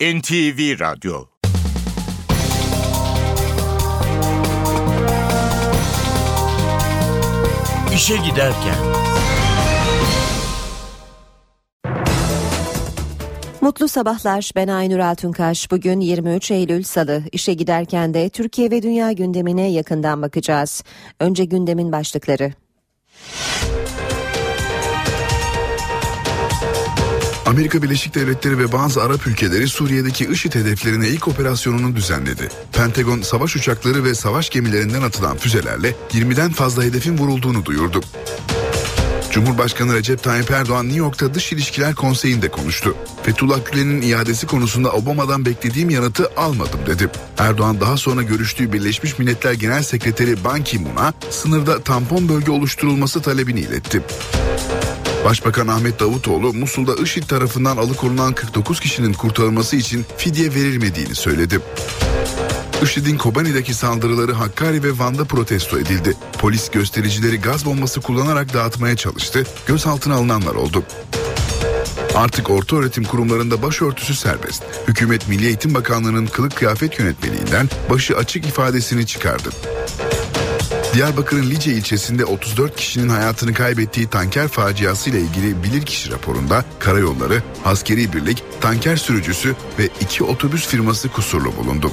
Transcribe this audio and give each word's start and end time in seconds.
NTV 0.00 0.80
Radyo 0.80 1.24
İşe 7.94 8.16
Giderken 8.16 8.74
Mutlu 13.60 13.88
sabahlar. 13.88 14.50
Ben 14.56 14.68
Aynur 14.68 14.98
Altunkaş. 14.98 15.70
Bugün 15.70 16.00
23 16.00 16.50
Eylül 16.50 16.82
Salı. 16.82 17.22
İşe 17.32 17.54
giderken 17.54 18.14
de 18.14 18.28
Türkiye 18.28 18.70
ve 18.70 18.82
dünya 18.82 19.12
gündemine 19.12 19.70
yakından 19.70 20.22
bakacağız. 20.22 20.84
Önce 21.20 21.44
gündemin 21.44 21.92
başlıkları. 21.92 22.52
Amerika 27.50 27.82
Birleşik 27.82 28.14
Devletleri 28.14 28.58
ve 28.58 28.72
bazı 28.72 29.02
Arap 29.02 29.26
ülkeleri 29.26 29.68
Suriye'deki 29.68 30.24
IŞİD 30.24 30.54
hedeflerine 30.54 31.08
ilk 31.08 31.28
operasyonunu 31.28 31.96
düzenledi. 31.96 32.48
Pentagon 32.72 33.22
savaş 33.22 33.56
uçakları 33.56 34.04
ve 34.04 34.14
savaş 34.14 34.50
gemilerinden 34.50 35.02
atılan 35.02 35.36
füzelerle 35.36 35.94
20'den 36.12 36.50
fazla 36.50 36.82
hedefin 36.82 37.18
vurulduğunu 37.18 37.64
duyurdu. 37.64 38.00
Cumhurbaşkanı 39.30 39.94
Recep 39.94 40.22
Tayyip 40.22 40.50
Erdoğan 40.50 40.84
New 40.84 40.98
York'ta 40.98 41.34
Dış 41.34 41.52
İlişkiler 41.52 41.94
Konseyi'nde 41.94 42.48
konuştu. 42.48 42.94
Fethullah 43.22 43.58
Gülen'in 43.72 44.02
iadesi 44.02 44.46
konusunda 44.46 44.92
Obama'dan 44.92 45.44
beklediğim 45.44 45.90
yanıtı 45.90 46.30
almadım 46.36 46.80
dedi. 46.86 47.08
Erdoğan 47.38 47.80
daha 47.80 47.96
sonra 47.96 48.22
görüştüğü 48.22 48.72
Birleşmiş 48.72 49.18
Milletler 49.18 49.52
Genel 49.52 49.82
Sekreteri 49.82 50.44
Ban 50.44 50.64
Ki-moon'a 50.64 51.12
sınırda 51.30 51.82
tampon 51.82 52.28
bölge 52.28 52.52
oluşturulması 52.52 53.22
talebini 53.22 53.60
iletti. 53.60 54.02
Başbakan 55.24 55.68
Ahmet 55.68 56.00
Davutoğlu 56.00 56.52
Musul'da 56.52 57.02
IŞİD 57.02 57.22
tarafından 57.22 57.76
alıkonulan 57.76 58.32
49 58.32 58.80
kişinin 58.80 59.12
kurtarılması 59.12 59.76
için 59.76 60.06
fidye 60.16 60.54
verilmediğini 60.54 61.14
söyledi. 61.14 61.60
IŞİD'in 62.82 63.18
Kobani'deki 63.18 63.74
saldırıları 63.74 64.32
Hakkari 64.32 64.82
ve 64.82 64.98
Van'da 64.98 65.24
protesto 65.24 65.78
edildi. 65.78 66.16
Polis 66.38 66.70
göstericileri 66.70 67.40
gaz 67.40 67.66
bombası 67.66 68.00
kullanarak 68.00 68.54
dağıtmaya 68.54 68.96
çalıştı. 68.96 69.46
Gözaltına 69.66 70.14
alınanlar 70.14 70.54
oldu. 70.54 70.84
Artık 72.14 72.50
orta 72.50 72.76
öğretim 72.76 73.04
kurumlarında 73.04 73.62
başörtüsü 73.62 74.14
serbest. 74.14 74.62
Hükümet 74.88 75.28
Milli 75.28 75.46
Eğitim 75.46 75.74
Bakanlığı'nın 75.74 76.26
kılık 76.26 76.56
kıyafet 76.56 76.98
yönetmeliğinden 76.98 77.68
başı 77.90 78.16
açık 78.16 78.46
ifadesini 78.46 79.06
çıkardı. 79.06 79.50
Diyarbakır'ın 80.94 81.50
Lice 81.50 81.72
ilçesinde 81.72 82.24
34 82.24 82.76
kişinin 82.76 83.08
hayatını 83.08 83.54
kaybettiği 83.54 84.06
tanker 84.06 84.48
faciası 84.48 85.10
ile 85.10 85.20
ilgili 85.20 85.62
bilirkişi 85.62 86.10
raporunda 86.10 86.64
karayolları, 86.78 87.42
askeri 87.64 88.12
birlik, 88.12 88.44
tanker 88.60 88.96
sürücüsü 88.96 89.56
ve 89.78 89.88
iki 90.00 90.24
otobüs 90.24 90.66
firması 90.66 91.08
kusurlu 91.08 91.56
bulundu. 91.56 91.92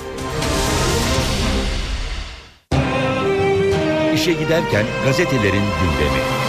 İşe 4.15 4.33
Giderken 4.33 4.85
gazetelerin 5.05 5.63
gündemi. 5.81 6.46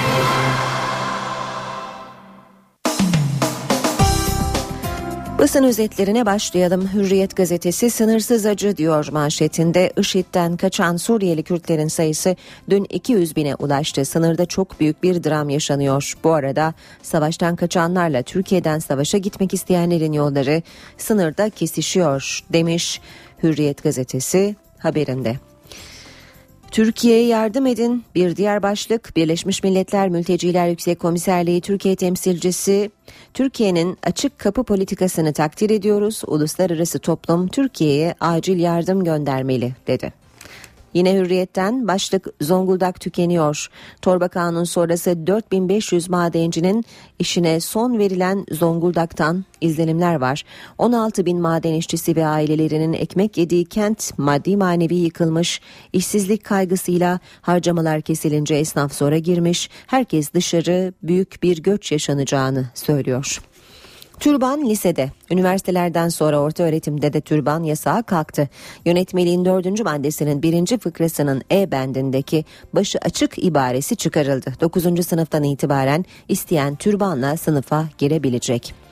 Basın 5.39 5.65
özetlerine 5.65 6.27
başlayalım. 6.27 6.89
Hürriyet 6.95 7.37
gazetesi 7.37 7.91
sınırsız 7.91 8.47
acı 8.47 8.77
diyor 8.77 9.09
manşetinde. 9.13 9.93
IŞİD'den 9.99 10.57
kaçan 10.57 10.97
Suriyeli 10.97 11.43
Kürtlerin 11.43 11.89
sayısı 11.89 12.37
dün 12.71 12.87
200 12.91 13.37
bine 13.37 13.55
ulaştı. 13.55 14.05
Sınırda 14.05 14.47
çok 14.47 14.81
büyük 14.81 15.03
bir 15.03 15.25
dram 15.25 15.49
yaşanıyor. 15.49 16.15
Bu 16.25 16.33
arada 16.33 16.75
savaştan 17.03 17.57
kaçanlarla 17.57 18.23
Türkiye'den 18.23 18.79
savaşa 18.79 19.19
gitmek 19.19 19.55
isteyenlerin 19.55 20.13
yolları 20.13 20.63
sınırda 20.97 21.51
kesişiyor 21.51 22.41
demiş 22.53 23.01
Hürriyet 23.43 23.83
gazetesi 23.83 24.57
haberinde. 24.79 25.37
Türkiye'ye 26.71 27.27
yardım 27.27 27.67
edin. 27.67 28.05
Bir 28.15 28.37
diğer 28.37 28.63
başlık 28.63 29.17
Birleşmiş 29.17 29.63
Milletler 29.63 30.09
Mülteciler 30.09 30.69
Yüksek 30.69 31.01
Komiserliği 31.01 31.61
Türkiye 31.61 31.97
temsilcisi 31.97 32.91
Türkiye'nin 33.35 33.99
açık 34.03 34.39
kapı 34.39 34.65
politikasını 34.65 35.33
takdir 35.33 35.71
ediyoruz. 35.71 36.23
Uluslararası 36.27 36.99
toplum 36.99 37.49
Türkiye'ye 37.49 38.15
acil 38.21 38.59
yardım 38.59 39.05
göndermeli 39.05 39.75
dedi. 39.87 40.13
Yine 40.99 41.15
hürriyetten 41.15 41.89
başlık 41.89 42.27
Zonguldak 42.41 43.01
tükeniyor. 43.01 43.69
Torba 44.03 44.29
kanun 44.29 44.65
sonrası 44.65 45.27
4500 45.27 46.09
madencinin 46.09 46.85
işine 47.19 47.61
son 47.61 47.99
verilen 47.99 48.47
Zonguldak'tan 48.51 49.45
izlenimler 49.61 50.15
var. 50.15 50.45
16 50.79 51.27
bin 51.27 51.41
maden 51.41 51.73
işçisi 51.73 52.17
ve 52.17 52.27
ailelerinin 52.27 52.93
ekmek 52.93 53.39
yediği 53.39 53.65
kent 53.65 54.19
maddi 54.19 54.57
manevi 54.57 54.95
yıkılmış. 54.95 55.61
İşsizlik 55.93 56.45
kaygısıyla 56.45 57.21
harcamalar 57.41 58.03
kesilince 58.03 58.55
esnaf 58.55 58.95
zora 58.95 59.19
girmiş. 59.19 59.71
Herkes 59.87 60.33
dışarı 60.33 60.93
büyük 61.03 61.43
bir 61.43 61.63
göç 61.63 61.93
yaşanacağını 61.93 62.67
söylüyor. 62.75 63.41
Türban 64.21 64.69
lisede, 64.69 65.11
üniversitelerden 65.31 66.09
sonra 66.09 66.41
orta 66.41 66.63
öğretimde 66.63 67.13
de 67.13 67.21
türban 67.21 67.63
yasağı 67.63 68.03
kalktı. 68.03 68.49
Yönetmeliğin 68.85 69.45
dördüncü 69.45 69.85
maddesinin 69.85 70.43
birinci 70.43 70.79
fıkrasının 70.79 71.43
E 71.53 71.71
bendindeki 71.71 72.45
başı 72.73 72.99
açık 73.03 73.45
ibaresi 73.45 73.97
çıkarıldı. 73.97 74.53
Dokuzuncu 74.61 75.03
sınıftan 75.03 75.43
itibaren 75.43 76.05
isteyen 76.29 76.77
türbanla 76.77 77.37
sınıfa 77.37 77.85
girebilecek. 77.99 78.88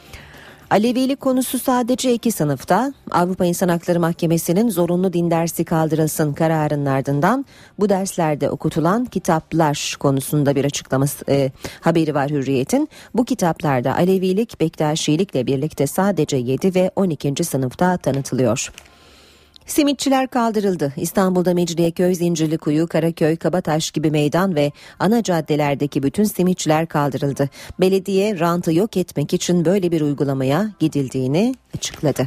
Alevilik 0.71 1.21
konusu 1.21 1.59
sadece 1.59 2.12
iki 2.12 2.32
sınıfta. 2.32 2.93
Avrupa 3.10 3.44
İnsan 3.44 3.69
Hakları 3.69 4.00
Mahkemesi'nin 4.00 4.71
zorunlu 4.71 5.12
din 5.12 5.31
dersi 5.31 5.65
kaldırılsın 5.65 6.32
kararının 6.32 6.87
ardından 6.87 7.47
bu 7.78 7.88
derslerde 7.88 8.50
okutulan 8.50 9.05
kitaplar 9.05 9.97
konusunda 10.00 10.56
bir 10.56 10.65
açıklaması 10.65 11.25
e, 11.28 11.53
haberi 11.81 12.15
var 12.15 12.31
Hürriyet'in. 12.31 12.88
Bu 13.15 13.25
kitaplarda 13.25 13.97
Alevilik, 13.97 14.60
Bektaşilikle 14.60 15.47
birlikte 15.47 15.87
sadece 15.87 16.37
7 16.37 16.75
ve 16.75 16.91
12. 16.97 17.44
sınıfta 17.44 17.97
tanıtılıyor. 17.97 18.71
Simitçiler 19.66 20.27
kaldırıldı. 20.27 20.93
İstanbul'da 20.97 21.54
Mecidiyeköy, 21.54 22.15
Zincirlikuyu, 22.15 22.87
Karaköy, 22.87 23.37
Kabataş 23.37 23.91
gibi 23.91 24.10
meydan 24.10 24.54
ve 24.54 24.72
ana 24.99 25.22
caddelerdeki 25.22 26.03
bütün 26.03 26.25
simitçiler 26.25 26.87
kaldırıldı. 26.87 27.49
Belediye 27.81 28.38
rantı 28.38 28.72
yok 28.72 28.97
etmek 28.97 29.34
için 29.34 29.65
böyle 29.65 29.93
bir 29.93 30.00
uygulamaya 30.00 30.71
gidildiğini 30.81 31.55
açıkladı. 31.76 32.26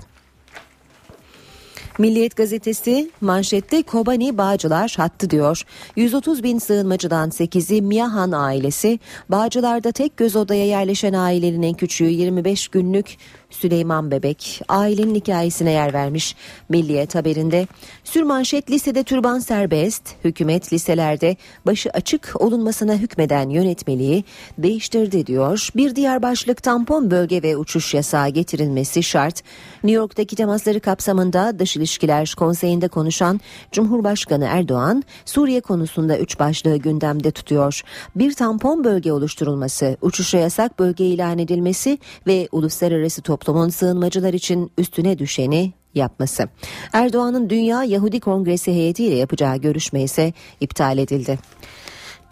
Milliyet 1.99 2.35
gazetesi 2.35 3.11
manşette 3.21 3.83
Kobani 3.83 4.37
Bağcılar 4.37 4.93
hattı 4.97 5.29
diyor. 5.29 5.63
130 5.95 6.43
bin 6.43 6.59
sığınmacıdan 6.59 7.29
8'i 7.29 7.81
Miyahan 7.81 8.31
ailesi. 8.31 8.99
Bağcılar'da 9.29 9.91
tek 9.91 10.17
göz 10.17 10.35
odaya 10.35 10.65
yerleşen 10.65 11.13
ailenin 11.13 11.61
en 11.61 11.73
küçüğü 11.73 12.09
25 12.09 12.67
günlük 12.67 13.17
Süleyman 13.49 14.11
Bebek 14.11 14.61
ailenin 14.69 15.15
hikayesine 15.15 15.71
yer 15.71 15.93
vermiş 15.93 16.35
Milliyet 16.69 17.15
haberinde. 17.15 17.67
Sürmanşet 18.03 18.71
lisede 18.71 19.03
türban 19.03 19.39
serbest, 19.39 20.03
hükümet 20.23 20.73
liselerde 20.73 21.35
başı 21.65 21.89
açık 21.89 22.33
olunmasına 22.35 22.93
hükmeden 22.93 23.49
yönetmeliği 23.49 24.23
değiştirdi 24.57 25.25
diyor. 25.25 25.69
Bir 25.75 25.95
diğer 25.95 26.21
başlık 26.21 26.63
tampon 26.63 27.11
bölge 27.11 27.43
ve 27.43 27.57
uçuş 27.57 27.93
yasağı 27.93 28.29
getirilmesi 28.29 29.03
şart. 29.03 29.43
New 29.83 29.97
York'taki 29.97 30.35
temasları 30.35 30.79
kapsamında 30.79 31.59
Dış 31.59 31.75
İlişkiler 31.75 32.33
Konseyi'nde 32.37 32.87
konuşan 32.87 33.39
Cumhurbaşkanı 33.71 34.45
Erdoğan 34.45 35.03
Suriye 35.25 35.61
konusunda 35.61 36.17
üç 36.17 36.39
başlığı 36.39 36.77
gündemde 36.77 37.31
tutuyor. 37.31 37.81
Bir 38.15 38.33
tampon 38.33 38.83
bölge 38.83 39.11
oluşturulması, 39.11 39.97
uçuşa 40.01 40.37
yasak 40.37 40.79
bölge 40.79 41.05
ilan 41.05 41.37
edilmesi 41.37 41.97
ve 42.27 42.47
uluslararası 42.51 43.21
toplumun 43.39 43.69
sığınmacılar 43.69 44.33
için 44.33 44.71
üstüne 44.77 45.17
düşeni 45.19 45.73
yapması. 45.95 46.49
Erdoğan'ın 46.93 47.49
Dünya 47.49 47.83
Yahudi 47.83 48.19
Kongresi 48.19 48.71
heyetiyle 48.71 49.15
yapacağı 49.15 49.57
görüşme 49.57 50.01
ise 50.01 50.33
iptal 50.59 50.97
edildi. 50.97 51.39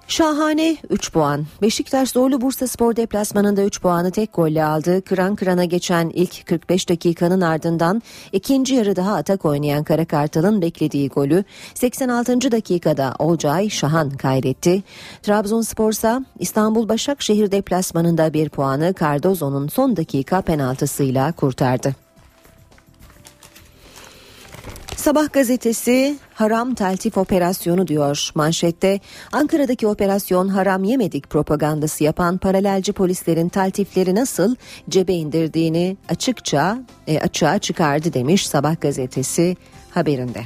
Şahane 0.07 0.77
3 0.89 1.11
puan. 1.11 1.45
Beşiktaş 1.61 2.09
zorlu 2.09 2.41
Bursa 2.41 2.67
Spor 2.67 2.95
deplasmanında 2.95 3.63
3 3.63 3.81
puanı 3.81 4.11
tek 4.11 4.33
golle 4.33 4.63
aldı. 4.65 5.01
Kıran 5.01 5.35
kırana 5.35 5.65
geçen 5.65 6.09
ilk 6.09 6.47
45 6.47 6.89
dakikanın 6.89 7.41
ardından 7.41 8.01
ikinci 8.31 8.75
yarı 8.75 8.95
daha 8.95 9.15
atak 9.15 9.45
oynayan 9.45 9.83
Karakartal'ın 9.83 10.61
beklediği 10.61 11.09
golü 11.09 11.43
86. 11.73 12.51
dakikada 12.51 13.13
Olcay 13.19 13.69
Şahan 13.69 14.09
kaydetti. 14.09 14.83
Trabzonspor 15.23 15.91
ise 15.91 16.19
İstanbul 16.39 16.89
Başakşehir 16.89 17.51
deplasmanında 17.51 18.33
bir 18.33 18.49
puanı 18.49 18.93
Cardozo'nun 18.99 19.67
son 19.67 19.97
dakika 19.97 20.41
penaltısıyla 20.41 21.31
kurtardı. 21.31 22.06
Sabah 24.97 25.33
gazetesi 25.33 26.15
haram 26.33 26.75
teltif 26.75 27.17
operasyonu 27.17 27.87
diyor 27.87 28.31
manşette. 28.35 28.99
Ankara'daki 29.31 29.87
operasyon 29.87 30.47
haram 30.47 30.83
yemedik 30.83 31.29
propagandası 31.29 32.03
yapan 32.03 32.37
paralelci 32.37 32.93
polislerin 32.93 33.49
teltifleri 33.49 34.15
nasıl 34.15 34.55
cebe 34.89 35.13
indirdiğini 35.13 35.97
açıkça 36.09 36.79
e, 37.07 37.19
açığa 37.19 37.59
çıkardı 37.59 38.13
demiş 38.13 38.47
Sabah 38.47 38.81
gazetesi 38.81 39.57
haberinde. 39.89 40.41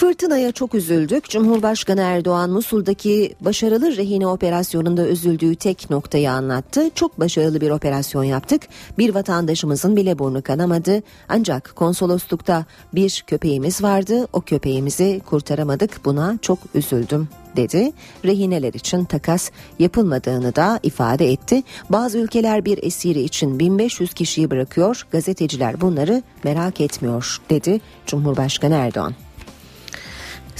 Fırtınaya 0.00 0.52
çok 0.52 0.74
üzüldük. 0.74 1.30
Cumhurbaşkanı 1.30 2.00
Erdoğan 2.00 2.50
Musul'daki 2.50 3.34
başarılı 3.40 3.96
rehine 3.96 4.26
operasyonunda 4.26 5.08
üzüldüğü 5.08 5.54
tek 5.54 5.90
noktayı 5.90 6.32
anlattı. 6.32 6.90
Çok 6.94 7.20
başarılı 7.20 7.60
bir 7.60 7.70
operasyon 7.70 8.24
yaptık. 8.24 8.62
Bir 8.98 9.14
vatandaşımızın 9.14 9.96
bile 9.96 10.18
burnu 10.18 10.42
kanamadı. 10.42 11.02
Ancak 11.28 11.72
konsoloslukta 11.76 12.64
bir 12.94 13.24
köpeğimiz 13.26 13.82
vardı. 13.82 14.26
O 14.32 14.40
köpeğimizi 14.40 15.20
kurtaramadık. 15.26 16.04
Buna 16.04 16.38
çok 16.42 16.58
üzüldüm 16.74 17.28
dedi. 17.56 17.92
Rehineler 18.24 18.74
için 18.74 19.04
takas 19.04 19.50
yapılmadığını 19.78 20.56
da 20.56 20.80
ifade 20.82 21.32
etti. 21.32 21.62
Bazı 21.90 22.18
ülkeler 22.18 22.64
bir 22.64 22.82
esiri 22.82 23.20
için 23.20 23.58
1500 23.58 24.14
kişiyi 24.14 24.50
bırakıyor. 24.50 25.06
Gazeteciler 25.12 25.80
bunları 25.80 26.22
merak 26.44 26.80
etmiyor 26.80 27.40
dedi 27.50 27.80
Cumhurbaşkanı 28.06 28.74
Erdoğan. 28.74 29.14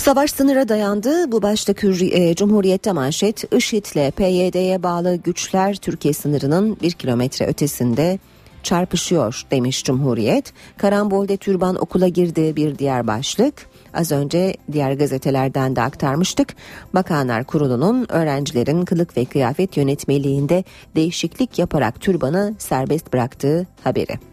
Savaş 0.01 0.31
sınıra 0.31 0.69
dayandı. 0.69 1.33
Bu 1.33 1.43
başlık 1.43 1.85
e, 1.85 2.35
Cumhuriyet'te 2.35 2.93
manşet. 2.93 3.53
IŞİD'le 3.53 4.11
PYD'ye 4.17 4.83
bağlı 4.83 5.17
güçler 5.17 5.77
Türkiye 5.77 6.15
sınırının 6.15 6.77
bir 6.83 6.93
kilometre 6.93 7.47
ötesinde 7.47 8.19
çarpışıyor 8.63 9.43
demiş 9.51 9.85
Cumhuriyet. 9.85 10.53
Karambol'de 10.77 11.37
türban 11.37 11.77
okula 11.77 12.09
girdi 12.09 12.57
bir 12.57 12.79
diğer 12.79 13.07
başlık. 13.07 13.55
Az 13.95 14.13
önce 14.13 14.55
diğer 14.73 14.93
gazetelerden 14.93 15.77
de 15.77 15.83
aktarmıştık. 15.83 16.57
Bakanlar 16.95 17.45
Kurulu'nun 17.45 18.07
öğrencilerin 18.13 18.85
kılık 18.85 19.17
ve 19.17 19.25
kıyafet 19.25 19.77
yönetmeliğinde 19.77 20.65
değişiklik 20.97 21.59
yaparak 21.59 22.01
türbanı 22.01 22.55
serbest 22.59 23.13
bıraktığı 23.13 23.67
haberi. 23.85 24.31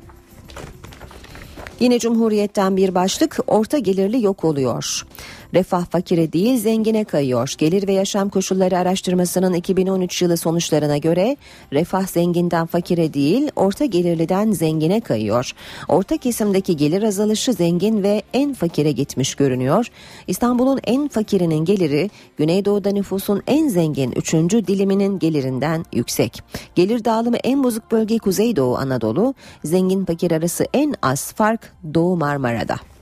Yine 1.79 1.99
Cumhuriyet'ten 1.99 2.77
bir 2.77 2.95
başlık 2.95 3.37
orta 3.47 3.77
gelirli 3.77 4.23
yok 4.23 4.45
oluyor. 4.45 5.05
Refah 5.53 5.85
fakire 5.85 6.33
değil 6.33 6.57
zengine 6.57 7.03
kayıyor. 7.03 7.53
Gelir 7.57 7.87
ve 7.87 7.93
yaşam 7.93 8.29
koşulları 8.29 8.77
araştırmasının 8.77 9.53
2013 9.53 10.21
yılı 10.21 10.37
sonuçlarına 10.37 10.97
göre 10.97 11.37
refah 11.73 12.07
zenginden 12.07 12.65
fakire 12.65 13.13
değil 13.13 13.51
orta 13.55 13.85
gelirliden 13.85 14.51
zengine 14.51 15.01
kayıyor. 15.01 15.51
Orta 15.87 16.17
kesimdeki 16.17 16.77
gelir 16.77 17.03
azalışı 17.03 17.53
zengin 17.53 18.03
ve 18.03 18.21
en 18.33 18.53
fakire 18.53 18.91
gitmiş 18.91 19.35
görünüyor. 19.35 19.87
İstanbul'un 20.27 20.79
en 20.83 21.07
fakirinin 21.07 21.65
geliri 21.65 22.09
Güneydoğu'da 22.37 22.91
nüfusun 22.91 23.41
en 23.47 23.67
zengin 23.67 24.11
3. 24.11 24.33
diliminin 24.33 25.19
gelirinden 25.19 25.85
yüksek. 25.93 26.41
Gelir 26.75 27.05
dağılımı 27.05 27.37
en 27.37 27.63
bozuk 27.63 27.91
bölge 27.91 28.17
Kuzeydoğu 28.17 28.77
Anadolu, 28.77 29.33
zengin 29.63 30.05
fakir 30.05 30.31
arası 30.31 30.65
en 30.73 30.93
az 31.01 31.33
fark 31.33 31.73
Doğu 31.93 32.17
Marmara'da. 32.17 32.96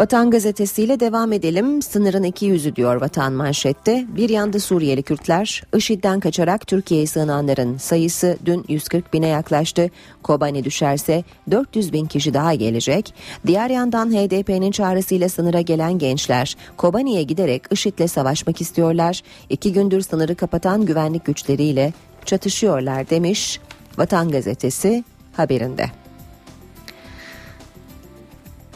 Vatan 0.00 0.30
gazetesiyle 0.30 1.00
devam 1.00 1.32
edelim. 1.32 1.82
Sınırın 1.82 2.22
iki 2.22 2.46
yüzü 2.46 2.76
diyor 2.76 3.00
vatan 3.00 3.32
manşette. 3.32 4.06
Bir 4.16 4.28
yanda 4.28 4.60
Suriyeli 4.60 5.02
Kürtler, 5.02 5.62
IŞİD'den 5.76 6.20
kaçarak 6.20 6.66
Türkiye'ye 6.66 7.06
sığınanların 7.06 7.76
sayısı 7.76 8.38
dün 8.44 8.64
140 8.68 9.12
bine 9.12 9.26
yaklaştı. 9.28 9.90
Kobani 10.22 10.64
düşerse 10.64 11.24
400 11.50 11.92
bin 11.92 12.06
kişi 12.06 12.34
daha 12.34 12.54
gelecek. 12.54 13.14
Diğer 13.46 13.70
yandan 13.70 14.10
HDP'nin 14.10 14.70
çağrısıyla 14.70 15.28
sınıra 15.28 15.60
gelen 15.60 15.98
gençler 15.98 16.56
Kobani'ye 16.76 17.22
giderek 17.22 17.62
IŞİD'le 17.70 18.06
savaşmak 18.06 18.60
istiyorlar. 18.60 19.22
İki 19.50 19.72
gündür 19.72 20.00
sınırı 20.00 20.34
kapatan 20.34 20.86
güvenlik 20.86 21.24
güçleriyle 21.24 21.92
çatışıyorlar 22.24 23.10
demiş 23.10 23.60
Vatan 23.98 24.30
gazetesi 24.30 25.04
haberinde. 25.32 25.90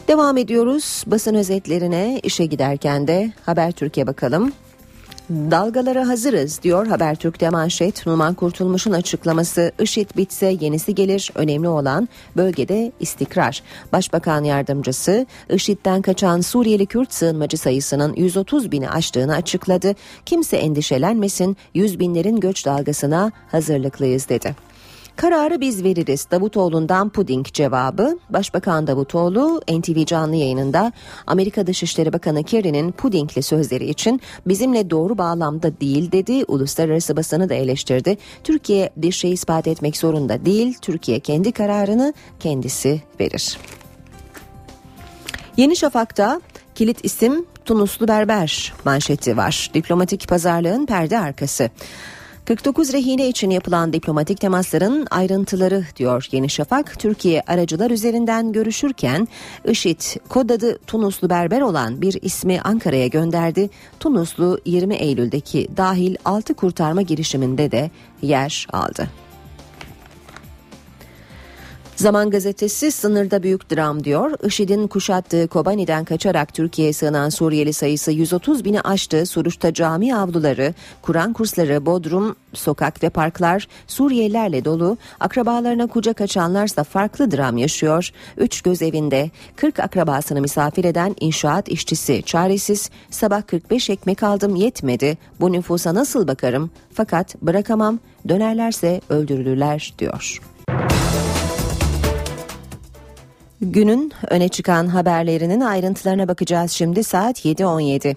Devam 0.09 0.37
ediyoruz 0.37 1.05
basın 1.07 1.35
özetlerine 1.35 2.21
işe 2.23 2.47
giderken 2.47 3.07
de 3.07 3.33
Haber 3.47 3.73
Türkiye 3.73 4.07
bakalım. 4.07 4.53
Dalgalara 5.31 6.09
hazırız 6.09 6.63
diyor 6.63 6.87
Habertürk'te 6.87 7.51
manşet. 7.51 8.07
Numan 8.07 8.35
Kurtulmuş'un 8.35 8.93
açıklaması 8.93 9.73
IŞİD 9.81 10.11
bitse 10.17 10.57
yenisi 10.61 10.95
gelir. 10.95 11.31
Önemli 11.35 11.69
olan 11.69 12.09
bölgede 12.37 12.93
istikrar. 13.01 13.63
Başbakan 13.93 14.45
yardımcısı 14.45 15.27
IŞİD'den 15.51 16.03
kaçan 16.03 16.41
Suriyeli 16.41 16.87
Kürt 16.87 17.15
sığınmacı 17.15 17.59
sayısının 17.59 18.15
130 18.17 18.73
bini 18.73 18.91
aştığını 18.91 19.35
açıkladı. 19.35 19.95
Kimse 20.27 20.57
endişelenmesin 20.57 21.57
100 21.75 21.99
binlerin 22.01 22.41
göç 22.41 22.67
dalgasına 22.67 23.33
hazırlıklıyız 23.51 24.29
dedi. 24.29 24.57
Kararı 25.17 25.61
biz 25.61 25.85
veririz 25.85 26.27
Davutoğlu'ndan 26.31 27.09
puding 27.09 27.47
cevabı. 27.47 28.19
Başbakan 28.31 28.87
Davutoğlu 28.87 29.61
NTV 29.69 30.05
canlı 30.05 30.37
yayınında 30.37 30.93
Amerika 31.27 31.67
Dışişleri 31.67 32.13
Bakanı 32.13 32.45
Kerry'nin 32.45 32.93
pudingli 32.93 33.43
sözleri 33.43 33.85
için 33.85 34.21
bizimle 34.47 34.91
doğru 34.91 35.19
bağlamda 35.19 35.81
değil 35.81 36.13
dedi. 36.13 36.45
Uluslararası 36.49 37.17
basını 37.17 37.49
da 37.49 37.55
eleştirdi. 37.55 38.17
Türkiye 38.45 38.91
bir 38.97 39.13
şey 39.13 39.33
ispat 39.33 39.67
etmek 39.67 39.97
zorunda 39.97 40.45
değil. 40.45 40.79
Türkiye 40.83 41.21
kendi 41.21 41.53
kararını 41.53 42.15
kendisi 42.41 43.03
verir. 43.21 43.59
Yeni 45.57 45.77
Şafak'ta 45.77 46.41
kilit 46.75 47.05
isim 47.05 47.47
Tunuslu 47.65 48.09
Berber 48.09 48.73
manşeti 48.85 49.37
var. 49.37 49.71
Diplomatik 49.75 50.29
pazarlığın 50.29 50.87
perde 50.87 51.19
arkası. 51.19 51.71
49 52.45 52.93
rehine 52.93 53.29
için 53.29 53.51
yapılan 53.51 53.93
diplomatik 53.93 54.41
temasların 54.41 55.07
ayrıntıları 55.11 55.85
diyor 55.97 56.29
Yeni 56.33 56.51
Şafak. 56.51 56.99
Türkiye 56.99 57.43
aracılar 57.47 57.91
üzerinden 57.91 58.53
görüşürken 58.53 59.29
IŞİD 59.65 60.01
kod 60.29 60.51
adı 60.51 60.79
Tunuslu 60.79 61.31
Berber 61.31 61.61
olan 61.61 62.03
bir 62.03 62.19
ismi 62.23 62.61
Ankara'ya 62.61 63.07
gönderdi. 63.07 63.71
Tunuslu 64.01 64.61
20 64.65 64.95
Eylül'deki 64.95 65.69
dahil 65.77 66.17
6 66.25 66.55
kurtarma 66.55 67.03
girişiminde 67.03 67.71
de 67.71 67.91
yer 68.23 68.67
aldı. 68.73 69.09
Zaman 72.05 72.31
gazetesi 72.31 72.91
sınırda 72.91 73.43
büyük 73.43 73.71
dram 73.71 74.05
diyor. 74.05 74.31
IŞİD'in 74.47 74.87
kuşattığı 74.87 75.49
Kobani'den 75.49 76.05
kaçarak 76.05 76.55
Türkiye'ye 76.55 76.93
sığınan 76.93 77.29
Suriyeli 77.29 77.73
sayısı 77.73 78.13
130 78.13 78.65
bini 78.65 78.81
aştı. 78.81 79.27
Suruç'ta 79.27 79.75
cami 79.75 80.17
avluları, 80.17 80.75
Kur'an 81.03 81.33
kursları, 81.33 81.87
Bodrum, 81.87 82.37
sokak 82.53 83.03
ve 83.03 83.11
parklar 83.11 83.69
Suriyelilerle 83.87 84.65
dolu. 84.65 84.97
Akrabalarına 85.21 85.87
kucak 85.87 86.21
açanlarsa 86.21 86.85
farklı 86.85 87.31
dram 87.31 87.57
yaşıyor. 87.57 88.11
Üç 88.37 88.63
göz 88.63 88.83
evinde 88.83 89.31
40 89.57 89.81
akrabasını 89.81 90.41
misafir 90.41 90.85
eden 90.85 91.17
inşaat 91.21 91.69
işçisi 91.69 92.23
çaresiz. 92.23 92.91
Sabah 93.11 93.43
45 93.47 93.91
ekmek 93.91 94.23
aldım 94.23 94.55
yetmedi. 94.55 95.19
Bu 95.41 95.53
nüfusa 95.53 95.95
nasıl 95.95 96.29
bakarım? 96.29 96.71
Fakat 96.93 97.43
bırakamam. 97.43 97.99
Dönerlerse 98.29 99.01
öldürülürler 99.09 99.95
diyor. 99.99 100.41
Günün 103.65 104.13
öne 104.31 104.49
çıkan 104.49 104.87
haberlerinin 104.87 105.61
ayrıntılarına 105.61 106.29
bakacağız 106.29 106.71
şimdi 106.71 107.05
saat 107.05 107.45
7.17. 107.45 108.15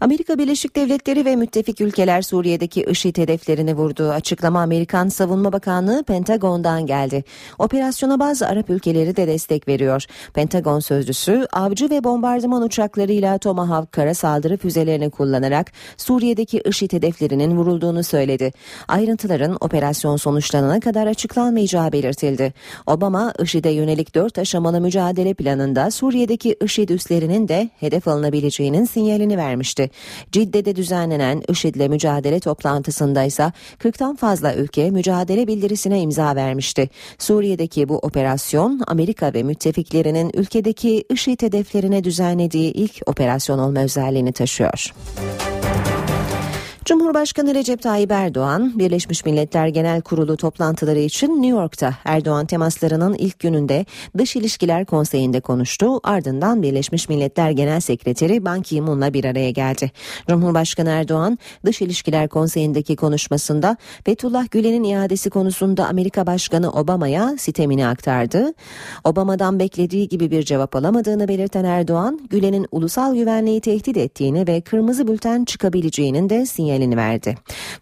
Amerika 0.00 0.38
Birleşik 0.38 0.76
Devletleri 0.76 1.24
ve 1.24 1.36
müttefik 1.36 1.80
ülkeler 1.80 2.22
Suriye'deki 2.22 2.82
IŞİD 2.82 3.16
hedeflerini 3.16 3.74
vurdu. 3.74 4.10
Açıklama 4.10 4.62
Amerikan 4.62 5.08
Savunma 5.08 5.52
Bakanlığı 5.52 6.04
Pentagon'dan 6.04 6.86
geldi. 6.86 7.24
Operasyona 7.58 8.20
bazı 8.20 8.48
Arap 8.48 8.70
ülkeleri 8.70 9.16
de 9.16 9.26
destek 9.26 9.68
veriyor. 9.68 10.04
Pentagon 10.34 10.80
sözcüsü 10.80 11.46
avcı 11.52 11.90
ve 11.90 12.04
bombardıman 12.04 12.62
uçaklarıyla 12.62 13.38
Tomahawk 13.38 13.92
kara 13.92 14.14
saldırı 14.14 14.56
füzelerini 14.56 15.10
kullanarak 15.10 15.72
Suriye'deki 15.96 16.62
IŞİD 16.64 16.92
hedeflerinin 16.92 17.56
vurulduğunu 17.56 18.02
söyledi. 18.02 18.52
Ayrıntıların 18.88 19.56
operasyon 19.60 20.16
sonuçlanana 20.16 20.80
kadar 20.80 21.06
açıklanmayacağı 21.06 21.92
belirtildi. 21.92 22.52
Obama 22.86 23.32
IŞİD'e 23.42 23.70
yönelik 23.70 24.14
4 24.14 24.38
aşamalı 24.38 24.85
mücadele 24.86 25.34
planında 25.34 25.90
Suriye'deki 25.90 26.56
IŞİD 26.64 26.88
üslerinin 26.88 27.48
de 27.48 27.70
hedef 27.80 28.08
alınabileceğinin 28.08 28.84
sinyalini 28.84 29.36
vermişti. 29.36 29.90
Cidde'de 30.32 30.76
düzenlenen 30.76 31.42
IŞİD'le 31.48 31.88
mücadele 31.88 32.40
toplantısında 32.40 33.24
ise 33.24 33.52
40'tan 33.78 34.16
fazla 34.16 34.54
ülke 34.54 34.90
mücadele 34.90 35.46
bildirisine 35.46 36.00
imza 36.00 36.36
vermişti. 36.36 36.90
Suriye'deki 37.18 37.88
bu 37.88 37.98
operasyon 37.98 38.80
Amerika 38.86 39.34
ve 39.34 39.42
müttefiklerinin 39.42 40.30
ülkedeki 40.34 41.04
IŞİD 41.10 41.42
hedeflerine 41.42 42.04
düzenlediği 42.04 42.72
ilk 42.72 43.00
operasyon 43.06 43.58
olma 43.58 43.80
özelliğini 43.80 44.32
taşıyor. 44.32 44.92
Cumhurbaşkanı 46.86 47.54
Recep 47.54 47.82
Tayyip 47.82 48.10
Erdoğan, 48.10 48.78
Birleşmiş 48.78 49.24
Milletler 49.24 49.68
Genel 49.68 50.00
Kurulu 50.00 50.36
toplantıları 50.36 50.98
için 50.98 51.42
New 51.42 51.60
York'ta 51.60 51.94
Erdoğan 52.04 52.46
temaslarının 52.46 53.14
ilk 53.14 53.38
gününde 53.38 53.86
Dış 54.18 54.36
İlişkiler 54.36 54.84
Konseyi'nde 54.84 55.40
konuştu. 55.40 56.00
Ardından 56.02 56.62
Birleşmiş 56.62 57.08
Milletler 57.08 57.50
Genel 57.50 57.80
Sekreteri 57.80 58.44
Ban 58.44 58.62
Ki-moon'la 58.62 59.14
bir 59.14 59.24
araya 59.24 59.50
geldi. 59.50 59.90
Cumhurbaşkanı 60.28 60.88
Erdoğan, 60.90 61.38
Dış 61.64 61.82
İlişkiler 61.82 62.28
Konseyi'ndeki 62.28 62.96
konuşmasında 62.96 63.76
Fethullah 64.04 64.50
Gülen'in 64.50 64.84
iadesi 64.84 65.30
konusunda 65.30 65.86
Amerika 65.86 66.26
Başkanı 66.26 66.72
Obama'ya 66.72 67.34
sitemini 67.38 67.86
aktardı. 67.86 68.52
Obama'dan 69.04 69.58
beklediği 69.58 70.08
gibi 70.08 70.30
bir 70.30 70.42
cevap 70.42 70.76
alamadığını 70.76 71.28
belirten 71.28 71.64
Erdoğan, 71.64 72.20
Gülen'in 72.30 72.66
ulusal 72.72 73.14
güvenliği 73.14 73.60
tehdit 73.60 73.96
ettiğini 73.96 74.46
ve 74.46 74.60
kırmızı 74.60 75.08
bülten 75.08 75.44
çıkabileceğinin 75.44 76.30
de 76.30 76.46
sinyalini 76.76 76.96
verdi. 76.96 77.34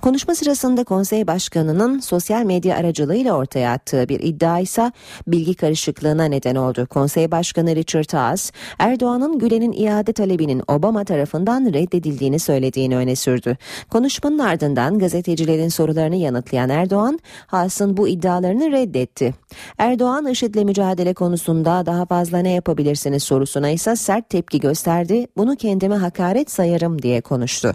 Konuşma 0.02 0.34
sırasında 0.34 0.84
konsey 0.84 1.26
başkanının 1.26 2.00
sosyal 2.00 2.44
medya 2.44 2.76
aracılığıyla 2.76 3.36
ortaya 3.36 3.72
attığı 3.72 4.08
bir 4.08 4.20
iddia 4.20 4.60
ise 4.60 4.92
bilgi 5.26 5.54
karışıklığına 5.54 6.24
neden 6.24 6.54
oldu. 6.54 6.86
Konsey 6.86 7.30
başkanı 7.30 7.76
Richard 7.76 8.12
Haas, 8.12 8.50
Erdoğan'ın 8.78 9.38
Gülen'in 9.38 9.72
iade 9.72 10.12
talebinin 10.12 10.62
Obama 10.68 11.04
tarafından 11.04 11.72
reddedildiğini 11.72 12.38
söylediğini 12.38 12.96
öne 12.96 13.16
sürdü. 13.16 13.56
Konuşmanın 13.90 14.38
ardından 14.38 14.98
gazetecilerin 14.98 15.68
sorularını 15.68 16.16
yanıtlayan 16.16 16.70
Erdoğan, 16.70 17.18
Haas'ın 17.46 17.96
bu 17.96 18.08
iddialarını 18.08 18.72
reddetti. 18.72 19.34
Erdoğan 19.78 20.26
IŞİD'le 20.26 20.64
mücadele 20.64 21.14
konusunda 21.14 21.86
daha 21.86 22.06
fazla 22.06 22.38
ne 22.38 22.50
yapabilirsiniz 22.50 23.22
sorusuna 23.22 23.70
ise 23.70 23.96
sert 23.96 24.30
tepki 24.30 24.60
gösterdi. 24.60 25.26
Bunu 25.36 25.56
kendime 25.56 25.96
hakaret 25.96 26.50
sayarım 26.50 27.02
diye 27.02 27.20
konuştu. 27.20 27.74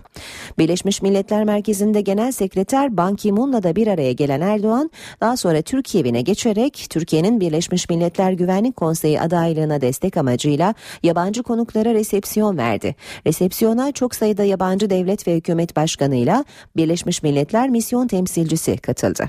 Birleşmiş 0.58 1.02
Milletler 1.10 1.44
Merkezi'nde 1.44 2.02
Genel 2.02 2.32
Sekreter 2.32 2.98
Ban 2.98 3.16
Ki-moon'la 3.16 3.64
da 3.64 3.76
bir 3.76 3.88
araya 3.88 4.12
gelen 4.12 4.42
Erdoğan, 4.42 4.92
daha 5.22 5.38
sonra 5.38 5.62
Türkiye 5.62 6.02
evine 6.02 6.22
geçerek 6.22 6.88
Türkiye'nin 6.90 7.40
Birleşmiş 7.40 7.90
Milletler 7.90 8.32
Güvenlik 8.32 8.76
Konseyi 8.76 9.22
adaylığına 9.22 9.82
destek 9.82 10.18
amacıyla 10.18 10.74
yabancı 11.04 11.44
konuklara 11.44 11.94
resepsiyon 11.94 12.58
verdi. 12.58 12.96
Resepsiyona 13.28 13.92
çok 13.92 14.16
sayıda 14.16 14.44
yabancı 14.44 14.90
devlet 14.90 15.28
ve 15.28 15.36
hükümet 15.36 15.76
başkanıyla 15.76 16.46
Birleşmiş 16.76 17.24
Milletler 17.24 17.70
misyon 17.70 18.08
temsilcisi 18.08 18.78
katıldı. 18.78 19.26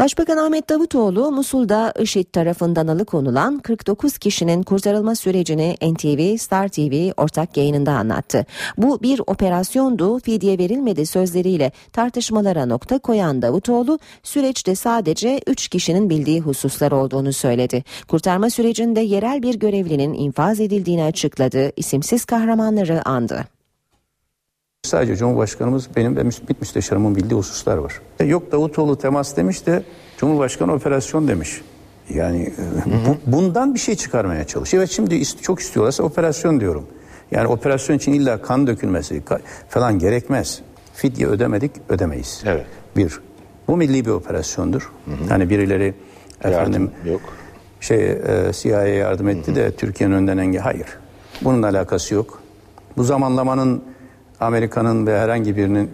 Başbakan 0.00 0.36
Ahmet 0.36 0.68
Davutoğlu 0.68 1.32
Musul'da 1.32 1.92
IŞİD 2.00 2.24
tarafından 2.32 2.86
alıkonulan 2.86 3.58
49 3.58 4.18
kişinin 4.18 4.62
kurtarılma 4.62 5.14
sürecini 5.14 5.76
NTV, 5.82 6.36
Star 6.36 6.68
TV 6.68 7.12
ortak 7.16 7.56
yayınında 7.56 7.92
anlattı. 7.92 8.46
Bu 8.78 9.02
bir 9.02 9.20
operasyondu, 9.26 10.18
fidye 10.18 10.58
verilmedi 10.58 11.06
sözleriyle 11.06 11.72
tartışmalara 11.92 12.66
nokta 12.66 12.98
koyan 12.98 13.42
Davutoğlu 13.42 13.98
süreçte 14.22 14.74
sadece 14.74 15.40
3 15.46 15.68
kişinin 15.68 16.10
bildiği 16.10 16.40
hususlar 16.40 16.92
olduğunu 16.92 17.32
söyledi. 17.32 17.84
Kurtarma 18.08 18.50
sürecinde 18.50 19.00
yerel 19.00 19.42
bir 19.42 19.54
görevlinin 19.54 20.14
infaz 20.14 20.60
edildiğini 20.60 21.04
açıkladı, 21.04 21.72
isimsiz 21.76 22.24
kahramanları 22.24 23.08
andı. 23.08 23.59
Sadece 24.82 25.16
Cumhurbaşkanımız 25.16 25.88
benim 25.96 26.16
ve 26.16 26.22
MİT 26.22 26.60
müsteşarımın 26.60 27.16
bildiği 27.16 27.34
hususlar 27.34 27.76
var. 27.76 28.00
E, 28.20 28.24
Yok 28.24 28.52
Davutoğlu 28.52 28.98
temas 28.98 29.36
demiş 29.36 29.66
de 29.66 29.82
Cumhurbaşkanı 30.16 30.72
operasyon 30.72 31.28
demiş. 31.28 31.60
Yani 32.14 32.42
e, 32.42 33.08
bu, 33.08 33.32
bundan 33.32 33.74
bir 33.74 33.78
şey 33.78 33.94
çıkarmaya 33.94 34.44
çalışıyor. 34.46 34.82
Evet 34.82 34.90
şimdi 34.90 35.24
çok 35.42 35.60
istiyorlarsa 35.60 36.02
operasyon 36.02 36.60
diyorum. 36.60 36.86
Yani 37.30 37.48
operasyon 37.48 37.96
için 37.96 38.12
illa 38.12 38.42
kan 38.42 38.66
dökülmesi 38.66 39.22
falan 39.68 39.98
gerekmez. 39.98 40.60
Fidye 40.94 41.26
ödemedik 41.26 41.72
ödemeyiz. 41.88 42.42
Evet. 42.46 42.66
Bir. 42.96 43.20
Bu 43.68 43.76
milli 43.76 44.04
bir 44.04 44.10
operasyondur. 44.10 44.92
Hani 45.28 45.50
birileri 45.50 45.94
efendim 46.44 46.90
yok. 47.04 47.20
şey 47.80 48.10
e, 48.10 48.50
CIA'ya 48.52 48.94
yardım 48.94 49.28
etti 49.28 49.54
de 49.56 49.76
Türkiye'nin 49.76 50.14
önden 50.14 50.38
engel. 50.38 50.62
Hayır. 50.62 50.86
Bunun 51.42 51.62
alakası 51.62 52.14
yok. 52.14 52.42
Bu 52.96 53.04
zamanlamanın 53.04 53.82
Amerika'nın 54.40 55.06
ve 55.06 55.18
herhangi 55.18 55.56
birinin 55.56 55.90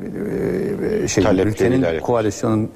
e, 1.05 1.09
şey 1.09 1.25
Talepleriyle 1.25 1.76
ülkenin 1.76 2.00
koalisyonun 2.00 2.71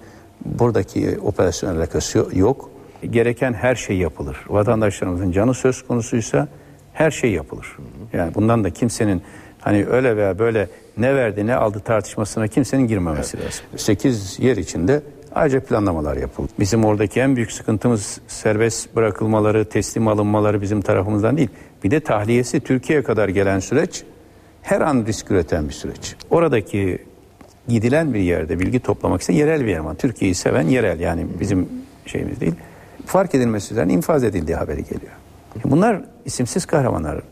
buradaki 0.44 1.18
operasyon 1.22 1.76
alakası 1.76 2.26
yok. 2.32 2.70
Gereken 3.10 3.52
her 3.52 3.74
şey 3.74 3.96
yapılır. 3.96 4.36
Vatandaşlarımızın 4.48 5.32
canı 5.32 5.54
söz 5.54 5.82
konusuysa 5.82 6.48
her 6.92 7.10
şey 7.10 7.30
yapılır. 7.30 7.76
Yani 8.12 8.34
bundan 8.34 8.64
da 8.64 8.70
kimsenin 8.70 9.22
hani 9.60 9.86
öyle 9.86 10.16
veya 10.16 10.38
böyle 10.38 10.68
ne 10.96 11.14
verdi 11.14 11.46
ne 11.46 11.54
aldı 11.54 11.80
tartışmasına 11.80 12.48
kimsenin 12.48 12.86
girmemesi 12.86 13.38
lazım. 13.38 13.64
8 13.76 14.38
yer 14.40 14.56
içinde 14.56 15.02
ayrıca 15.34 15.60
planlamalar 15.60 16.16
yapıldı. 16.16 16.52
Bizim 16.58 16.84
oradaki 16.84 17.20
en 17.20 17.36
büyük 17.36 17.52
sıkıntımız 17.52 18.20
serbest 18.28 18.96
bırakılmaları, 18.96 19.64
teslim 19.64 20.08
alınmaları 20.08 20.62
bizim 20.62 20.80
tarafımızdan 20.80 21.36
değil. 21.36 21.48
Bir 21.84 21.90
de 21.90 22.00
tahliyesi 22.00 22.60
Türkiye'ye 22.60 23.02
kadar 23.02 23.28
gelen 23.28 23.58
süreç 23.58 24.04
her 24.62 24.80
an 24.80 25.04
risk 25.06 25.30
üreten 25.30 25.68
bir 25.68 25.74
süreç. 25.74 26.16
Oradaki 26.30 26.98
gidilen 27.68 28.14
bir 28.14 28.20
yerde 28.20 28.58
bilgi 28.58 28.80
toplamak 28.80 29.22
ise 29.22 29.32
yerel 29.32 29.66
bir 29.66 29.76
ama 29.76 29.94
Türkiye'yi 29.94 30.34
seven 30.34 30.68
yerel 30.68 31.00
yani 31.00 31.26
bizim 31.40 31.68
şeyimiz 32.06 32.40
değil. 32.40 32.54
Fark 33.06 33.34
edilmesi 33.34 33.74
üzerine 33.74 33.92
infaz 33.92 34.24
edildiği 34.24 34.56
haberi 34.56 34.84
geliyor. 34.84 35.12
Bunlar 35.64 36.02
isimsiz 36.24 36.66
kahramanlar. 36.66 37.22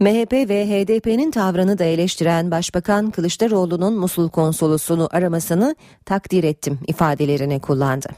MHP 0.00 0.32
ve 0.32 0.66
HDP'nin 0.66 1.30
tavrını 1.30 1.78
da 1.78 1.84
eleştiren 1.84 2.50
Başbakan 2.50 3.10
Kılıçdaroğlu'nun 3.10 3.98
Musul 3.98 4.28
konsolosunu 4.28 5.08
aramasını 5.12 5.76
takdir 6.04 6.44
ettim 6.44 6.78
ifadelerini 6.86 7.60
kullandı. 7.60 8.08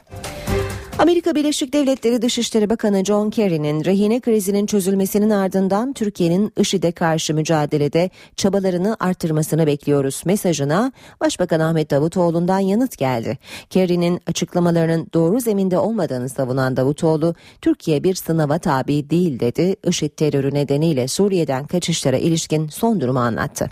Amerika 0.99 1.35
Birleşik 1.35 1.73
Devletleri 1.73 2.21
Dışişleri 2.21 2.69
Bakanı 2.69 3.05
John 3.05 3.29
Kerry'nin 3.29 3.85
rehine 3.85 4.19
krizinin 4.19 4.65
çözülmesinin 4.65 5.29
ardından 5.29 5.93
Türkiye'nin 5.93 6.51
IŞİD'e 6.57 6.91
karşı 6.91 7.33
mücadelede 7.33 8.09
çabalarını 8.35 8.97
artırmasını 8.99 9.67
bekliyoruz 9.67 10.23
mesajına 10.25 10.91
Başbakan 11.21 11.59
Ahmet 11.59 11.91
Davutoğlu'ndan 11.91 12.59
yanıt 12.59 12.97
geldi. 12.97 13.37
Kerry'nin 13.69 14.19
açıklamalarının 14.27 15.07
doğru 15.13 15.39
zeminde 15.39 15.77
olmadığını 15.77 16.29
savunan 16.29 16.77
Davutoğlu, 16.77 17.35
Türkiye 17.61 18.03
bir 18.03 18.15
sınava 18.15 18.57
tabi 18.57 19.09
değil 19.09 19.39
dedi. 19.39 19.75
IŞİD 19.87 20.09
terörü 20.09 20.53
nedeniyle 20.53 21.07
Suriye'den 21.07 21.67
kaçışlara 21.67 22.17
ilişkin 22.17 22.67
son 22.67 23.01
durumu 23.01 23.19
anlattı. 23.19 23.69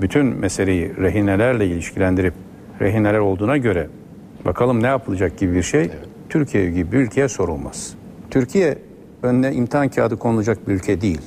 Bütün 0.00 0.26
meseleyi 0.26 0.96
rehinelerle 0.96 1.66
ilişkilendirip 1.66 2.34
rehineler 2.80 3.18
olduğuna 3.18 3.56
göre 3.56 3.88
bakalım 4.44 4.82
ne 4.82 4.86
yapılacak 4.86 5.38
gibi 5.38 5.54
bir 5.54 5.62
şey 5.62 5.90
Türkiye 6.32 6.70
gibi 6.70 6.92
bir 6.92 6.98
ülkeye 6.98 7.28
sorulmaz. 7.28 7.94
Türkiye 8.30 8.78
önüne 9.22 9.54
imtihan 9.54 9.88
kağıdı 9.88 10.18
konulacak 10.18 10.68
bir 10.68 10.74
ülke 10.74 11.00
değil. 11.00 11.20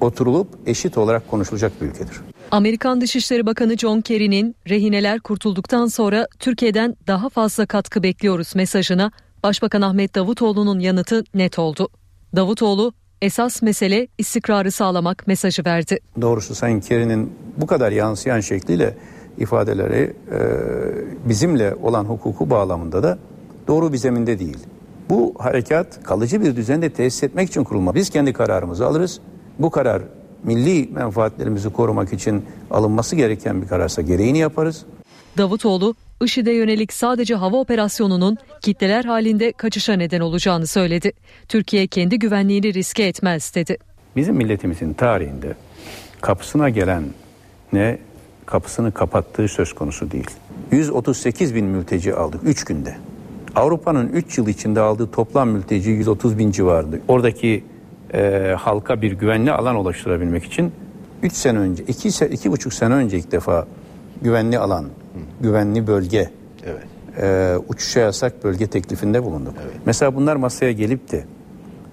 Oturulup 0.00 0.48
eşit 0.66 0.98
olarak 0.98 1.28
konuşulacak 1.28 1.72
bir 1.80 1.86
ülkedir. 1.86 2.20
Amerikan 2.50 3.00
Dışişleri 3.00 3.46
Bakanı 3.46 3.76
John 3.76 4.00
Kerry'nin 4.00 4.56
rehineler 4.68 5.20
kurtulduktan 5.20 5.86
sonra 5.86 6.26
Türkiye'den 6.38 6.96
daha 7.06 7.28
fazla 7.28 7.66
katkı 7.66 8.02
bekliyoruz 8.02 8.56
mesajına 8.56 9.12
Başbakan 9.42 9.82
Ahmet 9.82 10.14
Davutoğlu'nun 10.14 10.78
yanıtı 10.78 11.24
net 11.34 11.58
oldu. 11.58 11.88
Davutoğlu 12.36 12.92
esas 13.22 13.62
mesele 13.62 14.08
istikrarı 14.18 14.70
sağlamak 14.70 15.26
mesajı 15.26 15.64
verdi. 15.66 15.98
Doğrusu 16.20 16.54
Sayın 16.54 16.80
Kerry'nin 16.80 17.32
bu 17.56 17.66
kadar 17.66 17.92
yansıyan 17.92 18.40
şekliyle 18.40 18.96
ifadeleri 19.38 20.12
e, 20.32 20.38
bizimle 21.28 21.74
olan 21.74 22.04
hukuku 22.04 22.50
bağlamında 22.50 23.02
da 23.02 23.18
doğru 23.70 23.92
bir 23.92 23.98
zeminde 23.98 24.38
değil. 24.38 24.58
Bu 25.08 25.34
harekat 25.38 26.02
kalıcı 26.02 26.42
bir 26.42 26.56
düzende 26.56 26.90
tesis 26.90 27.22
etmek 27.22 27.48
için 27.48 27.64
kurulma. 27.64 27.94
Biz 27.94 28.10
kendi 28.10 28.32
kararımızı 28.32 28.86
alırız. 28.86 29.20
Bu 29.58 29.70
karar 29.70 30.02
milli 30.44 30.88
menfaatlerimizi 30.92 31.70
korumak 31.70 32.12
için 32.12 32.44
alınması 32.70 33.16
gereken 33.16 33.62
bir 33.62 33.68
kararsa 33.68 34.02
gereğini 34.02 34.38
yaparız. 34.38 34.84
Davutoğlu, 35.38 35.94
IŞİD'e 36.22 36.52
yönelik 36.52 36.92
sadece 36.92 37.34
hava 37.34 37.56
operasyonunun 37.56 38.36
kitleler 38.60 39.04
halinde 39.04 39.52
kaçışa 39.52 39.92
neden 39.92 40.20
olacağını 40.20 40.66
söyledi. 40.66 41.12
Türkiye 41.48 41.86
kendi 41.86 42.18
güvenliğini 42.18 42.74
riske 42.74 43.02
etmez 43.02 43.54
dedi. 43.54 43.76
Bizim 44.16 44.36
milletimizin 44.36 44.92
tarihinde 44.92 45.54
kapısına 46.20 46.68
gelen 46.68 47.04
ne 47.72 47.98
kapısını 48.46 48.92
kapattığı 48.92 49.48
söz 49.48 49.72
konusu 49.72 50.10
değil. 50.10 50.30
138 50.72 51.54
bin 51.54 51.64
mülteci 51.64 52.14
aldık 52.14 52.40
3 52.44 52.64
günde. 52.64 52.96
Avrupa'nın 53.54 54.08
3 54.08 54.38
yıl 54.38 54.48
içinde 54.48 54.80
aldığı 54.80 55.10
toplam 55.10 55.48
mülteci 55.50 55.90
130 55.90 56.38
bin 56.38 56.50
civarında. 56.50 56.96
Oradaki 57.08 57.64
e, 58.14 58.54
halka 58.58 59.02
bir 59.02 59.12
güvenli 59.12 59.52
alan 59.52 59.76
oluşturabilmek 59.76 60.44
için 60.44 60.72
3 61.22 61.32
sene 61.32 61.58
önce, 61.58 61.82
2 61.84 62.08
iki, 62.24 62.52
buçuk 62.52 62.74
sene 62.74 62.94
önce 62.94 63.18
ilk 63.18 63.32
defa 63.32 63.66
güvenli 64.22 64.58
alan, 64.58 64.84
güvenli 65.40 65.86
bölge, 65.86 66.30
Evet. 66.66 66.82
e, 67.22 67.56
uçuşa 67.68 68.00
yasak 68.00 68.44
bölge 68.44 68.66
teklifinde 68.66 69.24
bulunduk. 69.24 69.54
Mesela 69.86 70.14
bunlar 70.16 70.36
masaya 70.36 70.72
gelip 70.72 71.12
de 71.12 71.24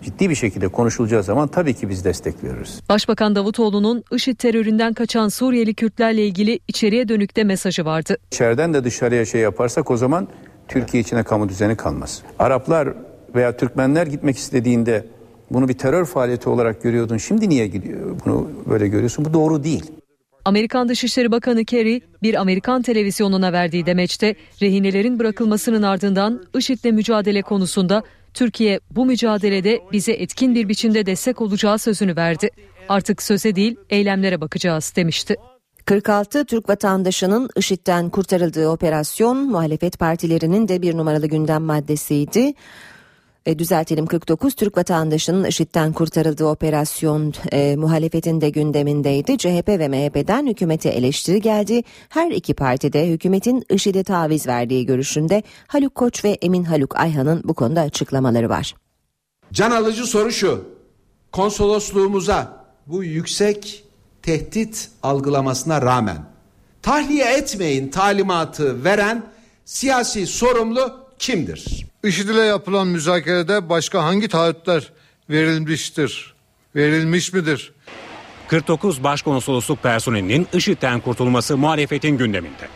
ciddi 0.03 0.29
bir 0.29 0.35
şekilde 0.35 0.67
konuşulacağı 0.67 1.23
zaman 1.23 1.47
tabii 1.47 1.73
ki 1.73 1.89
biz 1.89 2.05
destek 2.05 2.43
veririz. 2.43 2.79
Başbakan 2.89 3.35
Davutoğlu'nun 3.35 4.03
IŞİD 4.11 4.35
teröründen 4.35 4.93
kaçan 4.93 5.29
Suriyeli 5.29 5.73
Kürtlerle 5.73 6.25
ilgili 6.27 6.59
içeriye 6.67 7.07
dönük 7.09 7.35
de 7.35 7.43
mesajı 7.43 7.85
vardı. 7.85 8.17
İçeriden 8.31 8.73
de 8.73 8.83
dışarıya 8.83 9.25
şey 9.25 9.41
yaparsak 9.41 9.91
o 9.91 9.97
zaman 9.97 10.27
Türkiye 10.67 11.01
içine 11.03 11.23
kamu 11.23 11.49
düzeni 11.49 11.75
kalmaz. 11.75 12.21
Araplar 12.39 12.93
veya 13.35 13.57
Türkmenler 13.57 14.07
gitmek 14.07 14.37
istediğinde 14.37 15.05
bunu 15.51 15.67
bir 15.69 15.73
terör 15.73 16.05
faaliyeti 16.05 16.49
olarak 16.49 16.83
görüyordun. 16.83 17.17
Şimdi 17.17 17.49
niye 17.49 17.67
gidiyor? 17.67 18.15
Bunu 18.25 18.49
böyle 18.69 18.87
görüyorsun. 18.87 19.25
Bu 19.25 19.33
doğru 19.33 19.63
değil. 19.63 19.91
Amerikan 20.45 20.89
Dışişleri 20.89 21.31
Bakanı 21.31 21.65
Kerry 21.65 22.01
bir 22.23 22.41
Amerikan 22.41 22.81
televizyonuna 22.81 23.53
verdiği 23.53 23.85
demeçte 23.85 24.35
rehinelerin 24.61 25.19
bırakılmasının 25.19 25.81
ardından 25.81 26.43
IŞİD'le 26.57 26.91
mücadele 26.91 27.41
konusunda 27.41 28.03
Türkiye 28.33 28.79
bu 28.91 29.05
mücadelede 29.05 29.79
bize 29.91 30.11
etkin 30.11 30.55
bir 30.55 30.69
biçimde 30.69 31.05
destek 31.05 31.41
olacağı 31.41 31.79
sözünü 31.79 32.15
verdi. 32.15 32.49
Artık 32.89 33.23
söze 33.23 33.55
değil 33.55 33.75
eylemlere 33.89 34.41
bakacağız 34.41 34.93
demişti. 34.95 35.35
46 35.87 36.45
Türk 36.45 36.69
vatandaşının 36.69 37.49
IŞİD'den 37.55 38.09
kurtarıldığı 38.09 38.69
operasyon 38.69 39.37
muhalefet 39.37 39.99
partilerinin 39.99 40.67
de 40.67 40.81
bir 40.81 40.97
numaralı 40.97 41.27
gündem 41.27 41.63
maddesiydi. 41.63 42.53
E, 43.45 43.59
düzeltelim 43.59 44.05
49 44.05 44.55
Türk 44.55 44.77
vatandaşının 44.77 45.45
IŞİD'den 45.45 45.93
kurtarıldığı 45.93 46.45
operasyon 46.45 47.33
e, 47.51 47.75
muhalefetin 47.75 48.41
de 48.41 48.49
gündemindeydi. 48.49 49.37
CHP 49.37 49.67
ve 49.67 49.87
MHP'den 49.87 50.47
hükümete 50.47 50.89
eleştiri 50.89 51.41
geldi. 51.41 51.83
Her 52.09 52.31
iki 52.31 52.53
partide 52.53 53.09
hükümetin 53.09 53.65
IŞİD'e 53.69 54.03
taviz 54.03 54.47
verdiği 54.47 54.85
görüşünde 54.85 55.43
Haluk 55.67 55.95
Koç 55.95 56.25
ve 56.25 56.29
Emin 56.29 56.63
Haluk 56.63 56.97
Ayhan'ın 56.97 57.41
bu 57.43 57.53
konuda 57.53 57.81
açıklamaları 57.81 58.49
var. 58.49 58.75
Can 59.53 59.71
alıcı 59.71 60.05
soru 60.05 60.31
şu. 60.31 60.65
Konsolosluğumuza 61.31 62.65
bu 62.87 63.03
yüksek 63.03 63.86
tehdit 64.27 64.89
algılamasına 65.03 65.81
rağmen 65.81 66.17
tahliye 66.81 67.25
etmeyin 67.37 67.89
talimatı 67.89 68.83
veren 68.83 69.25
siyasi 69.65 70.27
sorumlu 70.27 70.99
kimdir? 71.19 71.85
IŞİD 72.03 72.29
ile 72.29 72.41
yapılan 72.41 72.87
müzakerede 72.87 73.69
başka 73.69 74.03
hangi 74.03 74.27
taahhütler 74.27 74.91
verilmiştir? 75.29 76.33
Verilmiş 76.75 77.33
midir? 77.33 77.73
49 78.47 79.03
başkonsolosluk 79.03 79.83
personelinin 79.83 80.47
IŞİD'den 80.53 80.99
kurtulması 80.99 81.57
muhalefetin 81.57 82.17
gündeminde. 82.17 82.67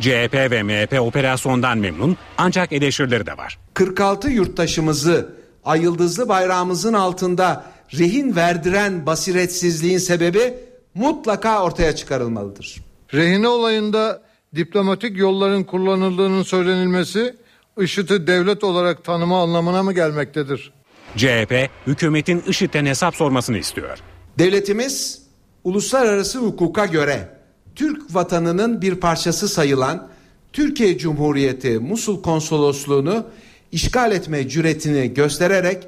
CHP 0.00 0.34
ve 0.34 0.62
MHP 0.62 1.00
operasyondan 1.00 1.78
memnun 1.78 2.16
ancak 2.38 2.72
eleştirileri 2.72 3.26
de 3.26 3.36
var. 3.36 3.58
46 3.74 4.30
yurttaşımızı 4.30 5.34
ay 5.64 5.82
yıldızlı 5.82 6.28
bayrağımızın 6.28 6.92
altında 6.92 7.73
rehin 7.98 8.36
verdiren 8.36 9.06
basiretsizliğin 9.06 9.98
sebebi 9.98 10.54
mutlaka 10.94 11.62
ortaya 11.64 11.96
çıkarılmalıdır. 11.96 12.80
Rehine 13.14 13.48
olayında 13.48 14.22
diplomatik 14.54 15.18
yolların 15.18 15.64
kullanıldığının 15.64 16.42
söylenilmesi 16.42 17.34
IŞİD'i 17.80 18.26
devlet 18.26 18.64
olarak 18.64 19.04
tanıma 19.04 19.42
anlamına 19.42 19.82
mı 19.82 19.92
gelmektedir? 19.92 20.72
CHP 21.16 21.70
hükümetin 21.86 22.42
IŞİD'den 22.46 22.86
hesap 22.86 23.16
sormasını 23.16 23.58
istiyor. 23.58 23.98
Devletimiz 24.38 25.22
uluslararası 25.64 26.38
hukuka 26.38 26.86
göre 26.86 27.28
Türk 27.74 28.14
vatanının 28.14 28.82
bir 28.82 28.94
parçası 28.94 29.48
sayılan 29.48 30.08
Türkiye 30.52 30.98
Cumhuriyeti 30.98 31.78
Musul 31.78 32.22
Konsolosluğunu 32.22 33.26
işgal 33.72 34.12
etme 34.12 34.48
cüretini 34.48 35.14
göstererek 35.14 35.86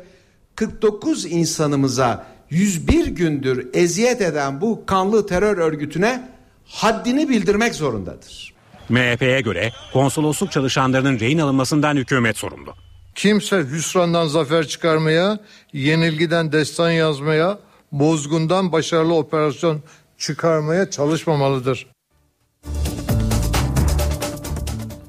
49 0.56 1.26
insanımıza 1.26 2.26
101 2.50 3.06
gündür 3.06 3.68
eziyet 3.74 4.20
eden 4.20 4.60
bu 4.60 4.86
kanlı 4.86 5.26
terör 5.26 5.58
örgütüne 5.58 6.28
haddini 6.66 7.28
bildirmek 7.28 7.74
zorundadır. 7.74 8.54
MHP'ye 8.88 9.40
göre 9.40 9.72
konsolosluk 9.92 10.52
çalışanlarının 10.52 11.20
rehin 11.20 11.38
alınmasından 11.38 11.96
hükümet 11.96 12.36
sorumlu. 12.36 12.74
Kimse 13.14 13.58
hüsrandan 13.58 14.26
zafer 14.26 14.66
çıkarmaya, 14.66 15.38
yenilgiden 15.72 16.52
destan 16.52 16.90
yazmaya, 16.90 17.58
bozgundan 17.92 18.72
başarılı 18.72 19.14
operasyon 19.14 19.82
çıkarmaya 20.18 20.90
çalışmamalıdır. 20.90 21.86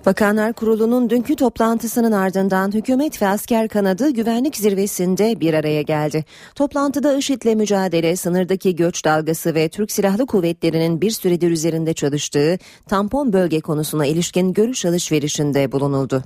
Bakanlar 0.08 0.54
Kurulu'nun 0.54 1.10
dünkü 1.10 1.36
toplantısının 1.36 2.12
ardından 2.12 2.74
hükümet 2.74 3.22
ve 3.22 3.28
asker 3.28 3.68
kanadı 3.68 4.10
güvenlik 4.10 4.58
zirvesinde 4.58 5.40
bir 5.40 5.54
araya 5.54 5.82
geldi. 5.82 6.26
Toplantıda 6.56 7.18
IŞİD'le 7.18 7.56
mücadele, 7.56 8.16
sınırdaki 8.16 8.76
göç 8.76 9.06
dalgası 9.06 9.56
ve 9.56 9.70
Türk 9.70 9.92
Silahlı 9.92 10.26
Kuvvetleri'nin 10.26 11.02
bir 11.02 11.12
süredir 11.12 11.52
üzerinde 11.52 11.94
çalıştığı 11.94 12.58
tampon 12.90 13.34
bölge 13.34 13.60
konusuna 13.60 14.06
ilişkin 14.06 14.54
görüş 14.54 14.86
alışverişinde 14.86 15.72
bulunuldu. 15.72 16.24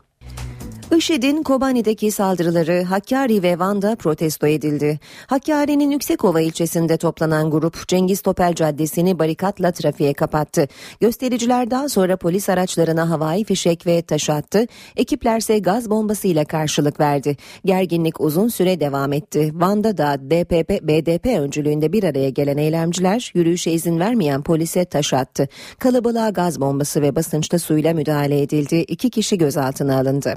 IŞİD'in 0.97 1.43
Kobani'deki 1.43 2.11
saldırıları 2.11 2.83
Hakkari 2.83 3.43
ve 3.43 3.59
Van'da 3.59 3.95
protesto 3.95 4.47
edildi. 4.47 4.99
Hakkari'nin 5.27 5.91
Yüksekova 5.91 6.41
ilçesinde 6.41 6.97
toplanan 6.97 7.51
grup 7.51 7.87
Cengiz 7.87 8.21
Topel 8.21 8.55
Caddesi'ni 8.55 9.19
barikatla 9.19 9.71
trafiğe 9.71 10.13
kapattı. 10.13 10.67
Göstericiler 10.99 11.71
daha 11.71 11.89
sonra 11.89 12.17
polis 12.17 12.49
araçlarına 12.49 13.09
havai 13.09 13.43
fişek 13.43 13.87
ve 13.87 14.01
taş 14.01 14.29
attı. 14.29 14.65
Ekiplerse 14.95 15.59
gaz 15.59 15.89
bombasıyla 15.89 16.45
karşılık 16.45 16.99
verdi. 16.99 17.37
Gerginlik 17.65 18.21
uzun 18.21 18.47
süre 18.47 18.79
devam 18.79 19.13
etti. 19.13 19.51
Van'da 19.53 19.97
da 19.97 20.17
DPP, 20.19 20.87
BDP 20.87 21.25
öncülüğünde 21.25 21.93
bir 21.93 22.03
araya 22.03 22.29
gelen 22.29 22.57
eylemciler 22.57 23.31
yürüyüşe 23.33 23.71
izin 23.71 23.99
vermeyen 23.99 24.43
polise 24.43 24.85
taş 24.85 25.13
attı. 25.13 25.47
Kalabalığa 25.79 26.29
gaz 26.29 26.61
bombası 26.61 27.01
ve 27.01 27.15
basınçta 27.15 27.59
suyla 27.59 27.93
müdahale 27.93 28.41
edildi. 28.41 28.75
İki 28.75 29.09
kişi 29.09 29.37
gözaltına 29.37 29.99
alındı. 29.99 30.35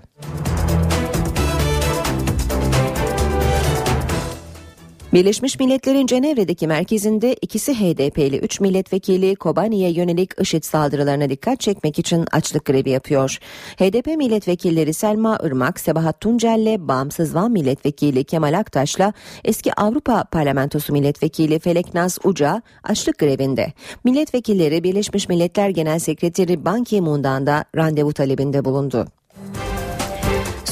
Birleşmiş 5.14 5.58
Milletler'in 5.58 6.06
Cenevre'deki 6.06 6.66
merkezinde 6.66 7.34
ikisi 7.34 7.74
HDP'li 7.74 8.38
3 8.38 8.60
milletvekili 8.60 9.36
Kobani'ye 9.36 9.90
yönelik 9.90 10.30
IŞİD 10.40 10.62
saldırılarına 10.62 11.28
dikkat 11.28 11.60
çekmek 11.60 11.98
için 11.98 12.24
açlık 12.32 12.64
grevi 12.64 12.90
yapıyor. 12.90 13.38
HDP 13.76 14.06
milletvekilleri 14.06 14.94
Selma 14.94 15.38
Irmak, 15.42 15.80
Sebahat 15.80 16.20
Tuncel'le 16.20 16.88
Bağımsız 16.88 17.34
Van 17.34 17.50
milletvekili 17.52 18.24
Kemal 18.24 18.58
Aktaş'la 18.58 19.12
eski 19.44 19.74
Avrupa 19.74 20.24
Parlamentosu 20.24 20.92
milletvekili 20.92 21.58
Feleknaz 21.58 22.18
Uca 22.24 22.62
açlık 22.84 23.18
grevinde. 23.18 23.72
Milletvekilleri 24.04 24.84
Birleşmiş 24.84 25.28
Milletler 25.28 25.68
Genel 25.68 25.98
Sekreteri 25.98 26.64
Ban 26.64 26.84
Ki-moon'dan 26.84 27.46
da 27.46 27.64
randevu 27.76 28.12
talebinde 28.12 28.64
bulundu. 28.64 29.06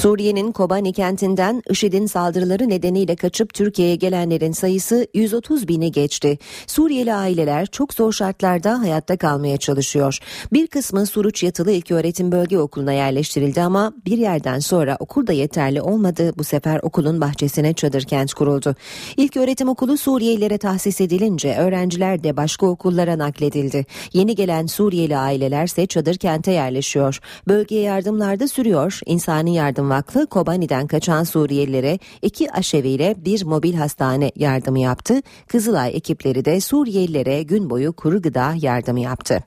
Suriye'nin 0.03 0.51
Kobani 0.51 0.93
kentinden 0.93 1.61
IŞİD'in 1.69 2.05
saldırıları 2.05 2.69
nedeniyle 2.69 3.15
kaçıp 3.15 3.53
Türkiye'ye 3.53 3.95
gelenlerin 3.95 4.51
sayısı 4.51 5.07
130 5.13 5.67
bini 5.67 5.91
geçti. 5.91 6.37
Suriyeli 6.67 7.13
aileler 7.13 7.65
çok 7.65 7.93
zor 7.93 8.11
şartlarda 8.11 8.79
hayatta 8.79 9.17
kalmaya 9.17 9.57
çalışıyor. 9.57 10.19
Bir 10.53 10.67
kısmı 10.67 11.05
Suruç 11.05 11.43
Yatılı 11.43 11.71
İlköğretim 11.71 12.31
Bölge 12.31 12.59
Okulu'na 12.59 12.93
yerleştirildi 12.93 13.61
ama 13.61 13.93
bir 14.05 14.17
yerden 14.17 14.59
sonra 14.59 14.97
okul 14.99 15.27
da 15.27 15.33
yeterli 15.33 15.81
olmadı. 15.81 16.33
Bu 16.37 16.43
sefer 16.43 16.79
okulun 16.83 17.21
bahçesine 17.21 17.73
çadır 17.73 18.01
kent 18.01 18.33
kuruldu. 18.33 18.75
İlköğretim 19.17 19.69
okulu 19.69 19.97
Suriyelilere 19.97 20.57
tahsis 20.57 21.01
edilince 21.01 21.55
öğrenciler 21.57 22.23
de 22.23 22.37
başka 22.37 22.65
okullara 22.65 23.17
nakledildi. 23.17 23.85
Yeni 24.13 24.35
gelen 24.35 24.65
Suriyeli 24.65 25.17
ailelerse 25.17 25.85
çadır 25.85 26.15
kente 26.15 26.51
yerleşiyor. 26.51 27.19
Bölgeye 27.47 27.81
yardımlar 27.81 28.39
da 28.39 28.47
sürüyor. 28.47 28.99
İnsani 29.05 29.55
Yardım 29.55 29.92
Vakfı 29.93 30.27
Kobani'den 30.27 30.87
kaçan 30.87 31.23
Suriyelilere 31.23 31.99
iki 32.21 32.51
aşeviyle 32.51 33.15
bir 33.17 33.45
mobil 33.45 33.73
hastane 33.73 34.31
yardımı 34.35 34.79
yaptı. 34.79 35.21
Kızılay 35.47 35.95
ekipleri 35.95 36.45
de 36.45 36.61
Suriyelilere 36.61 37.43
gün 37.43 37.69
boyu 37.69 37.93
kuru 37.93 38.21
gıda 38.21 38.53
yardımı 38.61 38.99
yaptı. 38.99 39.43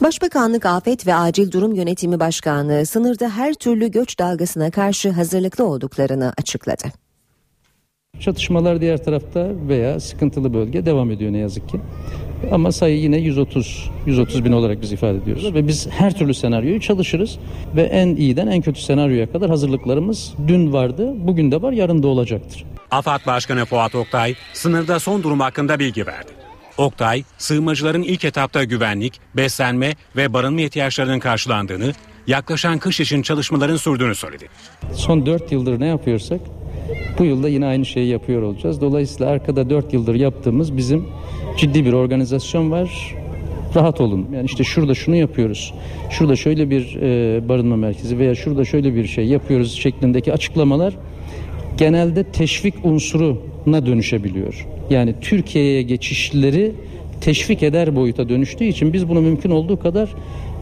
Başbakanlık 0.00 0.66
Afet 0.66 1.06
ve 1.06 1.14
Acil 1.14 1.52
Durum 1.52 1.74
Yönetimi 1.74 2.20
Başkanlığı 2.20 2.86
sınırda 2.86 3.28
her 3.28 3.54
türlü 3.54 3.90
göç 3.90 4.18
dalgasına 4.18 4.70
karşı 4.70 5.10
hazırlıklı 5.10 5.64
olduklarını 5.64 6.32
açıkladı. 6.38 7.01
Çatışmalar 8.22 8.80
diğer 8.80 9.04
tarafta 9.04 9.48
veya 9.68 10.00
sıkıntılı 10.00 10.54
bölge 10.54 10.86
devam 10.86 11.10
ediyor 11.10 11.32
ne 11.32 11.38
yazık 11.38 11.68
ki. 11.68 11.80
Ama 12.52 12.72
sayı 12.72 12.98
yine 12.98 13.18
130 13.18 13.90
130 14.06 14.44
bin 14.44 14.52
olarak 14.52 14.82
biz 14.82 14.92
ifade 14.92 15.18
ediyoruz 15.18 15.54
ve 15.54 15.68
biz 15.68 15.88
her 15.90 16.18
türlü 16.18 16.34
senaryoyu 16.34 16.80
çalışırız 16.80 17.38
ve 17.76 17.82
en 17.82 18.16
iyiden 18.16 18.46
en 18.46 18.62
kötü 18.62 18.80
senaryoya 18.80 19.32
kadar 19.32 19.50
hazırlıklarımız 19.50 20.34
dün 20.48 20.72
vardı, 20.72 21.12
bugün 21.16 21.50
de 21.50 21.62
var, 21.62 21.72
yarın 21.72 22.02
da 22.02 22.08
olacaktır. 22.08 22.64
AFAD 22.90 23.26
Başkanı 23.26 23.64
Fuat 23.64 23.94
Oktay 23.94 24.34
sınırda 24.52 24.98
son 24.98 25.22
durum 25.22 25.40
hakkında 25.40 25.78
bilgi 25.78 26.06
verdi. 26.06 26.30
Oktay, 26.78 27.22
sığınmacıların 27.38 28.02
ilk 28.02 28.24
etapta 28.24 28.64
güvenlik, 28.64 29.20
beslenme 29.36 29.94
ve 30.16 30.32
barınma 30.32 30.60
ihtiyaçlarının 30.60 31.18
karşılandığını, 31.18 31.92
yaklaşan 32.26 32.78
kış 32.78 33.00
için 33.00 33.22
çalışmaların 33.22 33.76
sürdüğünü 33.76 34.14
söyledi. 34.14 34.48
Son 34.94 35.26
4 35.26 35.52
yıldır 35.52 35.80
ne 35.80 35.86
yapıyorsak 35.86 36.40
bu 37.18 37.24
yılda 37.24 37.48
yine 37.48 37.66
aynı 37.66 37.86
şeyi 37.86 38.08
yapıyor 38.08 38.42
olacağız. 38.42 38.80
Dolayısıyla 38.80 39.32
arkada 39.32 39.70
4 39.70 39.92
yıldır 39.92 40.14
yaptığımız 40.14 40.76
bizim 40.76 41.04
ciddi 41.56 41.84
bir 41.84 41.92
organizasyon 41.92 42.70
var. 42.70 43.14
Rahat 43.74 44.00
olun. 44.00 44.26
Yani 44.34 44.44
işte 44.46 44.64
şurada 44.64 44.94
şunu 44.94 45.16
yapıyoruz. 45.16 45.74
Şurada 46.10 46.36
şöyle 46.36 46.70
bir 46.70 46.96
e, 47.02 47.48
barınma 47.48 47.76
merkezi 47.76 48.18
veya 48.18 48.34
şurada 48.34 48.64
şöyle 48.64 48.94
bir 48.94 49.06
şey 49.06 49.24
yapıyoruz 49.24 49.72
şeklindeki 49.72 50.32
açıklamalar 50.32 50.94
genelde 51.78 52.24
teşvik 52.24 52.74
unsuruna 52.84 53.86
dönüşebiliyor. 53.86 54.66
Yani 54.90 55.14
Türkiye'ye 55.20 55.82
geçişleri 55.82 56.72
teşvik 57.20 57.62
eder 57.62 57.96
boyuta 57.96 58.28
dönüştüğü 58.28 58.64
için 58.64 58.92
biz 58.92 59.08
bunu 59.08 59.20
mümkün 59.20 59.50
olduğu 59.50 59.78
kadar 59.78 60.14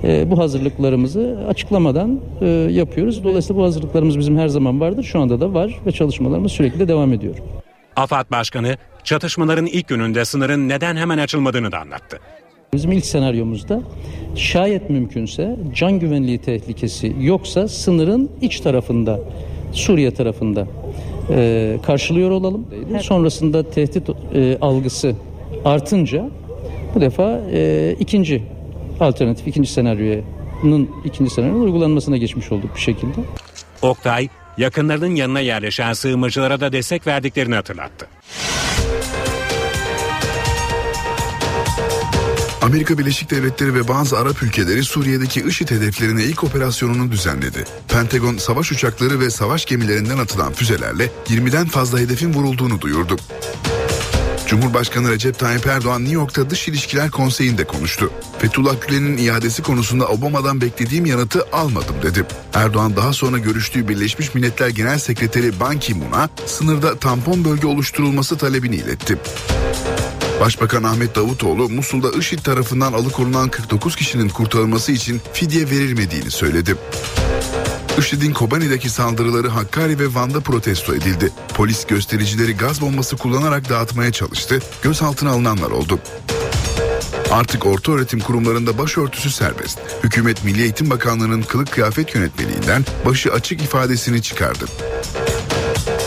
e, 0.05 0.31
bu 0.31 0.39
hazırlıklarımızı 0.39 1.39
açıklamadan 1.49 2.21
e, 2.41 2.47
yapıyoruz. 2.71 3.25
Dolayısıyla 3.25 3.63
bu 3.63 3.65
hazırlıklarımız 3.65 4.19
bizim 4.19 4.39
her 4.39 4.49
zaman 4.49 4.81
vardır. 4.81 5.03
Şu 5.05 5.21
anda 5.21 5.41
da 5.41 5.55
var 5.55 5.81
ve 5.87 5.93
çalışmalarımız 5.93 6.53
sürekli 6.53 6.79
de 6.79 6.89
devam 6.89 7.13
ediyor. 7.13 7.35
AFAD 7.97 8.31
Başkanı 8.31 8.77
çatışmaların 9.05 9.67
ilk 9.67 9.89
gününde 9.89 10.25
sınırın 10.25 10.69
neden 10.69 10.97
hemen 10.97 11.19
açılmadığını 11.19 11.73
da 11.73 11.79
anlattı. 11.79 12.21
Bizim 12.73 12.93
ilk 12.93 13.07
senaryomuzda 13.07 13.83
şayet 14.37 14.91
mümkünse 14.91 15.57
can 15.75 15.99
güvenliği 15.99 16.39
tehlikesi 16.39 17.17
yoksa 17.21 17.69
sınırın 17.69 18.31
iç 18.41 18.61
tarafında 18.61 19.21
Suriye 19.73 20.15
tarafında 20.15 20.67
e, 21.31 21.77
karşılıyor 21.83 22.31
olalım. 22.31 22.67
Sonrasında 23.01 23.71
tehdit 23.71 24.11
e, 24.35 24.59
algısı 24.61 25.15
artınca 25.65 26.29
bu 26.95 27.01
defa 27.01 27.41
e, 27.53 27.97
ikinci 28.01 28.43
alternatif 29.03 29.47
ikinci 29.47 29.73
senaryonun 29.73 30.91
ikinci 31.05 31.31
senaryonun 31.35 31.65
uygulanmasına 31.65 32.17
geçmiş 32.17 32.53
olduk 32.53 32.75
bir 32.75 32.81
şekilde. 32.81 33.21
Oktay, 33.83 34.29
yakınlarının 34.59 35.15
yanına 35.15 35.41
yerleşen 35.41 35.93
sığınmacılara 35.93 36.61
da 36.61 36.73
destek 36.73 37.07
verdiklerini 37.07 37.55
hatırlattı. 37.55 38.07
Amerika 42.63 42.99
Birleşik 42.99 43.31
Devletleri 43.31 43.75
ve 43.75 43.89
bazı 43.89 44.19
Arap 44.19 44.43
ülkeleri 44.43 44.85
Suriye'deki 44.85 45.41
IŞİD 45.41 45.71
hedeflerine 45.71 46.25
ilk 46.25 46.45
operasyonunu 46.45 47.13
düzenledi. 47.13 47.65
Pentagon 47.89 48.37
savaş 48.37 48.73
uçakları 48.73 49.21
ve 49.21 49.31
savaş 49.31 49.67
gemilerinden 49.67 50.19
atılan 50.19 50.53
füzelerle 50.53 51.11
20'den 51.27 51.67
fazla 51.67 51.99
hedefin 51.99 52.35
vurulduğunu 52.35 52.81
duyurdu. 52.81 53.17
Cumhurbaşkanı 54.51 55.11
Recep 55.11 55.39
Tayyip 55.39 55.67
Erdoğan 55.67 56.01
New 56.01 56.15
York'ta 56.15 56.51
Dış 56.51 56.69
İlişkiler 56.69 57.11
Konseyi'nde 57.11 57.65
konuştu. 57.65 58.11
Fethullah 58.39 58.75
Gülen'in 58.89 59.17
iadesi 59.17 59.63
konusunda 59.63 60.09
Obama'dan 60.09 60.61
beklediğim 60.61 61.07
yanıtı 61.07 61.47
almadım 61.53 61.97
dedi. 62.03 62.25
Erdoğan 62.55 62.97
daha 62.97 63.13
sonra 63.13 63.39
görüştüğü 63.39 63.89
Birleşmiş 63.89 64.35
Milletler 64.35 64.69
Genel 64.69 64.99
Sekreteri 64.99 65.61
Ban 65.61 65.79
Ki-moon'a 65.79 66.29
sınırda 66.47 66.99
tampon 66.99 67.45
bölge 67.45 67.67
oluşturulması 67.67 68.39
talebini 68.39 68.77
iletti. 68.77 69.19
Başbakan 70.41 70.83
Ahmet 70.83 71.15
Davutoğlu 71.15 71.69
Musul'da 71.69 72.19
IŞİD 72.19 72.39
tarafından 72.39 72.93
alıkonulan 72.93 73.49
49 73.49 73.97
kişinin 73.97 74.29
kurtarılması 74.29 74.93
için 74.93 75.21
fidye 75.33 75.71
verilmediğini 75.71 76.31
söyledi. 76.31 76.77
IŞİD'in 77.99 78.33
Kobani'deki 78.33 78.91
saldırıları 78.91 79.49
Hakkari 79.49 79.99
ve 79.99 80.15
Van'da 80.15 80.41
protesto 80.41 80.95
edildi. 80.95 81.33
Polis 81.55 81.87
göstericileri 81.87 82.57
gaz 82.57 82.81
bombası 82.81 83.17
kullanarak 83.17 83.69
dağıtmaya 83.69 84.13
çalıştı. 84.13 84.63
Gözaltına 84.83 85.31
alınanlar 85.31 85.71
oldu. 85.71 85.99
Artık 87.31 87.67
orta 87.67 87.93
öğretim 87.93 88.21
kurumlarında 88.21 88.79
başörtüsü 88.79 89.31
serbest. 89.31 89.79
Hükümet 90.05 90.45
Milli 90.45 90.63
Eğitim 90.63 90.91
Bakanlığı'nın 90.91 91.43
kılık 91.43 91.73
kıyafet 91.73 92.15
yönetmeliğinden 92.15 92.85
başı 93.07 93.33
açık 93.33 93.63
ifadesini 93.63 94.23
çıkardı. 94.23 94.65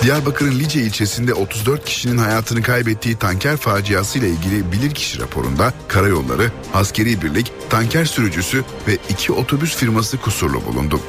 Diyarbakır'ın 0.04 0.60
Lice 0.60 0.82
ilçesinde 0.82 1.34
34 1.34 1.86
kişinin 1.86 2.18
hayatını 2.18 2.62
kaybettiği 2.62 3.16
tanker 3.16 3.58
faciası 3.58 4.20
ile 4.20 4.30
ilgili 4.30 4.72
bilirkişi 4.72 5.20
raporunda 5.20 5.74
karayolları, 5.88 6.52
askeri 6.74 7.22
birlik, 7.22 7.52
tanker 7.70 8.06
sürücüsü 8.06 8.64
ve 8.88 8.98
iki 9.10 9.32
otobüs 9.34 9.76
firması 9.76 10.18
kusurlu 10.18 10.66
bulundu. 10.66 11.00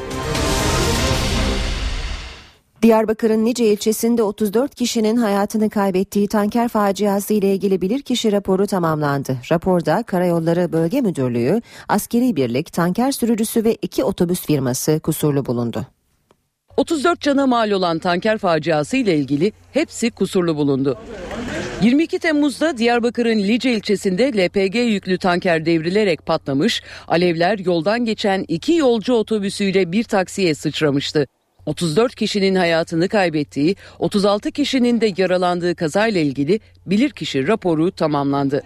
Diyarbakır'ın 2.85 3.45
Nice 3.45 3.65
ilçesinde 3.65 4.23
34 4.23 4.75
kişinin 4.75 5.17
hayatını 5.17 5.71
kaybettiği 5.71 6.29
tanker 6.29 6.69
faciası 6.69 7.35
ile 7.35 7.55
ilgili 7.55 7.81
bilirkişi 7.81 8.33
raporu 8.33 8.67
tamamlandı. 8.67 9.37
Raporda 9.51 10.03
Karayolları 10.03 10.73
Bölge 10.73 11.01
Müdürlüğü, 11.01 11.63
askeri 11.89 12.37
birlik, 12.37 12.73
tanker 12.73 13.13
sürücüsü 13.13 13.65
ve 13.65 13.77
iki 13.83 14.05
otobüs 14.05 14.47
firması 14.47 15.01
kusurlu 15.01 15.47
bulundu. 15.47 15.87
34 16.77 17.21
cana 17.21 17.47
mal 17.47 17.71
olan 17.71 17.99
tanker 17.99 18.39
faciası 18.39 18.97
ile 18.97 19.17
ilgili 19.17 19.53
hepsi 19.73 20.11
kusurlu 20.11 20.57
bulundu. 20.57 20.99
22 21.83 22.19
Temmuz'da 22.19 22.79
Diyarbakır'ın 22.79 23.39
Lice 23.39 23.73
ilçesinde 23.73 24.33
LPG 24.33 24.77
yüklü 24.77 25.19
tanker 25.19 25.67
devrilerek 25.67 26.27
patlamış, 26.27 26.83
alevler 27.09 27.59
yoldan 27.59 28.05
geçen 28.05 28.45
iki 28.49 28.75
yolcu 28.75 29.15
otobüsüyle 29.15 29.93
bir 29.93 30.05
taksiye 30.05 30.55
sıçramıştı. 30.55 31.27
34 31.67 32.15
kişinin 32.15 32.55
hayatını 32.55 33.09
kaybettiği, 33.09 33.77
36 33.99 34.51
kişinin 34.51 35.01
de 35.01 35.13
yaralandığı 35.17 35.75
kazayla 35.75 36.21
ilgili 36.21 36.61
bilirkişi 36.87 37.49
raporu 37.49 37.91
tamamlandı. 37.91 38.63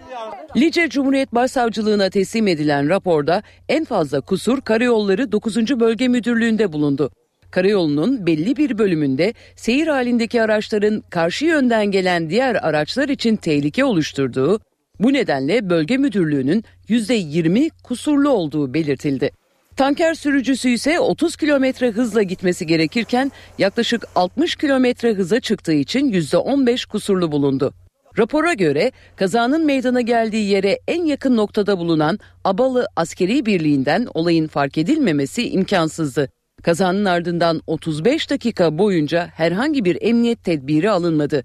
Lice 0.57 0.89
Cumhuriyet 0.89 1.33
Başsavcılığına 1.33 2.09
teslim 2.09 2.47
edilen 2.47 2.89
raporda 2.89 3.43
en 3.69 3.85
fazla 3.85 4.21
kusur 4.21 4.61
Karayolları 4.61 5.31
9. 5.31 5.79
Bölge 5.79 6.07
Müdürlüğü'nde 6.07 6.73
bulundu. 6.73 7.11
Karayolunun 7.51 8.25
belli 8.25 8.55
bir 8.55 8.77
bölümünde 8.77 9.33
seyir 9.55 9.87
halindeki 9.87 10.41
araçların 10.41 11.03
karşı 11.09 11.45
yönden 11.45 11.91
gelen 11.91 12.29
diğer 12.29 12.55
araçlar 12.55 13.09
için 13.09 13.35
tehlike 13.35 13.85
oluşturduğu, 13.85 14.59
bu 14.99 15.13
nedenle 15.13 15.69
bölge 15.69 15.97
müdürlüğünün 15.97 16.63
%20 16.89 17.71
kusurlu 17.83 18.29
olduğu 18.29 18.73
belirtildi. 18.73 19.31
Tanker 19.79 20.13
sürücüsü 20.13 20.69
ise 20.69 20.99
30 20.99 21.35
kilometre 21.35 21.91
hızla 21.91 22.23
gitmesi 22.23 22.67
gerekirken 22.67 23.31
yaklaşık 23.57 24.05
60 24.15 24.55
kilometre 24.55 25.13
hıza 25.13 25.39
çıktığı 25.39 25.73
için 25.73 26.11
%15 26.11 26.87
kusurlu 26.87 27.31
bulundu. 27.31 27.73
Rapora 28.17 28.53
göre 28.53 28.91
kazanın 29.15 29.65
meydana 29.65 30.01
geldiği 30.01 30.49
yere 30.49 30.79
en 30.87 31.05
yakın 31.05 31.37
noktada 31.37 31.77
bulunan 31.77 32.19
Abalı 32.43 32.87
Askeri 32.95 33.45
Birliği'nden 33.45 34.07
olayın 34.13 34.47
fark 34.47 34.77
edilmemesi 34.77 35.49
imkansızdı. 35.49 36.29
Kazanın 36.63 37.05
ardından 37.05 37.61
35 37.67 38.29
dakika 38.29 38.77
boyunca 38.77 39.27
herhangi 39.33 39.85
bir 39.85 39.97
emniyet 40.01 40.43
tedbiri 40.43 40.89
alınmadı. 40.89 41.43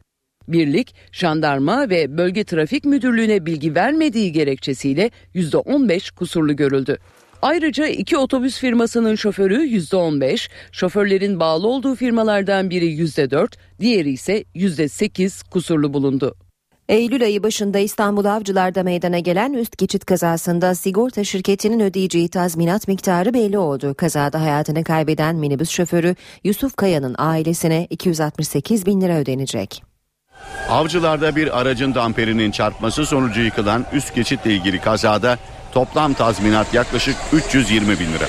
Birlik, 0.48 0.94
jandarma 1.12 1.90
ve 1.90 2.18
bölge 2.18 2.44
trafik 2.44 2.84
müdürlüğüne 2.84 3.46
bilgi 3.46 3.74
vermediği 3.74 4.32
gerekçesiyle 4.32 5.10
%15 5.34 6.14
kusurlu 6.14 6.56
görüldü. 6.56 6.98
Ayrıca 7.44 7.86
iki 7.86 8.18
otobüs 8.18 8.58
firmasının 8.58 9.14
şoförü 9.14 9.66
%15, 9.66 10.50
şoförlerin 10.72 11.40
bağlı 11.40 11.66
olduğu 11.66 11.94
firmalardan 11.94 12.70
biri 12.70 12.86
%4, 12.86 13.56
diğeri 13.80 14.10
ise 14.10 14.44
%8 14.54 15.50
kusurlu 15.50 15.94
bulundu. 15.94 16.34
Eylül 16.88 17.22
ayı 17.22 17.42
başında 17.42 17.78
İstanbul 17.78 18.24
Avcılar'da 18.24 18.82
meydana 18.82 19.18
gelen 19.18 19.52
üst 19.52 19.78
geçit 19.78 20.04
kazasında 20.04 20.74
sigorta 20.74 21.24
şirketinin 21.24 21.80
ödeyeceği 21.80 22.28
tazminat 22.28 22.88
miktarı 22.88 23.34
belli 23.34 23.58
oldu. 23.58 23.94
Kazada 23.94 24.40
hayatını 24.40 24.84
kaybeden 24.84 25.36
minibüs 25.36 25.70
şoförü 25.70 26.14
Yusuf 26.44 26.76
Kaya'nın 26.76 27.14
ailesine 27.18 27.86
268 27.90 28.86
bin 28.86 29.00
lira 29.00 29.16
ödenecek. 29.16 29.82
Avcılarda 30.68 31.36
bir 31.36 31.60
aracın 31.60 31.94
damperinin 31.94 32.50
çarpması 32.50 33.06
sonucu 33.06 33.40
yıkılan 33.40 33.86
üst 33.92 34.14
geçitle 34.14 34.54
ilgili 34.54 34.80
kazada 34.80 35.38
toplam 35.74 36.14
tazminat 36.14 36.74
yaklaşık 36.74 37.16
320 37.32 38.00
bin 38.00 38.12
lira. 38.12 38.26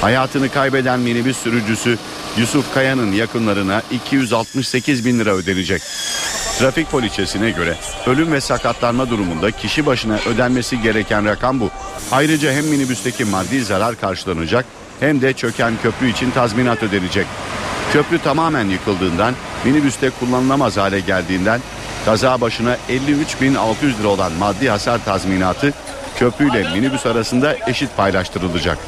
Hayatını 0.00 0.48
kaybeden 0.48 1.00
minibüs 1.00 1.36
sürücüsü 1.36 1.98
Yusuf 2.38 2.74
Kaya'nın 2.74 3.12
yakınlarına 3.12 3.82
268 3.90 5.04
bin 5.04 5.18
lira 5.18 5.30
ödenecek. 5.30 5.82
Trafik 6.58 6.90
poliçesine 6.90 7.50
göre 7.50 7.76
ölüm 8.06 8.32
ve 8.32 8.40
sakatlanma 8.40 9.10
durumunda 9.10 9.50
kişi 9.50 9.86
başına 9.86 10.18
ödenmesi 10.26 10.82
gereken 10.82 11.24
rakam 11.24 11.60
bu. 11.60 11.70
Ayrıca 12.12 12.52
hem 12.52 12.66
minibüsteki 12.66 13.24
maddi 13.24 13.64
zarar 13.64 14.00
karşılanacak 14.00 14.64
hem 15.00 15.20
de 15.20 15.32
çöken 15.32 15.72
köprü 15.82 16.10
için 16.10 16.30
tazminat 16.30 16.82
ödenecek. 16.82 17.26
Köprü 17.92 18.18
tamamen 18.18 18.64
yıkıldığından 18.64 19.34
minibüste 19.64 20.10
kullanılamaz 20.10 20.76
hale 20.76 21.00
geldiğinden 21.00 21.60
kaza 22.04 22.40
başına 22.40 22.76
53.600 22.88 23.98
lira 24.00 24.08
olan 24.08 24.32
maddi 24.32 24.68
hasar 24.68 25.04
tazminatı 25.04 25.72
köprüyle 26.18 26.70
minibüs 26.74 27.06
arasında 27.06 27.56
eşit 27.66 27.96
paylaştırılacak. 27.96 28.78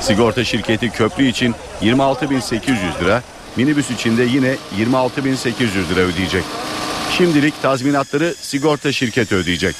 Sigorta 0.00 0.44
şirketi 0.44 0.90
köprü 0.90 1.26
için 1.26 1.54
26.800 1.82 3.00
lira, 3.00 3.22
minibüs 3.56 3.90
için 3.90 4.18
de 4.18 4.22
yine 4.22 4.56
26.800 4.78 5.88
lira 5.90 6.00
ödeyecek. 6.00 6.44
Şimdilik 7.18 7.62
tazminatları 7.62 8.34
sigorta 8.34 8.92
şirketi 8.92 9.34
ödeyecek. 9.34 9.76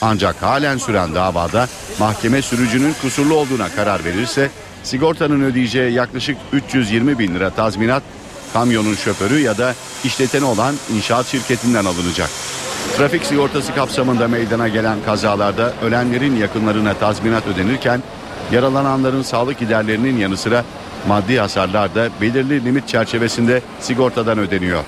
Ancak 0.00 0.42
halen 0.42 0.78
süren 0.78 1.14
davada 1.14 1.68
mahkeme 1.98 2.42
sürücünün 2.42 2.94
kusurlu 3.02 3.34
olduğuna 3.34 3.68
karar 3.68 4.04
verirse 4.04 4.50
Sigortanın 4.82 5.42
ödeyeceği 5.42 5.92
yaklaşık 5.92 6.36
320 6.52 7.18
bin 7.18 7.34
lira 7.34 7.50
tazminat 7.50 8.02
kamyonun 8.52 8.94
şoförü 8.94 9.40
ya 9.40 9.58
da 9.58 9.74
işleteni 10.04 10.44
olan 10.44 10.74
inşaat 10.96 11.26
şirketinden 11.26 11.84
alınacak. 11.84 12.30
Trafik 12.96 13.24
sigortası 13.24 13.74
kapsamında 13.74 14.28
meydana 14.28 14.68
gelen 14.68 14.98
kazalarda 15.06 15.72
ölenlerin 15.82 16.36
yakınlarına 16.36 16.94
tazminat 16.94 17.46
ödenirken 17.46 18.02
yaralananların 18.52 19.22
sağlık 19.22 19.58
giderlerinin 19.58 20.16
yanı 20.16 20.36
sıra 20.36 20.64
maddi 21.08 21.38
hasarlar 21.38 21.94
da 21.94 22.08
belirli 22.20 22.64
limit 22.64 22.88
çerçevesinde 22.88 23.62
sigortadan 23.80 24.38
ödeniyor. 24.38 24.84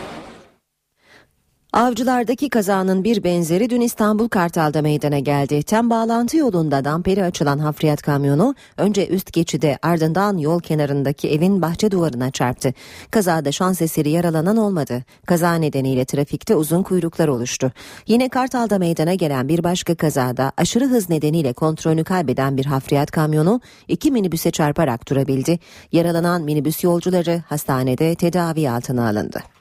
Avcılardaki 1.74 2.48
kazanın 2.48 3.04
bir 3.04 3.24
benzeri 3.24 3.70
dün 3.70 3.80
İstanbul 3.80 4.28
Kartal'da 4.28 4.82
meydana 4.82 5.18
geldi. 5.18 5.62
Tem 5.62 5.90
bağlantı 5.90 6.36
yolunda 6.36 6.84
damperi 6.84 7.24
açılan 7.24 7.58
hafriyat 7.58 8.02
kamyonu 8.02 8.54
önce 8.76 9.08
üst 9.08 9.32
geçide 9.32 9.78
ardından 9.82 10.38
yol 10.38 10.60
kenarındaki 10.60 11.30
evin 11.30 11.62
bahçe 11.62 11.90
duvarına 11.90 12.30
çarptı. 12.30 12.72
Kazada 13.10 13.52
şans 13.52 13.82
eseri 13.82 14.10
yaralanan 14.10 14.56
olmadı. 14.56 15.02
Kaza 15.26 15.54
nedeniyle 15.54 16.04
trafikte 16.04 16.56
uzun 16.56 16.82
kuyruklar 16.82 17.28
oluştu. 17.28 17.72
Yine 18.06 18.28
Kartal'da 18.28 18.78
meydana 18.78 19.14
gelen 19.14 19.48
bir 19.48 19.64
başka 19.64 19.94
kazada 19.94 20.52
aşırı 20.56 20.84
hız 20.86 21.10
nedeniyle 21.10 21.52
kontrolünü 21.52 22.04
kaybeden 22.04 22.56
bir 22.56 22.64
hafriyat 22.64 23.10
kamyonu 23.10 23.60
iki 23.88 24.10
minibüse 24.10 24.50
çarparak 24.50 25.08
durabildi. 25.08 25.58
Yaralanan 25.92 26.42
minibüs 26.42 26.84
yolcuları 26.84 27.42
hastanede 27.48 28.14
tedavi 28.14 28.70
altına 28.70 29.08
alındı. 29.08 29.53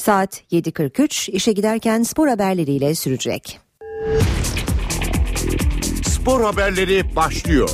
Saat 0.00 0.42
7.43 0.52 1.30
işe 1.30 1.52
giderken 1.52 2.02
spor 2.02 2.28
haberleriyle 2.28 2.94
sürecek. 2.94 3.60
Spor 6.04 6.44
haberleri 6.44 7.16
başlıyor. 7.16 7.70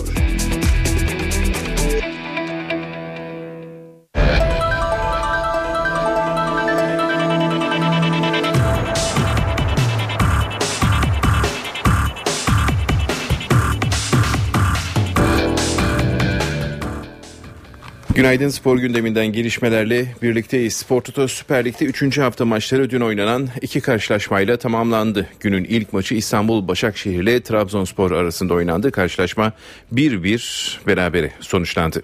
Günaydın 18.17 18.49
spor 18.49 18.79
gündeminden 18.79 19.27
gelişmelerle 19.27 20.07
birlikteyiz. 20.23 20.77
Spor 20.77 21.01
Toto 21.01 21.29
Süper 21.29 21.65
Lig'de 21.65 21.85
3. 21.85 22.19
hafta 22.19 22.45
maçları 22.45 22.91
dün 22.91 23.01
oynanan 23.01 23.49
iki 23.63 23.81
karşılaşmayla 23.81 24.57
tamamlandı. 24.57 25.29
Günün 25.41 25.65
ilk 25.65 25.93
maçı 25.93 26.15
İstanbul 26.15 26.69
Başakşehir 26.69 27.23
ile 27.23 27.41
Trabzonspor 27.41 28.11
arasında 28.11 28.55
oynandı. 28.55 28.91
Karşılaşma 28.91 29.53
1-1 29.95 30.87
berabere 30.87 31.33
sonuçlandı. 31.41 32.03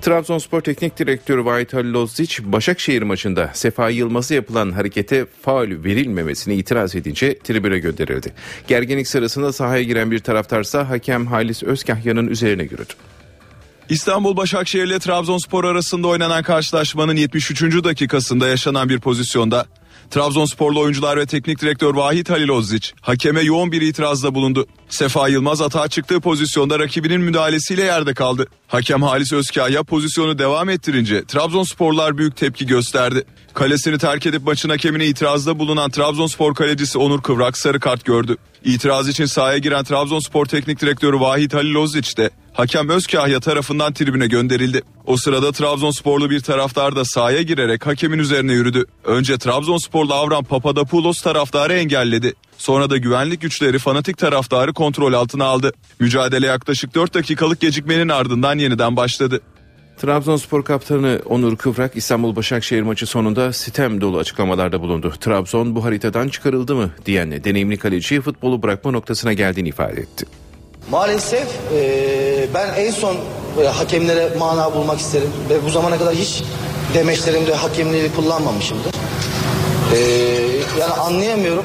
Trabzonspor 0.00 0.60
Teknik 0.60 0.98
Direktörü 0.98 1.44
Vahit 1.44 1.74
Halilozzic 1.74 2.52
Başakşehir 2.52 3.02
maçında 3.02 3.50
Sefa 3.54 3.90
Yılmaz'a 3.90 4.34
yapılan 4.34 4.70
harekete 4.70 5.26
faul 5.42 5.84
verilmemesine 5.84 6.54
itiraz 6.54 6.94
edince 6.94 7.38
tribüne 7.38 7.78
gönderildi. 7.78 8.32
Gerginlik 8.68 9.08
sırasında 9.08 9.52
sahaya 9.52 9.82
giren 9.82 10.10
bir 10.10 10.18
taraftarsa 10.18 10.90
hakem 10.90 11.26
Halis 11.26 11.62
Özkahya'nın 11.62 12.26
üzerine 12.26 12.62
yürüdü. 12.62 13.07
İstanbul 13.88 14.36
Başakşehir 14.36 14.84
ile 14.84 14.98
Trabzonspor 14.98 15.64
arasında 15.64 16.08
oynanan 16.08 16.42
karşılaşmanın 16.42 17.16
73. 17.16 17.62
dakikasında 17.62 18.48
yaşanan 18.48 18.88
bir 18.88 19.00
pozisyonda 19.00 19.66
Trabzonsporlu 20.10 20.80
oyuncular 20.80 21.16
ve 21.16 21.26
teknik 21.26 21.60
direktör 21.60 21.94
Vahit 21.94 22.30
Halilozzic 22.30 22.88
hakeme 23.00 23.40
yoğun 23.40 23.72
bir 23.72 23.82
itirazda 23.82 24.34
bulundu. 24.34 24.66
Sefa 24.88 25.28
Yılmaz 25.28 25.60
atağa 25.60 25.88
çıktığı 25.88 26.20
pozisyonda 26.20 26.78
rakibinin 26.78 27.20
müdahalesiyle 27.20 27.82
yerde 27.82 28.14
kaldı. 28.14 28.46
Hakem 28.68 29.02
Halis 29.02 29.32
Özkaya 29.32 29.82
pozisyonu 29.82 30.38
devam 30.38 30.68
ettirince 30.68 31.24
Trabzonsporlar 31.24 32.18
büyük 32.18 32.36
tepki 32.36 32.66
gösterdi. 32.66 33.24
Kalesini 33.54 33.98
terk 33.98 34.26
edip 34.26 34.42
maçın 34.42 34.68
hakemine 34.68 35.06
itirazda 35.06 35.58
bulunan 35.58 35.90
Trabzonspor 35.90 36.54
kalecisi 36.54 36.98
Onur 36.98 37.22
Kıvrak 37.22 37.58
sarı 37.58 37.80
kart 37.80 38.04
gördü. 38.04 38.36
İtiraz 38.64 39.08
için 39.08 39.24
sahaya 39.24 39.58
giren 39.58 39.84
Trabzonspor 39.84 40.46
Teknik 40.46 40.80
Direktörü 40.80 41.20
Vahit 41.20 41.54
Halilozzic 41.54 42.16
de 42.16 42.30
hakem 42.58 42.88
Özkahya 42.88 43.40
tarafından 43.40 43.92
tribüne 43.92 44.26
gönderildi. 44.26 44.82
O 45.06 45.16
sırada 45.16 45.52
Trabzonsporlu 45.52 46.30
bir 46.30 46.40
taraftar 46.40 46.96
da 46.96 47.04
sahaya 47.04 47.42
girerek 47.42 47.86
hakemin 47.86 48.18
üzerine 48.18 48.52
yürüdü. 48.52 48.84
Önce 49.04 49.38
Trabzonsporlu 49.38 50.14
Avram 50.14 50.44
Papadopoulos 50.44 51.22
taraftarı 51.22 51.72
engelledi. 51.72 52.34
Sonra 52.58 52.90
da 52.90 52.96
güvenlik 52.96 53.40
güçleri 53.40 53.78
fanatik 53.78 54.18
taraftarı 54.18 54.72
kontrol 54.72 55.12
altına 55.12 55.44
aldı. 55.44 55.72
Mücadele 56.00 56.46
yaklaşık 56.46 56.94
4 56.94 57.14
dakikalık 57.14 57.60
gecikmenin 57.60 58.08
ardından 58.08 58.58
yeniden 58.58 58.96
başladı. 58.96 59.40
Trabzonspor 59.98 60.64
kaptanı 60.64 61.20
Onur 61.24 61.56
Kıvrak 61.56 61.96
İstanbul 61.96 62.36
Başakşehir 62.36 62.82
maçı 62.82 63.06
sonunda 63.06 63.52
sitem 63.52 64.00
dolu 64.00 64.18
açıklamalarda 64.18 64.80
bulundu. 64.80 65.12
Trabzon 65.20 65.74
bu 65.74 65.84
haritadan 65.84 66.28
çıkarıldı 66.28 66.74
mı 66.74 66.90
diyen 67.06 67.44
deneyimli 67.44 67.76
kaleci 67.76 68.20
futbolu 68.20 68.62
bırakma 68.62 68.90
noktasına 68.90 69.32
geldiğini 69.32 69.68
ifade 69.68 70.00
etti. 70.00 70.26
Maalesef 70.90 71.48
e, 71.74 72.54
ben 72.54 72.74
en 72.76 72.90
son 72.90 73.16
e, 73.62 73.66
hakemlere 73.66 74.28
mana 74.38 74.74
bulmak 74.74 75.00
isterim 75.00 75.30
ve 75.50 75.64
bu 75.64 75.70
zamana 75.70 75.98
kadar 75.98 76.14
hiç 76.14 76.42
demeçlerimde 76.94 77.54
hakemliği 77.54 78.12
kullanmamışımdır. 78.16 78.94
E, 79.94 79.98
yani 80.80 80.92
anlayamıyorum. 80.92 81.64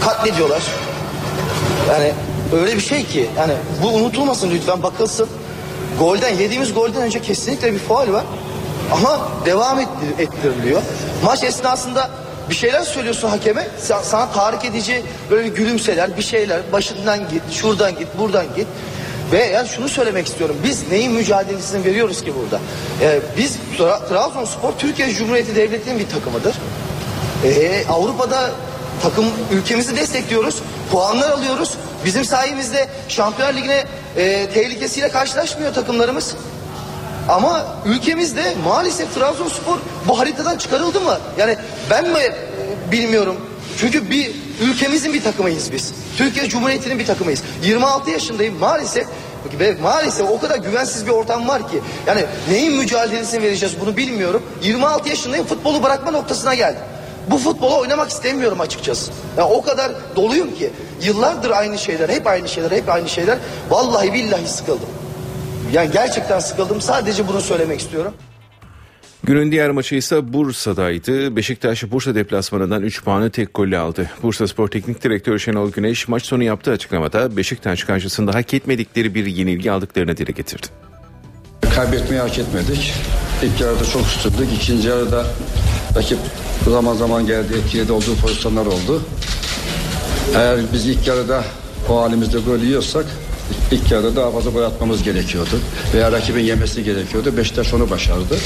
Katlediyorlar. 0.00 0.62
Yani 1.90 2.12
öyle 2.52 2.76
bir 2.76 2.80
şey 2.80 3.04
ki 3.04 3.30
yani 3.38 3.52
bu 3.82 3.88
unutulmasın 3.88 4.50
lütfen 4.50 4.82
bakılsın. 4.82 5.28
Golden 5.98 6.34
yediğimiz 6.36 6.74
golden 6.74 7.02
önce 7.02 7.22
kesinlikle 7.22 7.72
bir 7.72 7.78
faul 7.78 8.12
var. 8.12 8.24
Ama 8.92 9.28
devam 9.46 9.80
ettir, 9.80 10.18
ettiriliyor. 10.18 10.82
Maç 11.24 11.44
esnasında 11.44 12.10
bir 12.50 12.54
şeyler 12.54 12.82
söylüyorsun 12.82 13.28
hakeme. 13.28 13.68
Sen, 13.78 14.02
sana 14.02 14.32
tahrik 14.32 14.64
edici 14.64 15.02
böyle 15.30 15.48
gülümseler, 15.48 16.16
bir 16.16 16.22
şeyler. 16.22 16.60
Başından 16.72 17.18
git, 17.28 17.42
şuradan 17.52 17.98
git, 17.98 18.08
buradan 18.18 18.46
git. 18.56 18.66
Ve 19.32 19.44
yani 19.44 19.68
şunu 19.68 19.88
söylemek 19.88 20.26
istiyorum. 20.26 20.56
Biz 20.64 20.88
neyin 20.90 21.12
mücadelesini 21.12 21.84
veriyoruz 21.84 22.24
ki 22.24 22.32
burada? 22.42 22.60
Ee, 23.00 23.20
biz 23.38 23.56
Tra- 23.78 24.08
Trabzonspor 24.08 24.72
Türkiye 24.78 25.14
Cumhuriyeti 25.14 25.56
Devleti'nin 25.56 25.98
bir 25.98 26.08
takımıdır. 26.08 26.54
Ee, 27.44 27.84
Avrupa'da 27.88 28.50
takım 29.02 29.24
ülkemizi 29.52 29.96
destekliyoruz. 29.96 30.62
Puanlar 30.92 31.30
alıyoruz. 31.30 31.74
Bizim 32.04 32.24
sayemizde 32.24 32.88
Şampiyonlar 33.08 33.54
Ligi'ne 33.54 33.84
e, 34.16 34.46
tehlikesiyle 34.54 35.08
karşılaşmıyor 35.08 35.74
takımlarımız. 35.74 36.34
Ama 37.28 37.66
ülkemizde 37.86 38.54
maalesef 38.64 39.14
Trabzonspor 39.14 39.78
bu 40.08 40.18
haritadan 40.18 40.58
çıkarıldı 40.58 41.00
mı? 41.00 41.18
Yani 41.38 41.56
ben 41.90 42.10
mi 42.10 42.32
bilmiyorum. 42.92 43.36
Çünkü 43.78 44.10
bir 44.10 44.30
ülkemizin 44.62 45.14
bir 45.14 45.22
takımıyız 45.22 45.72
biz. 45.72 45.94
Türkiye 46.16 46.48
Cumhuriyeti'nin 46.48 46.98
bir 46.98 47.06
takımıyız. 47.06 47.42
26 47.62 48.10
yaşındayım 48.10 48.58
maalesef 48.58 49.06
maalesef 49.82 50.30
o 50.30 50.40
kadar 50.40 50.58
güvensiz 50.58 51.06
bir 51.06 51.10
ortam 51.10 51.48
var 51.48 51.70
ki. 51.70 51.80
Yani 52.06 52.24
neyin 52.50 52.72
mücadelesini 52.72 53.42
vereceğiz 53.42 53.74
bunu 53.80 53.96
bilmiyorum. 53.96 54.42
26 54.62 55.08
yaşındayım 55.08 55.46
futbolu 55.46 55.82
bırakma 55.82 56.10
noktasına 56.10 56.54
geldim. 56.54 56.80
Bu 57.30 57.38
futbolu 57.38 57.78
oynamak 57.78 58.10
istemiyorum 58.10 58.60
açıkçası. 58.60 59.12
Yani 59.36 59.48
o 59.52 59.62
kadar 59.62 59.92
doluyum 60.16 60.54
ki. 60.54 60.70
Yıllardır 61.02 61.50
aynı 61.50 61.78
şeyler, 61.78 62.08
hep 62.08 62.26
aynı 62.26 62.48
şeyler, 62.48 62.70
hep 62.70 62.88
aynı 62.88 63.08
şeyler. 63.08 63.38
Vallahi 63.70 64.12
billahi 64.12 64.48
sıkıldım. 64.48 64.88
Yani 65.72 65.90
gerçekten 65.92 66.38
sıkıldım. 66.38 66.80
Sadece 66.80 67.28
bunu 67.28 67.40
söylemek 67.40 67.80
istiyorum. 67.80 68.14
Günün 69.24 69.52
diğer 69.52 69.70
maçı 69.70 69.94
ise 69.94 70.32
Bursa'daydı. 70.32 71.36
Beşiktaş 71.36 71.90
Bursa 71.90 72.14
deplasmanından 72.14 72.82
3 72.82 73.04
puanı 73.04 73.30
tek 73.30 73.54
golle 73.54 73.78
aldı. 73.78 74.10
Bursa 74.22 74.46
Spor 74.46 74.68
Teknik 74.68 75.04
Direktörü 75.04 75.40
Şenol 75.40 75.72
Güneş 75.72 76.08
maç 76.08 76.24
sonu 76.24 76.42
yaptığı 76.42 76.70
açıklamada 76.70 77.36
Beşiktaş 77.36 77.84
karşısında 77.84 78.34
hak 78.34 78.54
etmedikleri 78.54 79.14
bir 79.14 79.26
yenilgi 79.26 79.72
aldıklarını 79.72 80.16
dile 80.16 80.32
getirdi. 80.32 80.66
Kaybetmeyi 81.74 82.20
hak 82.20 82.38
etmedik. 82.38 82.94
İlk 83.42 83.60
yarıda 83.60 83.84
çok 83.84 84.02
üstündük. 84.02 84.52
İkinci 84.52 84.88
yarıda 84.88 85.26
rakip 85.96 86.18
zaman 86.64 86.94
zaman 86.94 87.26
geldi 87.26 87.54
etkiledi 87.64 87.92
olduğu 87.92 88.16
pozisyonlar 88.16 88.66
oldu. 88.66 89.02
Eğer 90.36 90.58
biz 90.72 90.86
ilk 90.86 91.06
yarıda 91.06 91.44
o 91.88 92.00
halimizde 92.00 92.38
gol 92.38 92.58
yiyorsak 92.58 93.06
ilk 93.72 93.90
yarıda 93.90 94.16
daha 94.16 94.30
fazla 94.30 94.50
gol 94.50 94.62
atmamız 94.62 95.02
gerekiyordu. 95.02 95.60
Veya 95.94 96.12
rakibin 96.12 96.44
yemesi 96.44 96.84
gerekiyordu. 96.84 97.36
Beşiktaş 97.36 97.74
onu 97.74 97.90
başardı. 97.90 98.36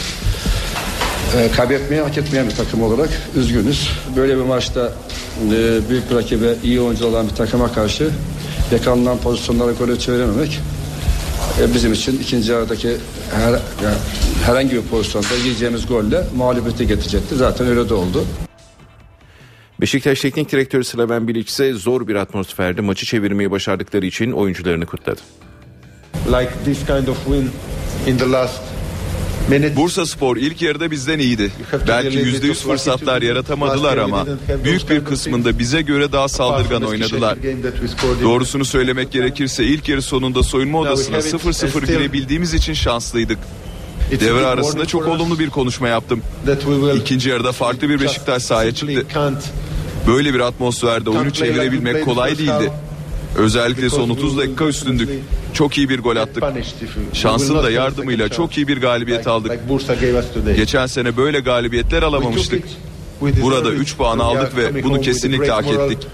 Ee, 1.37 1.51
kaybetmeyi 1.57 2.03
hak 2.03 2.19
etmeyen 2.19 2.47
bir 2.49 2.55
takım 2.55 2.83
olarak 2.83 3.11
üzgünüz. 3.37 3.91
Böyle 4.17 4.37
bir 4.37 4.43
maçta 4.43 4.93
e, 5.53 5.89
büyük 5.91 6.11
bir 6.11 6.17
rakibe 6.17 6.55
iyi 6.65 6.81
oyuncu 6.81 7.07
olan 7.07 7.29
bir 7.29 7.35
takıma 7.35 7.73
karşı 7.73 8.11
yakalanılan 8.73 9.19
pozisyonlara 9.19 9.73
golü 9.73 9.99
çevirememek 9.99 10.61
e, 11.61 11.75
bizim 11.75 11.93
için 11.93 12.19
ikinci 12.19 12.53
yarıdaki 12.53 12.97
her, 13.35 13.51
yani 13.51 13.97
herhangi 14.45 14.71
bir 14.71 14.83
pozisyonda 14.83 15.35
yiyeceğimiz 15.45 15.87
golle 15.87 16.25
mağlubiyeti 16.37 16.87
getirecekti. 16.87 17.37
Zaten 17.37 17.67
öyle 17.67 17.89
de 17.89 17.95
oldu. 17.95 18.25
Beşiktaş 19.81 20.21
Teknik 20.21 20.53
Direktörü 20.53 20.85
Slaven 20.85 21.29
Bilic 21.29 21.49
ise 21.49 21.73
zor 21.73 22.09
bir 22.09 22.15
atmosferde 22.15 22.81
maçı 22.81 23.07
çevirmeyi 23.07 23.51
başardıkları 23.51 24.07
için 24.07 24.33
oyuncularını 24.33 24.87
kutladı. 24.87 25.21
like 26.27 26.51
this 26.65 26.87
kind 26.87 27.09
of 27.09 27.25
win 27.25 27.51
in 28.07 28.19
the 28.19 28.31
last 28.31 28.63
Bursa 29.77 30.07
Spor 30.07 30.37
ilk 30.37 30.63
yarıda 30.63 30.91
bizden 30.91 31.19
iyiydi. 31.19 31.51
Belki 31.89 32.19
%100 32.19 32.55
fırsatlar 32.55 33.23
yaratamadılar 33.23 33.97
ama 33.97 34.27
büyük 34.65 34.91
bir 34.91 35.05
kısmında 35.05 35.59
bize 35.59 35.83
göre 35.83 36.13
daha 36.13 36.29
saldırgan 36.29 36.83
oynadılar. 36.83 37.39
Doğrusunu 38.23 38.65
söylemek 38.65 39.13
gerekirse 39.13 39.65
ilk 39.65 39.89
yarı 39.89 40.03
sonunda 40.03 40.43
soyunma 40.43 40.79
odasına 40.79 41.17
0-0 41.17 41.87
girebildiğimiz 41.87 42.55
için 42.55 42.73
şanslıydık. 42.73 43.39
Devre 44.11 44.47
arasında 44.47 44.87
çok 44.87 45.09
olumlu 45.09 45.39
bir 45.39 45.51
konuşma 45.51 45.89
yaptım. 45.89 46.23
İkinci 46.97 47.29
yarıda 47.29 47.53
farklı 47.53 47.89
bir 47.89 48.01
Beşiktaş 48.01 48.43
sahaya 48.43 48.75
çıktı. 48.75 49.07
Böyle 50.09 50.35
bir 50.35 50.41
atmosferde 50.41 51.11
oyunu 51.11 51.31
çevirebilmek 51.33 52.05
kolay 52.05 52.39
değildi. 52.39 52.73
Özellikle 53.37 53.91
son 53.91 54.11
30 54.11 54.39
dakika 54.39 54.65
üstündük. 54.67 55.09
Çok 55.55 55.79
iyi 55.79 55.89
bir 55.89 55.99
gol 55.99 56.17
attık. 56.17 56.43
Şansın 57.13 57.55
da 57.55 57.71
yardımıyla 57.71 58.29
çok 58.29 58.57
iyi 58.57 58.69
bir 58.69 58.81
galibiyet 58.81 59.27
aldık. 59.27 59.51
Geçen 60.57 60.87
sene 60.87 61.17
böyle 61.17 61.41
galibiyetler 61.41 62.03
alamamıştık. 62.03 62.65
Burada 63.43 63.71
3 63.81 63.97
puan 63.97 64.19
aldık 64.19 64.57
ve 64.57 64.85
bunu 64.85 65.01
kesinlikle 65.01 65.51
hak 65.51 65.65
ettik. 65.93 66.09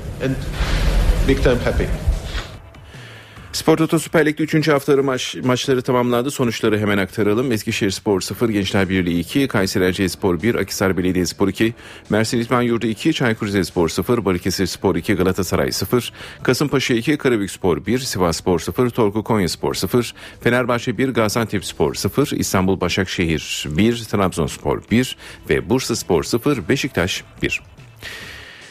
Spor 3.55 3.77
Toto 3.77 3.99
Süper 3.99 4.27
Lig'de 4.27 4.43
3. 4.43 4.69
hafta 4.69 4.97
maç, 4.97 5.37
maçları 5.45 5.83
tamamlandı. 5.83 6.31
Sonuçları 6.31 6.79
hemen 6.79 6.99
aktaralım. 6.99 7.53
Eskişehir 7.53 7.90
Spor 7.90 8.21
0, 8.21 8.49
Gençler 8.49 8.88
Birliği 8.88 9.21
2, 9.21 9.49
Kayseri 9.49 9.85
Erciyes 9.85 10.12
Spor 10.12 10.43
1, 10.43 10.55
Akisar 10.55 10.97
Belediye 10.97 11.27
Spor 11.27 11.49
2, 11.49 11.75
Mersin 12.11 12.40
İtman 12.40 12.62
Yurdu 12.62 12.87
2, 12.87 13.12
Çaykur 13.12 13.47
Rizespor 13.47 13.88
0, 13.88 14.25
Balıkesir 14.25 14.67
Spor 14.67 14.97
2, 14.97 15.14
Galatasaray 15.14 15.73
0, 15.73 16.12
Kasımpaşa 16.43 16.95
2, 16.95 17.19
Karabük 17.19 17.51
Spor 17.51 17.87
1, 17.87 17.99
Sivas 17.99 18.37
Spor 18.37 18.59
0, 18.59 18.90
Torku 18.90 19.25
Konya 19.25 19.49
Spor 19.49 19.75
0, 19.75 20.14
Fenerbahçe 20.40 20.99
1, 20.99 21.09
Gaziantep 21.09 21.64
Spor 21.64 21.95
0, 21.95 22.31
İstanbul 22.31 22.81
Başakşehir 22.81 23.67
1, 23.71 23.97
Trabzonspor 23.97 24.83
1 24.90 25.17
ve 25.51 25.71
Bursa 25.71 25.97
Spor 25.97 26.23
0, 26.23 26.69
Beşiktaş 26.69 27.25
1. 27.43 27.73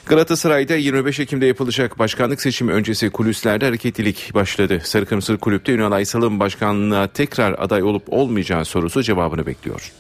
Galatasaray'da 0.06 0.76
25 0.76 1.20
Ekim'de 1.20 1.46
yapılacak 1.46 2.00
başkanlık 2.00 2.42
seçimi 2.42 2.72
öncesi 2.72 3.10
kulislerde 3.10 3.66
hareketlilik 3.66 4.32
başladı. 4.34 4.82
Sarı 4.84 5.06
Kırmızı 5.06 5.38
Kulüp'te 5.38 5.72
Ünal 5.72 5.92
Aysal'ın 5.92 6.40
başkanlığına 6.40 7.08
tekrar 7.08 7.56
aday 7.60 7.84
olup 7.84 8.04
olmayacağı 8.08 8.66
sorusu 8.66 9.04
cevabını 9.04 9.46
bekliyor. 9.46 9.92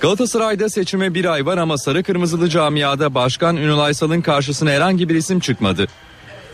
Galatasaray'da 0.00 0.68
seçime 0.68 1.14
bir 1.14 1.24
ay 1.24 1.46
var 1.46 1.58
ama 1.58 1.78
sarı 1.78 2.02
kırmızılı 2.02 2.48
camiada 2.48 3.14
Başkan 3.14 3.56
Ünal 3.56 3.78
Aysal'ın 3.78 4.20
karşısına 4.20 4.70
herhangi 4.70 5.08
bir 5.08 5.14
isim 5.14 5.40
çıkmadı. 5.40 5.86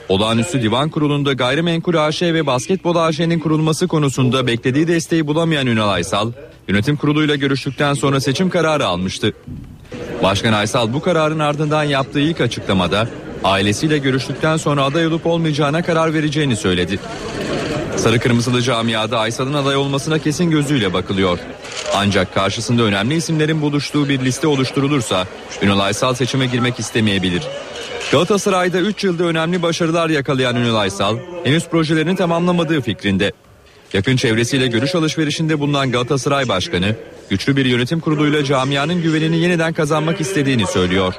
Olağanüstü 0.09 0.63
Divan 0.63 0.91
Kurulu'nda 0.91 1.33
Gayrimenkul 1.33 1.95
AŞ 1.95 2.23
ve 2.23 2.47
Basketbol 2.47 2.97
AŞ'nin 2.97 3.39
kurulması 3.39 3.89
konusunda 3.89 4.47
beklediği 4.47 4.89
desteği 4.89 5.27
bulamayan 5.27 5.67
Ünal 5.67 5.89
Aysal, 5.89 6.33
yönetim 6.69 6.97
kuruluyla 6.97 7.37
görüştükten 7.37 7.95
sonra 7.95 8.21
seçim 8.21 8.51
kararı 8.51 8.87
almıştı. 8.87 9.33
Başkan 10.23 10.53
Aysal 10.53 10.93
bu 10.93 11.01
kararın 11.01 11.39
ardından 11.39 11.85
yaptığı 11.85 12.21
ilk 12.21 12.41
açıklamada 12.41 13.09
ailesiyle 13.45 13.99
görüştükten 13.99 14.57
sonra 14.57 14.85
aday 14.85 15.07
olup 15.07 15.27
olmayacağına 15.27 15.83
karar 15.83 16.15
vereceğini 16.15 16.57
söyledi. 16.57 16.99
Sarı 17.97 18.19
Kırmızılı 18.19 18.63
camiada 18.63 19.19
Aysal'ın 19.19 19.55
aday 19.55 19.77
olmasına 19.77 20.19
kesin 20.19 20.51
gözüyle 20.51 20.93
bakılıyor. 20.93 21.39
Ancak 21.95 22.35
karşısında 22.35 22.83
önemli 22.83 23.15
isimlerin 23.15 23.63
buluştuğu 23.63 24.09
bir 24.09 24.21
liste 24.21 24.47
oluşturulursa 24.47 25.27
Ünal 25.63 25.79
Aysal 25.79 26.15
seçime 26.15 26.47
girmek 26.47 26.79
istemeyebilir. 26.79 27.43
Galatasaray'da 28.13 28.79
3 28.79 29.05
yılda 29.05 29.25
önemli 29.25 29.63
başarılar 29.63 30.11
yakalayan 30.11 30.57
Ünal 30.57 30.77
Aysal 30.77 31.19
henüz 31.45 31.69
projelerini 31.69 32.17
tamamlamadığı 32.17 32.81
fikrinde. 32.81 33.33
Yakın 33.93 34.17
çevresiyle 34.17 34.67
görüş 34.67 34.95
alışverişinde 34.95 35.61
bulunan 35.61 35.93
Galatasaray 35.93 36.49
Başkanı, 36.49 36.97
güçlü 37.31 37.57
bir 37.57 37.65
yönetim 37.65 38.01
kuruluyla 38.01 38.45
camianın 38.45 39.03
güvenini 39.03 39.39
yeniden 39.39 39.73
kazanmak 39.73 40.21
istediğini 40.21 40.67
söylüyor. 40.67 41.15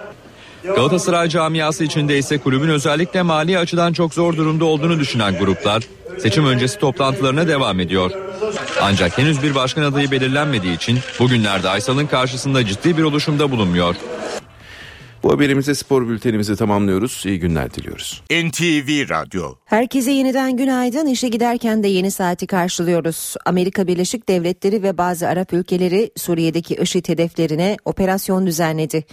Galatasaray 0.63 1.29
camiası 1.29 1.83
içinde 1.83 2.17
ise 2.17 2.37
kulübün 2.37 2.69
özellikle 2.69 3.21
mali 3.21 3.59
açıdan 3.59 3.93
çok 3.93 4.13
zor 4.13 4.37
durumda 4.37 4.65
olduğunu 4.65 4.99
düşünen 4.99 5.37
gruplar 5.39 5.83
seçim 6.19 6.45
öncesi 6.45 6.79
toplantılarına 6.79 7.47
devam 7.47 7.79
ediyor. 7.79 8.11
Ancak 8.81 9.17
henüz 9.17 9.43
bir 9.43 9.55
başkan 9.55 9.83
adayı 9.83 10.11
belirlenmediği 10.11 10.75
için 10.75 10.99
bugünlerde 11.19 11.69
Aysal'ın 11.69 12.07
karşısında 12.07 12.65
ciddi 12.65 12.97
bir 12.97 13.03
oluşumda 13.03 13.51
bulunmuyor. 13.51 13.95
Bu 15.25 15.31
haberimize 15.31 15.75
spor 15.75 16.07
bültenimizi 16.07 16.55
tamamlıyoruz. 16.55 17.23
İyi 17.25 17.39
günler 17.39 17.73
diliyoruz. 17.73 18.23
NTV 18.31 19.09
Radyo. 19.09 19.55
Herkese 19.65 20.11
yeniden 20.11 20.57
günaydın. 20.57 21.05
İşe 21.05 21.27
giderken 21.27 21.83
de 21.83 21.87
yeni 21.87 22.11
saati 22.11 22.47
karşılıyoruz. 22.47 23.35
Amerika 23.45 23.87
Birleşik 23.87 24.29
Devletleri 24.29 24.83
ve 24.83 24.97
bazı 24.97 25.27
Arap 25.27 25.53
ülkeleri 25.53 26.11
Suriye'deki 26.17 26.75
IŞİD 26.75 27.09
hedeflerine 27.09 27.77
operasyon 27.85 28.47
düzenledi. 28.47 29.03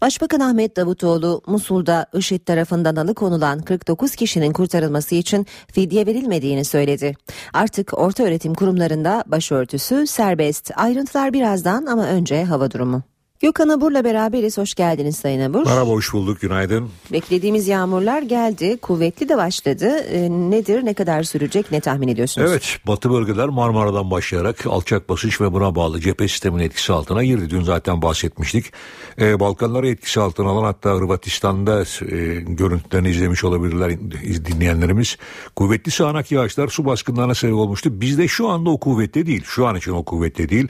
Başbakan 0.00 0.40
Ahmet 0.40 0.76
Davutoğlu 0.76 1.42
Musul'da 1.46 2.06
IŞİD 2.14 2.40
tarafından 2.40 2.96
alıkonulan 2.96 3.62
49 3.62 4.14
kişinin 4.14 4.52
kurtarılması 4.52 5.14
için 5.14 5.46
fidye 5.72 6.06
verilmediğini 6.06 6.64
söyledi. 6.64 7.16
Artık 7.52 7.98
orta 7.98 8.22
öğretim 8.22 8.54
kurumlarında 8.54 9.24
başörtüsü 9.26 10.06
serbest. 10.06 10.70
Ayrıntılar 10.76 11.32
birazdan 11.32 11.86
ama 11.86 12.06
önce 12.06 12.44
hava 12.44 12.70
durumu. 12.70 13.09
Gökhan 13.40 13.68
Abur'la 13.68 14.04
beraberiz. 14.04 14.58
Hoş 14.58 14.74
geldiniz 14.74 15.16
Sayın 15.16 15.40
Abur. 15.40 15.66
Merhaba, 15.66 15.90
hoş 15.90 16.12
bulduk. 16.12 16.40
Günaydın. 16.40 16.90
Beklediğimiz 17.12 17.68
yağmurlar 17.68 18.22
geldi. 18.22 18.78
Kuvvetli 18.82 19.28
de 19.28 19.36
başladı. 19.36 19.86
E, 19.86 20.30
nedir, 20.30 20.84
ne 20.84 20.94
kadar 20.94 21.22
sürecek, 21.22 21.72
ne 21.72 21.80
tahmin 21.80 22.08
ediyorsunuz? 22.08 22.50
Evet, 22.50 22.78
batı 22.86 23.10
bölgeler 23.10 23.48
Marmara'dan 23.48 24.10
başlayarak 24.10 24.66
alçak 24.66 25.08
basınç 25.08 25.40
ve 25.40 25.52
buna 25.52 25.74
bağlı 25.74 26.00
cephe 26.00 26.28
sisteminin 26.28 26.62
etkisi 26.62 26.92
altına 26.92 27.24
girdi. 27.24 27.50
Dün 27.50 27.62
zaten 27.62 28.02
bahsetmiştik. 28.02 28.72
E, 29.20 29.40
Balkanları 29.40 29.88
etkisi 29.88 30.20
altına 30.20 30.48
alan 30.48 30.64
hatta 30.64 30.90
Hırvatistan'da 30.90 31.80
e, 31.82 32.40
görüntülerini 32.40 33.10
izlemiş 33.10 33.44
olabilirler 33.44 34.00
dinleyenlerimiz. 34.44 35.16
Kuvvetli 35.56 35.90
sağanak 35.90 36.32
yağışlar 36.32 36.68
su 36.68 36.84
baskınlarına 36.84 37.34
sebep 37.34 37.54
olmuştu. 37.54 38.00
Bizde 38.00 38.28
şu 38.28 38.48
anda 38.48 38.70
o 38.70 38.80
kuvvette 38.80 39.26
değil. 39.26 39.42
Şu 39.44 39.66
an 39.66 39.76
için 39.76 39.92
o 39.92 40.04
kuvvette 40.04 40.48
değil. 40.48 40.68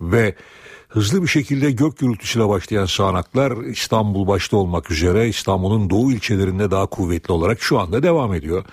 Ve 0.00 0.34
hızlı 0.88 1.22
bir 1.22 1.28
şekilde 1.28 1.70
gök 1.70 1.98
gürültüsüyle 1.98 2.48
başlayan 2.48 2.86
sağanaklar 2.86 3.64
İstanbul 3.64 4.26
başta 4.26 4.56
olmak 4.56 4.90
üzere 4.90 5.28
İstanbul'un 5.28 5.90
doğu 5.90 6.12
ilçelerinde 6.12 6.70
daha 6.70 6.86
kuvvetli 6.86 7.32
olarak 7.32 7.62
şu 7.62 7.78
anda 7.78 8.02
devam 8.02 8.34
ediyor. 8.34 8.64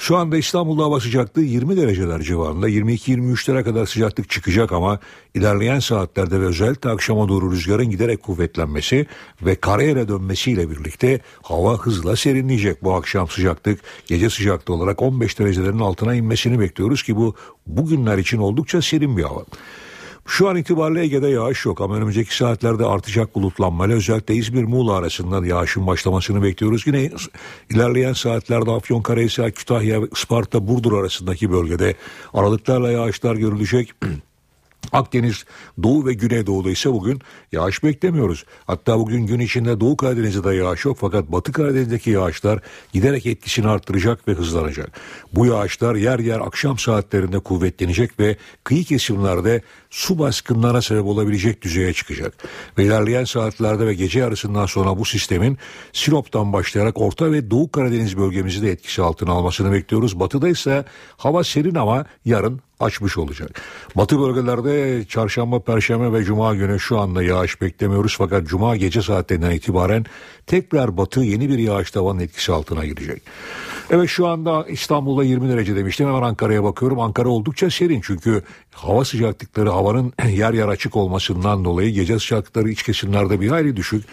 Şu 0.00 0.16
anda 0.16 0.36
İstanbul'da 0.36 0.82
hava 0.82 1.00
sıcaklığı 1.00 1.42
20 1.42 1.76
dereceler 1.76 2.20
civarında 2.20 2.68
22-23'lere 2.68 3.64
kadar 3.64 3.86
sıcaklık 3.86 4.30
çıkacak 4.30 4.72
ama 4.72 4.98
ilerleyen 5.34 5.78
saatlerde 5.78 6.40
ve 6.40 6.44
özellikle 6.44 6.90
akşama 6.90 7.28
doğru 7.28 7.52
rüzgarın 7.52 7.90
giderek 7.90 8.22
kuvvetlenmesi 8.22 9.06
ve 9.42 9.54
karayere 9.54 10.08
dönmesiyle 10.08 10.70
birlikte 10.70 11.20
hava 11.42 11.78
hızla 11.78 12.16
serinleyecek. 12.16 12.84
Bu 12.84 12.94
akşam 12.94 13.28
sıcaklık 13.28 13.80
gece 14.06 14.30
sıcaklığı 14.30 14.74
olarak 14.74 15.02
15 15.02 15.38
derecelerin 15.38 15.78
altına 15.78 16.14
inmesini 16.14 16.60
bekliyoruz 16.60 17.02
ki 17.02 17.16
bu 17.16 17.34
bugünler 17.66 18.18
için 18.18 18.38
oldukça 18.38 18.82
serin 18.82 19.16
bir 19.16 19.22
hava. 19.22 19.44
Şu 20.28 20.48
an 20.48 20.56
itibariyle 20.56 21.00
Ege'de 21.00 21.28
yağış 21.28 21.64
yok 21.64 21.80
ama 21.80 21.96
önümüzdeki 21.96 22.36
saatlerde 22.36 22.86
artacak 22.86 23.34
bulutlanmayla 23.34 23.96
özellikle 23.96 24.34
İzmir 24.34 24.64
Muğla 24.64 24.92
arasından 24.92 25.44
yağışın 25.44 25.86
başlamasını 25.86 26.42
bekliyoruz. 26.42 26.86
Yine 26.86 27.10
ilerleyen 27.70 28.12
saatlerde 28.12 28.70
Afyonkarahisar, 28.70 29.50
Kütahya, 29.50 30.00
Isparta, 30.12 30.68
Burdur 30.68 31.00
arasındaki 31.00 31.50
bölgede 31.50 31.94
aralıklarla 32.34 32.90
yağışlar 32.90 33.36
görülecek. 33.36 33.92
Akdeniz, 34.92 35.44
Doğu 35.82 36.06
ve 36.06 36.14
Güneydoğu'da 36.14 36.70
ise 36.70 36.92
bugün 36.92 37.20
yağış 37.52 37.84
beklemiyoruz. 37.84 38.44
Hatta 38.66 38.98
bugün 38.98 39.26
gün 39.26 39.40
içinde 39.40 39.80
Doğu 39.80 39.96
Karadeniz'de 39.96 40.54
yağış 40.54 40.84
yok 40.84 40.96
fakat 41.00 41.32
Batı 41.32 41.52
Karadeniz'deki 41.52 42.10
yağışlar 42.10 42.60
giderek 42.92 43.26
etkisini 43.26 43.68
arttıracak 43.68 44.28
ve 44.28 44.32
hızlanacak. 44.32 45.00
Bu 45.32 45.46
yağışlar 45.46 45.94
yer 45.94 46.18
yer 46.18 46.40
akşam 46.40 46.78
saatlerinde 46.78 47.38
kuvvetlenecek 47.38 48.20
ve 48.20 48.36
kıyı 48.64 48.84
kesimlerde 48.84 49.62
su 49.90 50.18
baskınlarına 50.18 50.82
sebep 50.82 51.04
olabilecek 51.04 51.62
düzeye 51.62 51.92
çıkacak. 51.92 52.34
Ve 52.78 52.84
ilerleyen 52.84 53.24
saatlerde 53.24 53.86
ve 53.86 53.94
gece 53.94 54.18
yarısından 54.18 54.66
sonra 54.66 54.98
bu 54.98 55.04
sistemin 55.04 55.58
Sinop'tan 55.92 56.52
başlayarak 56.52 57.00
Orta 57.00 57.32
ve 57.32 57.50
Doğu 57.50 57.70
Karadeniz 57.70 58.18
bölgemizi 58.18 58.62
de 58.62 58.70
etkisi 58.70 59.02
altına 59.02 59.32
almasını 59.32 59.72
bekliyoruz. 59.72 60.20
Batıda 60.20 60.48
ise 60.48 60.84
hava 61.16 61.44
serin 61.44 61.74
ama 61.74 62.04
yarın 62.24 62.60
açmış 62.80 63.18
olacak. 63.18 63.62
Batı 63.96 64.20
bölgelerde 64.20 65.04
çarşamba, 65.04 65.60
perşembe 65.60 66.12
ve 66.12 66.24
cuma 66.24 66.54
günü 66.54 66.80
şu 66.80 66.98
anda 66.98 67.22
yağış 67.22 67.60
beklemiyoruz 67.60 68.14
fakat 68.18 68.46
cuma 68.46 68.76
gece 68.76 69.02
saatlerinden 69.02 69.50
itibaren 69.50 70.04
tekrar 70.46 70.96
batı 70.96 71.20
yeni 71.20 71.48
bir 71.48 71.58
yağış 71.58 71.90
tavanın 71.90 72.20
etkisi 72.20 72.52
altına 72.52 72.84
girecek. 72.84 73.22
Evet 73.90 74.08
şu 74.08 74.26
anda 74.26 74.66
İstanbul'da 74.68 75.24
20 75.24 75.48
derece 75.48 75.76
demiştim. 75.76 76.08
Hemen 76.08 76.22
Ankara'ya 76.22 76.64
bakıyorum. 76.64 77.00
Ankara 77.00 77.28
oldukça 77.28 77.70
serin 77.70 78.00
çünkü 78.00 78.42
hava 78.74 79.04
sıcaklıkları 79.04 79.70
havanın 79.70 80.12
yer 80.28 80.52
yer 80.52 80.68
açık 80.68 80.96
olmasından 80.96 81.64
dolayı 81.64 81.90
gece 81.90 82.18
sıcaklıkları 82.18 82.70
iç 82.70 82.82
kesimlerde 82.82 83.40
bir 83.40 83.48
hayli 83.48 83.76
düşük. 83.76 84.04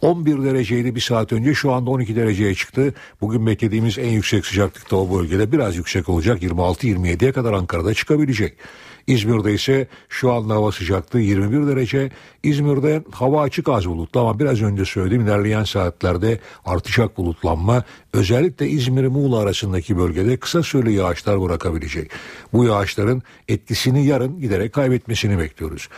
11 0.00 0.44
dereceydi 0.44 0.94
bir 0.94 1.00
saat 1.00 1.32
önce 1.32 1.54
şu 1.54 1.72
anda 1.72 1.90
12 1.90 2.16
dereceye 2.16 2.54
çıktı. 2.54 2.94
Bugün 3.20 3.46
beklediğimiz 3.46 3.98
en 3.98 4.10
yüksek 4.10 4.46
sıcaklık 4.46 4.90
da 4.90 4.96
o 4.96 5.18
bölgede 5.18 5.52
biraz 5.52 5.76
yüksek 5.76 6.08
olacak. 6.08 6.42
26-27'ye 6.42 7.32
kadar 7.32 7.52
Ankara'da 7.52 7.94
çıkabilecek. 7.94 8.56
İzmir'de 9.06 9.54
ise 9.54 9.86
şu 10.08 10.32
anda 10.32 10.54
hava 10.54 10.72
sıcaklığı 10.72 11.20
21 11.20 11.66
derece. 11.66 12.10
İzmir'de 12.42 13.02
hava 13.10 13.42
açık 13.42 13.68
az 13.68 13.86
bulutlu 13.88 14.20
ama 14.20 14.38
biraz 14.38 14.62
önce 14.62 14.84
söylediğim 14.84 15.26
ilerleyen 15.26 15.64
saatlerde 15.64 16.38
artacak 16.64 17.16
bulutlanma 17.16 17.84
özellikle 18.12 18.68
İzmir 18.68 19.06
Muğla 19.06 19.38
arasındaki 19.38 19.98
bölgede 19.98 20.36
kısa 20.36 20.62
süreli 20.62 20.92
yağışlar 20.92 21.42
bırakabilecek. 21.42 22.10
Bu 22.52 22.64
yağışların 22.64 23.22
etkisini 23.48 24.06
yarın 24.06 24.40
giderek 24.40 24.72
kaybetmesini 24.72 25.38
bekliyoruz. 25.38 25.88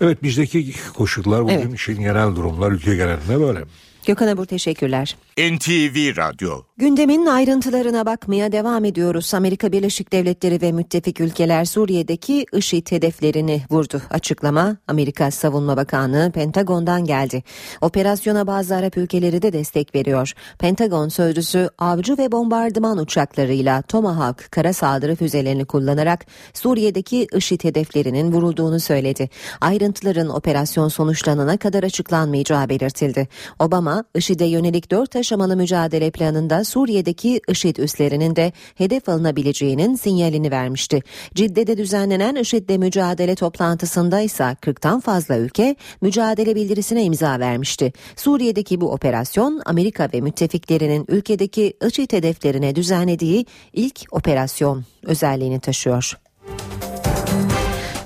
Evet 0.00 0.22
bizdeki 0.22 0.72
koşullar 0.94 1.44
bugün 1.44 1.54
Evet. 1.54 1.74
için 1.80 2.00
genel 2.00 2.36
durumlar 2.36 2.72
ülke 2.72 2.96
genelinde 2.96 3.40
böyle. 3.40 3.60
Gökhan 4.06 4.28
Abur 4.28 4.44
teşekkürler. 4.46 5.16
NTV 5.38 6.16
Radyo 6.16 6.62
Gündemin 6.78 7.26
ayrıntılarına 7.26 8.06
bakmaya 8.06 8.52
devam 8.52 8.84
ediyoruz. 8.84 9.34
Amerika 9.34 9.72
Birleşik 9.72 10.12
Devletleri 10.12 10.62
ve 10.62 10.72
müttefik 10.72 11.20
ülkeler 11.20 11.64
Suriye'deki 11.64 12.46
IŞİD 12.52 12.90
hedeflerini 12.90 13.62
vurdu. 13.70 14.02
Açıklama 14.10 14.76
Amerika 14.88 15.30
Savunma 15.30 15.76
Bakanlığı 15.76 16.32
Pentagon'dan 16.32 17.04
geldi. 17.04 17.42
Operasyona 17.80 18.46
bazı 18.46 18.76
Arap 18.76 18.96
ülkeleri 18.96 19.42
de 19.42 19.52
destek 19.52 19.94
veriyor. 19.94 20.32
Pentagon 20.58 21.08
sözcüsü 21.08 21.68
avcı 21.78 22.18
ve 22.18 22.32
bombardıman 22.32 22.98
uçaklarıyla 22.98 23.82
Tomahawk 23.82 24.50
kara 24.50 24.72
saldırı 24.72 25.16
füzelerini 25.16 25.64
kullanarak 25.64 26.26
Suriye'deki 26.54 27.26
IŞİD 27.36 27.64
hedeflerinin 27.64 28.32
vurulduğunu 28.32 28.80
söyledi. 28.80 29.28
Ayrıntıların 29.60 30.28
operasyon 30.28 30.88
sonuçlanana 30.88 31.56
kadar 31.56 31.82
açıklanmayacağı 31.82 32.68
belirtildi. 32.68 33.28
Obama, 33.58 34.04
IŞİD'e 34.14 34.44
yönelik 34.44 34.90
dört 34.90 35.16
aşamalı 35.26 35.56
mücadele 35.56 36.10
planında 36.10 36.64
Suriye'deki 36.64 37.40
IŞİD 37.48 37.76
üslerinin 37.76 38.36
de 38.36 38.52
hedef 38.74 39.08
alınabileceğinin 39.08 39.94
sinyalini 39.94 40.50
vermişti. 40.50 41.02
Cidde'de 41.34 41.76
düzenlenen 41.76 42.34
IŞİD'le 42.34 42.78
mücadele 42.78 43.34
toplantısında 43.34 44.20
ise 44.20 44.44
40'tan 44.44 45.00
fazla 45.00 45.38
ülke 45.38 45.76
mücadele 46.00 46.54
bildirisine 46.54 47.04
imza 47.04 47.40
vermişti. 47.40 47.92
Suriye'deki 48.16 48.80
bu 48.80 48.92
operasyon 48.92 49.62
Amerika 49.66 50.08
ve 50.14 50.20
müttefiklerinin 50.20 51.04
ülkedeki 51.08 51.74
IŞİD 51.86 52.12
hedeflerine 52.12 52.76
düzenlediği 52.76 53.46
ilk 53.72 54.00
operasyon 54.10 54.84
özelliğini 55.02 55.60
taşıyor. 55.60 56.16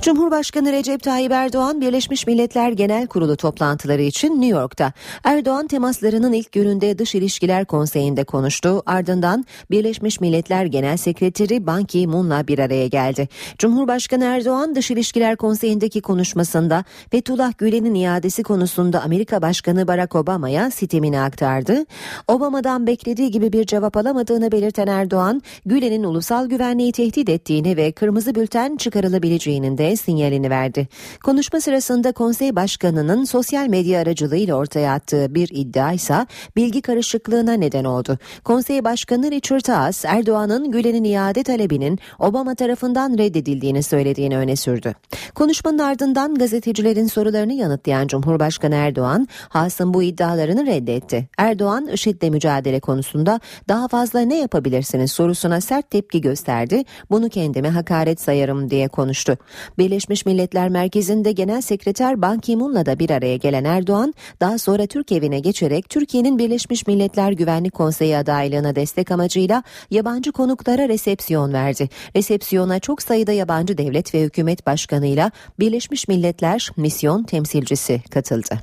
Cumhurbaşkanı 0.02 0.72
Recep 0.72 1.02
Tayyip 1.02 1.32
Erdoğan 1.32 1.80
Birleşmiş 1.80 2.26
Milletler 2.26 2.72
Genel 2.72 3.06
Kurulu 3.06 3.36
toplantıları 3.36 4.02
için 4.02 4.40
New 4.40 4.58
York'ta. 4.58 4.92
Erdoğan 5.24 5.66
temaslarının 5.66 6.32
ilk 6.32 6.52
gününde 6.52 6.98
Dış 6.98 7.14
İlişkiler 7.14 7.64
Konseyi'nde 7.64 8.24
konuştu. 8.24 8.82
Ardından 8.86 9.44
Birleşmiş 9.70 10.20
Milletler 10.20 10.64
Genel 10.64 10.96
Sekreteri 10.96 11.66
Ban 11.66 11.84
Ki-moon'la 11.84 12.48
bir 12.48 12.58
araya 12.58 12.86
geldi. 12.86 13.28
Cumhurbaşkanı 13.58 14.24
Erdoğan 14.24 14.74
Dış 14.74 14.90
İlişkiler 14.90 15.36
Konseyi'ndeki 15.36 16.00
konuşmasında 16.00 16.84
Fethullah 17.10 17.58
Gülen'in 17.58 17.94
iadesi 17.94 18.42
konusunda 18.42 19.02
Amerika 19.02 19.42
Başkanı 19.42 19.88
Barack 19.88 20.16
Obama'ya 20.16 20.70
sitemini 20.70 21.20
aktardı. 21.20 21.84
Obama'dan 22.28 22.86
beklediği 22.86 23.30
gibi 23.30 23.52
bir 23.52 23.66
cevap 23.66 23.96
alamadığını 23.96 24.52
belirten 24.52 24.86
Erdoğan, 24.86 25.42
Gülen'in 25.66 26.04
ulusal 26.04 26.46
güvenliği 26.46 26.92
tehdit 26.92 27.28
ettiğini 27.28 27.76
ve 27.76 27.92
kırmızı 27.92 28.34
bülten 28.34 28.76
çıkarılabileceğinin 28.76 29.78
de 29.78 29.89
sinyalini 29.96 30.50
verdi. 30.50 30.88
Konuşma 31.24 31.60
sırasında 31.60 32.12
konsey 32.12 32.56
başkanının 32.56 33.24
sosyal 33.24 33.68
medya 33.68 34.00
aracılığıyla 34.00 34.54
ortaya 34.54 34.92
attığı 34.92 35.34
bir 35.34 35.48
iddia 35.52 35.92
ise 35.92 36.26
bilgi 36.56 36.82
karışıklığına 36.82 37.52
neden 37.52 37.84
oldu. 37.84 38.18
Konsey 38.44 38.84
başkanı 38.84 39.30
Richard 39.30 39.68
Haas, 39.68 40.04
Erdoğan'ın 40.04 40.70
Gülen'in 40.70 41.04
iade 41.04 41.42
talebinin 41.42 41.98
Obama 42.18 42.54
tarafından 42.54 43.18
reddedildiğini 43.18 43.82
söylediğini 43.82 44.36
öne 44.38 44.56
sürdü. 44.56 44.94
Konuşmanın 45.34 45.78
ardından 45.78 46.34
gazetecilerin 46.34 47.06
sorularını 47.06 47.52
yanıtlayan 47.52 48.06
Cumhurbaşkanı 48.06 48.74
Erdoğan, 48.74 49.28
Haas'ın 49.48 49.94
bu 49.94 50.02
iddialarını 50.02 50.66
reddetti. 50.66 51.28
Erdoğan, 51.38 51.86
IŞİD'le 51.86 52.30
mücadele 52.30 52.80
konusunda 52.80 53.40
daha 53.68 53.88
fazla 53.88 54.20
ne 54.20 54.38
yapabilirsiniz 54.38 55.12
sorusuna 55.12 55.60
sert 55.60 55.90
tepki 55.90 56.20
gösterdi. 56.20 56.84
Bunu 57.10 57.28
kendime 57.28 57.68
hakaret 57.68 58.20
sayarım 58.20 58.70
diye 58.70 58.88
konuştu. 58.88 59.38
Birleşmiş 59.80 60.26
Milletler 60.26 60.68
Merkezi'nde 60.68 61.32
Genel 61.32 61.60
Sekreter 61.60 62.22
Ban 62.22 62.38
Ki-moon'la 62.38 62.86
da 62.86 62.98
bir 62.98 63.10
araya 63.10 63.36
gelen 63.36 63.64
Erdoğan, 63.64 64.14
daha 64.40 64.58
sonra 64.58 64.86
Türk 64.86 65.12
evine 65.12 65.40
geçerek 65.40 65.88
Türkiye'nin 65.88 66.38
Birleşmiş 66.38 66.86
Milletler 66.86 67.32
Güvenlik 67.32 67.74
Konseyi 67.74 68.16
adaylığına 68.16 68.76
destek 68.76 69.10
amacıyla 69.10 69.62
yabancı 69.90 70.32
konuklara 70.32 70.88
resepsiyon 70.88 71.52
verdi. 71.52 71.88
Resepsiyona 72.16 72.80
çok 72.80 73.02
sayıda 73.02 73.32
yabancı 73.32 73.78
devlet 73.78 74.14
ve 74.14 74.22
hükümet 74.22 74.66
başkanıyla 74.66 75.30
Birleşmiş 75.58 76.08
Milletler 76.08 76.70
misyon 76.76 77.22
temsilcisi 77.22 78.02
katıldı. 78.10 78.58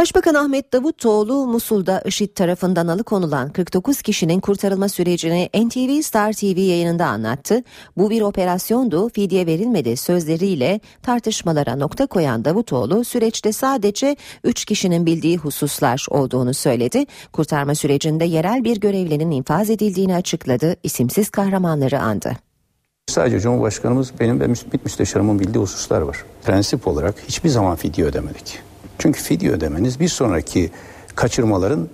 Başbakan 0.00 0.34
Ahmet 0.34 0.72
Davutoğlu 0.72 1.46
Musul'da 1.46 2.02
IŞİD 2.04 2.34
tarafından 2.34 2.88
alıkonulan 2.88 3.52
49 3.52 4.02
kişinin 4.02 4.40
kurtarılma 4.40 4.88
sürecini 4.88 5.50
NTV 5.54 6.02
Star 6.02 6.32
TV 6.32 6.58
yayınında 6.58 7.06
anlattı. 7.06 7.62
Bu 7.96 8.10
bir 8.10 8.22
operasyondu, 8.22 9.08
fidye 9.08 9.46
verilmedi 9.46 9.96
sözleriyle 9.96 10.80
tartışmalara 11.02 11.76
nokta 11.76 12.06
koyan 12.06 12.44
Davutoğlu 12.44 13.04
süreçte 13.04 13.52
sadece 13.52 14.16
3 14.44 14.64
kişinin 14.64 15.06
bildiği 15.06 15.36
hususlar 15.36 16.06
olduğunu 16.10 16.54
söyledi. 16.54 17.04
Kurtarma 17.32 17.74
sürecinde 17.74 18.24
yerel 18.24 18.64
bir 18.64 18.80
görevlinin 18.80 19.30
infaz 19.30 19.70
edildiğini 19.70 20.14
açıkladı, 20.14 20.76
isimsiz 20.82 21.30
kahramanları 21.30 22.00
andı. 22.00 22.32
Sadece 23.08 23.40
Cumhurbaşkanımız 23.40 24.12
benim 24.20 24.40
ve 24.40 24.44
müs- 24.44 24.78
müsteşarımın 24.84 25.38
bildiği 25.38 25.58
hususlar 25.58 26.00
var. 26.00 26.24
Prensip 26.44 26.86
olarak 26.86 27.14
hiçbir 27.28 27.48
zaman 27.48 27.76
fidye 27.76 28.06
ödemedik. 28.06 28.69
Çünkü 29.00 29.22
fidye 29.22 29.50
ödemeniz 29.50 30.00
bir 30.00 30.08
sonraki 30.08 30.70
kaçırmaların 31.14 31.88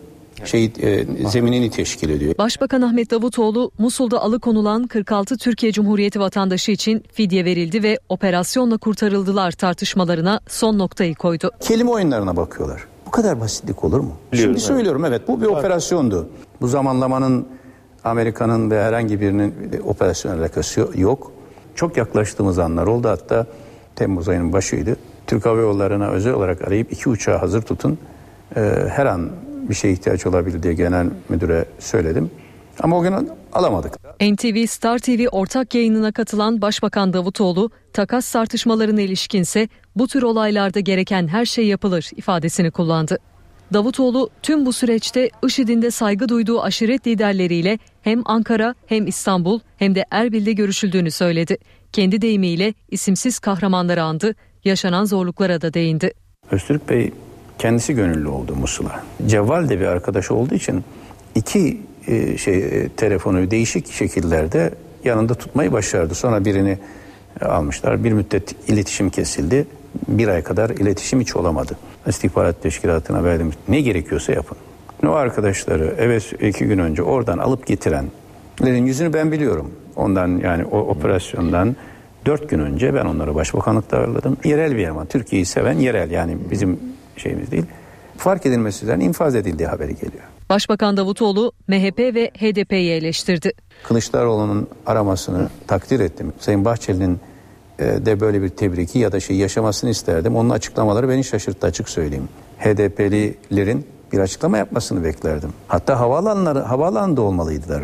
şey 0.45 0.65
e, 0.65 1.07
zeminini 1.29 1.71
teşkil 1.71 2.11
ediyor. 2.11 2.35
Başbakan 2.39 2.83
Ahmet 2.83 3.11
Davutoğlu 3.11 3.71
Musul'da 3.79 4.21
alıkonulan 4.23 4.87
46 4.87 5.37
Türkiye 5.37 5.73
Cumhuriyeti 5.73 6.21
vatandaşı 6.21 6.73
için 6.73 7.05
fidye 7.13 7.45
verildi 7.45 7.83
ve 7.83 7.99
operasyonla 8.09 8.79
kurtarıldılar 8.79 9.53
tartışmalarına 9.53 10.41
son 10.49 10.79
noktayı 10.79 11.15
koydu. 11.15 11.51
Kelime 11.61 11.91
oyunlarına 11.91 12.37
bakıyorlar. 12.37 12.85
Bu 13.07 13.11
kadar 13.11 13.41
basitlik 13.41 13.85
olur 13.85 14.01
mu? 14.01 14.13
Biliyorum, 14.33 14.55
Şimdi 14.55 14.67
söylüyorum 14.67 15.05
evet 15.05 15.29
bu 15.29 15.41
bir 15.41 15.47
operasyondu. 15.47 16.29
Bu 16.61 16.69
zamanlamanın 16.69 17.49
Amerika'nın 18.05 18.71
ve 18.71 18.83
herhangi 18.83 19.21
birinin 19.21 19.55
operasyon 19.85 20.39
alakası 20.39 20.89
yok. 20.95 21.33
Çok 21.75 21.97
yaklaştığımız 21.97 22.59
anlar 22.59 22.87
oldu 22.87 23.09
hatta 23.09 23.47
Temmuz 23.97 24.29
ayının 24.29 24.53
başıydı. 24.53 24.97
Türk 25.27 25.47
Hava 25.47 25.61
Yolları'na 25.61 26.09
özel 26.09 26.33
olarak 26.33 26.69
arayıp 26.69 26.93
iki 26.93 27.09
uçağı 27.09 27.39
hazır 27.39 27.63
tutun. 27.63 27.99
Ee, 28.57 28.61
her 28.89 29.07
an 29.07 29.31
bir 29.69 29.75
şeye 29.75 29.93
ihtiyaç 29.93 30.27
olabilir 30.27 30.63
diye 30.63 30.75
genel 30.75 31.07
müdüre 31.29 31.65
söyledim. 31.79 32.31
Ama 32.81 32.99
o 32.99 33.03
gün 33.03 33.15
alamadık. 33.53 33.93
NTV 34.21 34.67
Star 34.67 34.99
TV 34.99 35.27
ortak 35.33 35.75
yayınına 35.75 36.13
katılan 36.13 36.63
Başbakan 36.63 37.13
Davutoğlu, 37.13 37.71
takas 37.93 38.33
tartışmalarına 38.33 39.01
ilişkinse 39.01 39.69
bu 39.97 40.09
tür 40.09 40.23
olaylarda 40.23 40.81
gereken 40.81 41.29
her 41.29 41.45
şey 41.45 41.67
yapılır 41.67 42.11
ifadesini 42.17 42.71
kullandı. 42.71 43.19
Davutoğlu 43.73 44.31
tüm 44.43 44.67
bu 44.67 44.73
süreçte 44.73 45.31
IŞİD'in 45.47 45.83
de 45.83 45.91
saygı 45.91 46.29
duyduğu 46.29 46.63
aşiret 46.63 47.07
liderleriyle 47.07 47.79
hem 48.03 48.23
Ankara 48.25 48.75
hem 48.87 49.07
İstanbul 49.07 49.61
hem 49.77 49.95
de 49.95 50.05
Erbil'de 50.11 50.53
görüşüldüğünü 50.53 51.11
söyledi. 51.11 51.57
Kendi 51.93 52.21
deyimiyle 52.21 52.75
isimsiz 52.91 53.39
kahramanları 53.39 54.03
andı, 54.03 54.35
yaşanan 54.67 55.05
zorluklara 55.05 55.61
da 55.61 55.75
değindi. 55.75 56.11
Öztürk 56.51 56.89
Bey 56.89 57.13
kendisi 57.59 57.95
gönüllü 57.95 58.29
oldu 58.29 58.57
Musul'a. 58.57 59.05
Cevval 59.27 59.69
de 59.69 59.81
bir 59.81 59.87
arkadaş 59.87 60.31
olduğu 60.31 60.55
için 60.55 60.85
iki 61.35 61.81
e, 62.07 62.39
şey 62.39 62.59
e, 62.59 62.89
telefonu 62.89 63.51
değişik 63.51 63.93
şekillerde 63.93 64.75
yanında 65.05 65.35
tutmayı 65.35 65.73
başardı. 65.73 66.15
Sonra 66.15 66.45
birini 66.45 66.79
e, 67.41 67.45
almışlar. 67.45 68.05
Bir 68.05 68.13
müddet 68.13 68.69
iletişim 68.69 69.11
kesildi. 69.11 69.67
Bir 70.09 70.29
ay 70.29 70.43
kadar 70.43 70.71
iletişim 70.71 71.21
hiç 71.21 71.37
olamadı. 71.37 71.77
İstihbarat 72.07 72.63
Teşkilatı'na 72.63 73.25
verdim. 73.25 73.53
Ne 73.69 73.81
gerekiyorsa 73.81 74.33
yapın. 74.33 74.59
O 75.07 75.11
arkadaşları 75.11 75.95
evet 75.99 76.33
iki 76.41 76.65
gün 76.65 76.79
önce 76.79 77.03
oradan 77.03 77.39
alıp 77.39 77.67
getirenlerin 77.67 78.87
yüzünü 78.87 79.13
ben 79.13 79.33
biliyorum. 79.33 79.73
Ondan 79.97 80.29
yani 80.29 80.65
o 80.65 80.79
operasyondan 80.79 81.77
dört 82.27 82.49
gün 82.49 82.59
önce 82.59 82.95
ben 82.95 83.05
onları 83.05 83.35
başbakanlıkta 83.35 83.99
ağırladım. 83.99 84.37
Yerel 84.45 84.77
bir 84.77 84.89
ama 84.89 85.05
Türkiye'yi 85.05 85.47
seven 85.47 85.79
yerel 85.79 86.11
yani 86.11 86.39
bizim 86.51 86.81
şeyimiz 87.17 87.51
değil. 87.51 87.65
Fark 88.17 88.47
edilmesi 88.47 88.85
üzerine 88.85 89.05
infaz 89.05 89.35
edildiği 89.35 89.69
haberi 89.69 89.95
geliyor. 89.95 90.25
Başbakan 90.49 90.97
Davutoğlu 90.97 91.53
MHP 91.69 91.99
ve 91.99 92.31
HDP'yi 92.39 92.91
eleştirdi. 92.91 93.53
Kılıçdaroğlu'nun 93.83 94.69
aramasını 94.87 95.49
takdir 95.67 96.01
ettim. 96.01 96.33
Sayın 96.41 96.65
Bahçeli'nin 96.65 97.21
e, 97.79 97.85
de 97.85 98.21
böyle 98.21 98.43
bir 98.43 98.49
tebriki 98.49 98.99
ya 98.99 99.13
da 99.13 99.21
şey 99.21 99.37
yaşamasını 99.37 99.91
isterdim. 99.91 100.37
Onun 100.37 100.51
açıklamaları 100.51 101.09
beni 101.09 101.25
şaşırttı 101.25 101.67
açık 101.67 101.89
söyleyeyim. 101.89 102.29
HDP'lilerin 102.59 103.87
bir 104.13 104.19
açıklama 104.19 104.59
yapmasını 104.59 105.05
beklerdim. 105.05 105.53
Hatta 105.69 106.01
havaalanları 106.01 106.59
havaalanında 106.59 107.23
olmalıydılar. 107.23 107.83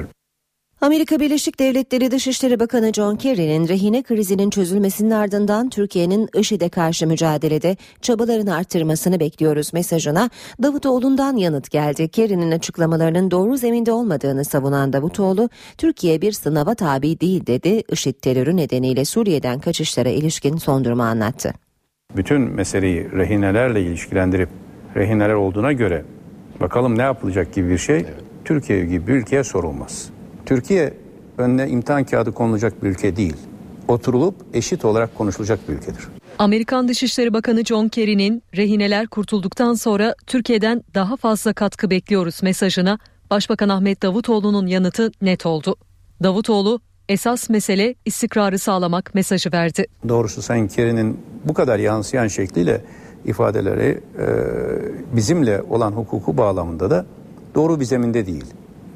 Amerika 0.83 1.21
Birleşik 1.21 1.59
Devletleri 1.59 2.11
Dışişleri 2.11 2.61
Bakanı 2.61 2.93
John 2.93 3.17
Kerry'nin 3.17 3.69
rehine 3.69 4.03
krizinin 4.03 4.51
çözülmesinin 4.51 5.11
ardından 5.11 5.71
Türkiye'nin 5.71 6.29
IŞİD'e 6.35 6.69
karşı 6.69 7.07
mücadelede 7.07 7.77
çabalarını 8.01 8.57
arttırmasını 8.57 9.21
bekliyoruz 9.21 9.73
mesajına 9.73 10.31
Davutoğlu'ndan 10.63 11.37
yanıt 11.37 11.71
geldi. 11.71 12.09
Kerry'nin 12.09 12.51
açıklamalarının 12.51 13.31
doğru 13.31 13.57
zeminde 13.57 13.93
olmadığını 13.93 14.45
savunan 14.45 14.93
Davutoğlu, 14.93 15.49
Türkiye 15.79 16.21
bir 16.21 16.33
sınava 16.33 16.75
tabi 16.75 17.21
değil 17.21 17.47
dedi. 17.47 17.83
IŞİD 17.93 18.15
terörü 18.15 18.57
nedeniyle 18.57 19.05
Suriye'den 19.05 19.61
kaçışlara 19.61 20.09
ilişkin 20.09 20.57
son 20.57 20.85
durumu 20.85 21.03
anlattı. 21.03 21.53
Bütün 22.17 22.41
meseleyi 22.41 23.13
rehinelerle 23.13 23.83
ilişkilendirip 23.83 24.49
rehineler 24.97 25.35
olduğuna 25.35 25.73
göre 25.73 26.05
bakalım 26.61 26.99
ne 26.99 27.03
yapılacak 27.03 27.55
gibi 27.55 27.71
bir 27.71 27.79
şey 27.79 28.05
Türkiye 28.45 28.85
gibi 28.85 29.07
bir 29.07 29.13
ülkeye 29.13 29.45
sorulmaz. 29.45 30.13
Türkiye 30.47 30.95
önüne 31.39 31.69
imtihan 31.69 32.05
kağıdı 32.05 32.33
konulacak 32.33 32.83
bir 32.83 32.89
ülke 32.89 33.17
değil. 33.17 33.37
Oturulup 33.89 34.35
eşit 34.55 34.85
olarak 34.85 35.19
konuşulacak 35.19 35.69
bir 35.69 35.75
ülkedir. 35.75 36.09
Amerikan 36.39 36.89
Dışişleri 36.89 37.33
Bakanı 37.33 37.65
John 37.65 37.89
Kerry'nin 37.89 38.43
rehineler 38.57 39.07
kurtulduktan 39.07 39.75
sonra 39.75 40.15
Türkiye'den 40.27 40.85
daha 40.95 41.17
fazla 41.17 41.53
katkı 41.53 41.91
bekliyoruz 41.91 42.43
mesajına 42.43 42.99
Başbakan 43.31 43.69
Ahmet 43.69 44.03
Davutoğlu'nun 44.03 44.67
yanıtı 44.67 45.13
net 45.23 45.47
oldu. 45.47 45.77
Davutoğlu 46.23 46.81
esas 47.09 47.51
mesele 47.51 47.95
istikrarı 48.05 48.59
sağlamak 48.59 49.15
mesajı 49.15 49.53
verdi. 49.53 49.87
Doğrusu 50.09 50.43
Sayın 50.43 50.69
Kerry'nin 50.69 51.21
bu 51.45 51.55
kadar 51.55 51.79
yansıyan 51.79 52.29
şekliyle 52.29 52.85
ifadeleri 53.25 54.01
e, 54.19 54.27
bizimle 55.17 55.63
olan 55.63 55.93
hukuku 55.93 56.37
bağlamında 56.37 56.91
da 56.91 57.07
doğru 57.55 57.81
bir 57.81 57.85
zeminde 57.85 58.27
değil. 58.27 58.45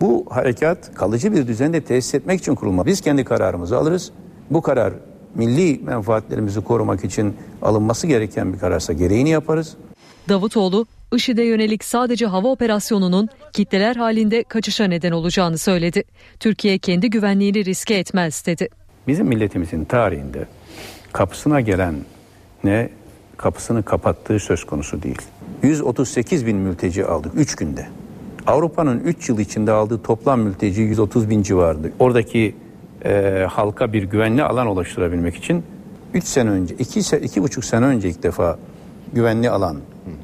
Bu 0.01 0.27
harekat 0.31 0.95
kalıcı 0.95 1.33
bir 1.33 1.47
düzende 1.47 1.81
tesis 1.81 2.15
etmek 2.15 2.41
için 2.41 2.55
kurulma. 2.55 2.87
Biz 2.87 3.01
kendi 3.01 3.25
kararımızı 3.25 3.77
alırız. 3.77 4.13
Bu 4.51 4.63
karar 4.63 4.93
milli 5.35 5.81
menfaatlerimizi 5.85 6.61
korumak 6.61 7.05
için 7.05 7.37
alınması 7.63 8.07
gereken 8.07 8.53
bir 8.53 8.59
kararsa 8.59 8.93
gereğini 8.93 9.31
yaparız. 9.31 9.77
Davutoğlu, 10.29 10.87
IŞİD'e 11.15 11.43
yönelik 11.43 11.85
sadece 11.85 12.27
hava 12.27 12.49
operasyonunun 12.49 13.29
kitleler 13.53 13.97
halinde 13.97 14.45
kaçışa 14.45 14.85
neden 14.85 15.13
olacağını 15.13 15.59
söyledi. 15.59 16.05
Türkiye 16.41 16.79
kendi 16.79 17.11
güvenliğini 17.11 17.65
riske 17.65 17.95
etmez 17.95 18.47
dedi. 18.47 18.69
Bizim 19.09 19.27
milletimizin 19.27 19.85
tarihinde 19.85 20.47
kapısına 21.13 21.61
gelen 21.61 21.95
ne 22.65 22.91
kapısını 23.37 23.83
kapattığı 23.83 24.39
söz 24.39 24.65
konusu 24.65 25.03
değil. 25.03 25.23
138 25.63 26.47
bin 26.47 26.57
mülteci 26.57 27.05
aldık 27.05 27.33
3 27.37 27.55
günde. 27.55 27.87
Avrupa'nın 28.47 29.01
3 29.01 29.29
yıl 29.29 29.39
içinde 29.39 29.73
aldığı 29.73 30.03
toplam 30.03 30.41
mülteci 30.41 30.81
130 30.83 31.31
bin 31.31 31.43
civarında. 31.43 31.89
Oradaki 31.99 32.55
e, 33.05 33.47
halka 33.51 33.93
bir 33.93 34.03
güvenli 34.03 34.43
alan 34.43 34.67
oluşturabilmek 34.67 35.37
için 35.37 35.63
3 36.15 36.25
sene 36.25 36.51
önce, 36.51 36.75
2 36.75 37.17
iki, 37.17 37.43
buçuk 37.43 37.65
sene 37.65 37.85
önce 37.85 38.09
ilk 38.09 38.23
defa 38.23 38.59
güvenli 39.13 39.51
alan, 39.51 39.77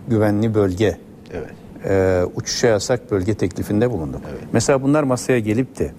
güvenli 0.09 0.55
bölge, 0.55 0.99
Evet. 1.33 1.51
e, 1.91 2.23
uçuşa 2.35 2.67
yasak 2.67 3.11
bölge 3.11 3.35
teklifinde 3.35 3.91
bulunduk. 3.91 4.21
Mesela 4.53 4.83
bunlar 4.83 5.03
masaya 5.03 5.39
gelip 5.39 5.79
de 5.79 5.93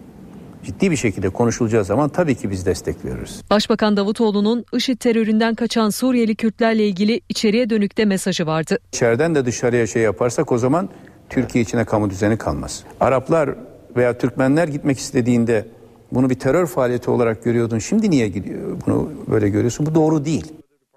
ciddi 0.63 0.91
bir 0.91 0.95
şekilde 0.95 1.29
konuşulacağı 1.29 1.85
zaman 1.85 2.09
tabii 2.09 2.35
ki 2.35 2.51
biz 2.51 2.65
destek 2.65 3.05
veririz. 3.05 3.41
Başbakan 3.49 3.97
Davutoğlu'nun 3.97 4.65
IŞİD 4.73 4.97
teröründen 4.97 5.55
kaçan 5.55 5.89
Suriyeli 5.89 6.35
Kürtlerle 6.35 6.87
ilgili 6.87 7.21
içeriye 7.29 7.69
dönük 7.69 7.97
de 7.97 8.05
mesajı 8.05 8.45
vardı. 8.45 8.77
İçeriden 8.93 9.35
de 9.35 9.45
dışarıya 9.45 9.87
şey 9.87 10.01
yaparsak 10.01 10.51
o 10.51 10.57
zaman 10.57 10.89
Türkiye 11.33 11.63
içine 11.63 11.85
kamu 11.85 12.09
düzeni 12.09 12.37
kalmaz. 12.37 12.83
Araplar 12.99 13.49
veya 13.95 14.17
Türkmenler 14.17 14.67
gitmek 14.67 14.99
istediğinde 14.99 15.65
bunu 16.11 16.29
bir 16.29 16.35
terör 16.35 16.65
faaliyeti 16.65 17.11
olarak 17.11 17.43
görüyordun. 17.43 17.79
Şimdi 17.79 18.09
niye 18.09 18.27
gidiyor 18.27 18.77
bunu 18.87 19.11
böyle 19.31 19.49
görüyorsun? 19.49 19.85
Bu 19.85 19.95
doğru 19.95 20.25
değil. 20.25 20.45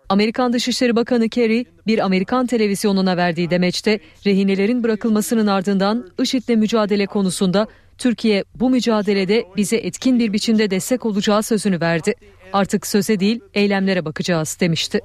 Amerikan 0.09 0.53
Dışişleri 0.53 0.97
Bakanı 0.97 1.29
Kerry 1.29 1.65
bir 1.87 1.99
Amerikan 1.99 2.47
televizyonuna 2.47 3.17
verdiği 3.17 3.51
demeçte 3.51 4.01
rehinelerin 4.27 4.83
bırakılmasının 4.83 5.47
ardından 5.47 6.07
IŞİD'le 6.23 6.57
mücadele 6.57 7.07
konusunda 7.07 7.67
Türkiye 7.99 8.45
bu 8.55 8.71
mücadelede 8.71 9.45
bize 9.57 9.77
etkin 9.77 10.19
bir 10.19 10.33
biçimde 10.33 10.71
destek 10.71 11.07
olacağı 11.07 11.43
sözünü 11.43 11.81
verdi. 11.81 12.15
Artık 12.53 12.87
söze 12.87 13.21
değil 13.21 13.41
eylemlere 13.55 14.05
bakacağız 14.05 14.57
demişti. 14.61 15.01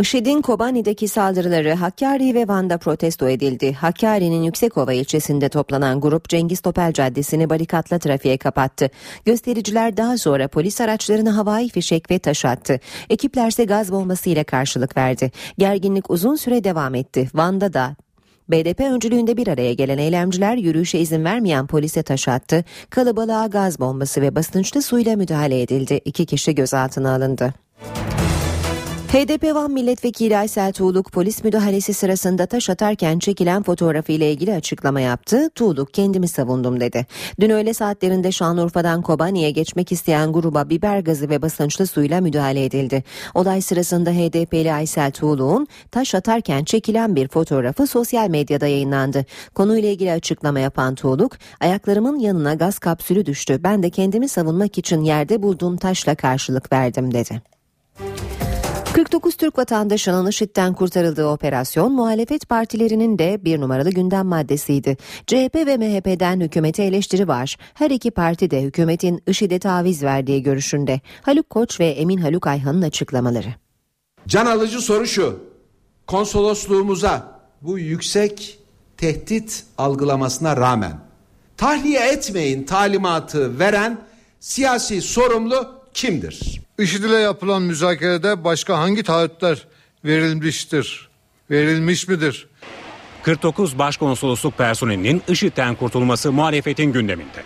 IŞİD'in 0.00 0.42
Kobani'deki 0.42 1.08
saldırıları 1.08 1.74
Hakkari 1.74 2.34
ve 2.34 2.48
Van'da 2.48 2.78
protesto 2.78 3.28
edildi. 3.28 3.72
Hakkari'nin 3.72 4.42
Yüksekova 4.42 4.92
ilçesinde 4.92 5.48
toplanan 5.48 6.00
grup 6.00 6.28
Cengiz 6.28 6.60
Topel 6.60 6.92
Caddesi'ni 6.92 7.50
barikatla 7.50 7.98
trafiğe 7.98 8.38
kapattı. 8.38 8.90
Göstericiler 9.24 9.96
daha 9.96 10.18
sonra 10.18 10.48
polis 10.48 10.80
araçlarına 10.80 11.36
havai 11.36 11.68
fişek 11.68 12.10
ve 12.10 12.18
taş 12.18 12.44
attı. 12.44 12.80
Ekiplerse 13.10 13.64
gaz 13.64 13.92
bombasıyla 13.92 14.44
karşılık 14.44 14.96
verdi. 14.96 15.32
Gerginlik 15.58 16.10
uzun 16.10 16.36
süre 16.36 16.64
devam 16.64 16.94
etti. 16.94 17.28
Van'da 17.34 17.72
da 17.72 17.96
BDP 18.48 18.80
öncülüğünde 18.80 19.36
bir 19.36 19.48
araya 19.48 19.72
gelen 19.74 19.98
eylemciler 19.98 20.56
yürüyüşe 20.56 20.98
izin 20.98 21.24
vermeyen 21.24 21.66
polise 21.66 22.02
taş 22.02 22.28
attı. 22.28 22.64
Kalabalığa 22.90 23.46
gaz 23.46 23.80
bombası 23.80 24.20
ve 24.20 24.34
basınçlı 24.34 24.82
suyla 24.82 25.16
müdahale 25.16 25.62
edildi. 25.62 26.00
İki 26.04 26.26
kişi 26.26 26.54
gözaltına 26.54 27.14
alındı. 27.14 27.54
HDP 29.08 29.54
Van 29.54 29.70
Milletvekili 29.70 30.36
Aysel 30.36 30.72
Tuğluk 30.72 31.12
polis 31.12 31.44
müdahalesi 31.44 31.94
sırasında 31.94 32.46
taş 32.46 32.70
atarken 32.70 33.18
çekilen 33.18 33.62
fotoğrafı 33.62 34.12
ile 34.12 34.32
ilgili 34.32 34.54
açıklama 34.54 35.00
yaptı. 35.00 35.50
Tuğluk 35.54 35.94
kendimi 35.94 36.28
savundum 36.28 36.80
dedi. 36.80 37.06
Dün 37.40 37.50
öğle 37.50 37.74
saatlerinde 37.74 38.32
Şanlıurfa'dan 38.32 39.02
Kobani'ye 39.02 39.50
geçmek 39.50 39.92
isteyen 39.92 40.32
gruba 40.32 40.70
biber 40.70 41.00
gazı 41.00 41.28
ve 41.28 41.42
basınçlı 41.42 41.86
suyla 41.86 42.20
müdahale 42.20 42.64
edildi. 42.64 43.04
Olay 43.34 43.60
sırasında 43.60 44.10
HDP'li 44.10 44.72
Aysel 44.72 45.10
Tuğluk'un 45.10 45.66
taş 45.90 46.14
atarken 46.14 46.64
çekilen 46.64 47.16
bir 47.16 47.28
fotoğrafı 47.28 47.86
sosyal 47.86 48.28
medyada 48.28 48.66
yayınlandı. 48.66 49.24
Konuyla 49.54 49.88
ilgili 49.88 50.12
açıklama 50.12 50.60
yapan 50.60 50.94
Tuğluk, 50.94 51.36
ayaklarımın 51.60 52.18
yanına 52.18 52.54
gaz 52.54 52.78
kapsülü 52.78 53.26
düştü. 53.26 53.60
Ben 53.64 53.82
de 53.82 53.90
kendimi 53.90 54.28
savunmak 54.28 54.78
için 54.78 55.02
yerde 55.02 55.42
bulduğum 55.42 55.76
taşla 55.76 56.14
karşılık 56.14 56.72
verdim 56.72 57.14
dedi. 57.14 57.57
49 58.98 59.36
Türk 59.36 59.58
vatandaşının 59.58 60.26
IŞİD'den 60.26 60.74
kurtarıldığı 60.74 61.26
operasyon 61.26 61.92
muhalefet 61.92 62.48
partilerinin 62.48 63.18
de 63.18 63.44
bir 63.44 63.60
numaralı 63.60 63.90
gündem 63.90 64.26
maddesiydi. 64.26 64.96
CHP 65.26 65.54
ve 65.54 65.76
MHP'den 65.76 66.40
hükümete 66.40 66.82
eleştiri 66.84 67.28
var. 67.28 67.56
Her 67.74 67.90
iki 67.90 68.10
parti 68.10 68.50
de 68.50 68.62
hükümetin 68.62 69.22
IŞİD'e 69.26 69.58
taviz 69.58 70.02
verdiği 70.02 70.42
görüşünde. 70.42 71.00
Haluk 71.22 71.50
Koç 71.50 71.80
ve 71.80 71.86
Emin 71.86 72.18
Haluk 72.18 72.46
Ayhan'ın 72.46 72.82
açıklamaları. 72.82 73.54
Can 74.28 74.46
alıcı 74.46 74.80
soru 74.80 75.06
şu. 75.06 75.40
Konsolosluğumuza 76.06 77.40
bu 77.62 77.78
yüksek 77.78 78.58
tehdit 78.96 79.64
algılamasına 79.78 80.56
rağmen 80.56 81.00
tahliye 81.56 82.00
etmeyin 82.00 82.64
talimatı 82.64 83.58
veren 83.58 83.98
siyasi 84.40 85.02
sorumlu 85.02 85.74
kimdir? 85.94 86.67
IŞİD 86.78 87.04
ile 87.04 87.16
yapılan 87.16 87.62
müzakerede 87.62 88.44
başka 88.44 88.78
hangi 88.78 89.02
taahhütler 89.02 89.66
verilmiştir? 90.04 91.08
Verilmiş 91.50 92.08
midir? 92.08 92.48
49 93.22 93.78
başkonsolosluk 93.78 94.58
personelinin 94.58 95.22
IŞİD'den 95.28 95.74
kurtulması 95.74 96.32
muhalefetin 96.32 96.92
gündeminde. 96.92 97.42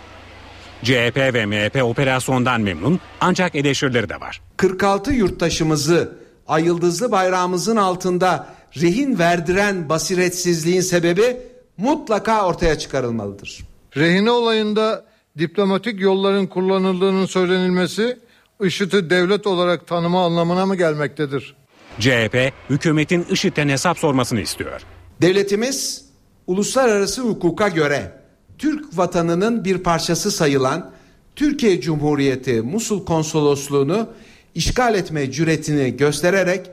CHP 0.83 1.17
ve 1.17 1.45
MHP 1.45 1.83
operasyondan 1.83 2.61
memnun 2.61 2.99
ancak 3.21 3.55
eleştirileri 3.55 4.09
de 4.09 4.19
var. 4.19 4.41
46 4.57 5.13
yurttaşımızı 5.13 6.17
ay 6.47 6.65
yıldızlı 6.65 7.11
bayrağımızın 7.11 7.75
altında 7.75 8.47
rehin 8.81 9.19
verdiren 9.19 9.89
basiretsizliğin 9.89 10.81
sebebi 10.81 11.37
mutlaka 11.77 12.47
ortaya 12.47 12.79
çıkarılmalıdır. 12.79 13.59
Rehine 13.97 14.31
olayında 14.31 15.05
diplomatik 15.37 16.01
yolların 16.01 16.47
kullanıldığının 16.47 17.25
söylenilmesi 17.25 18.17
IŞİD'i 18.65 19.09
devlet 19.09 19.47
olarak 19.47 19.87
tanıma 19.87 20.25
anlamına 20.25 20.65
mı 20.65 20.75
gelmektedir? 20.75 21.55
CHP 21.99 22.53
hükümetin 22.69 23.25
IŞİD'den 23.29 23.69
hesap 23.69 23.97
sormasını 23.99 24.41
istiyor. 24.41 24.81
Devletimiz 25.21 26.05
uluslararası 26.47 27.21
hukuka 27.21 27.67
göre 27.67 28.11
Türk 28.57 28.97
vatanının 28.97 29.65
bir 29.65 29.77
parçası 29.77 30.31
sayılan 30.31 30.91
Türkiye 31.35 31.81
Cumhuriyeti 31.81 32.61
Musul 32.61 33.05
Konsolosluğunu 33.05 34.09
işgal 34.55 34.95
etme 34.95 35.31
cüretini 35.31 35.97
göstererek 35.97 36.69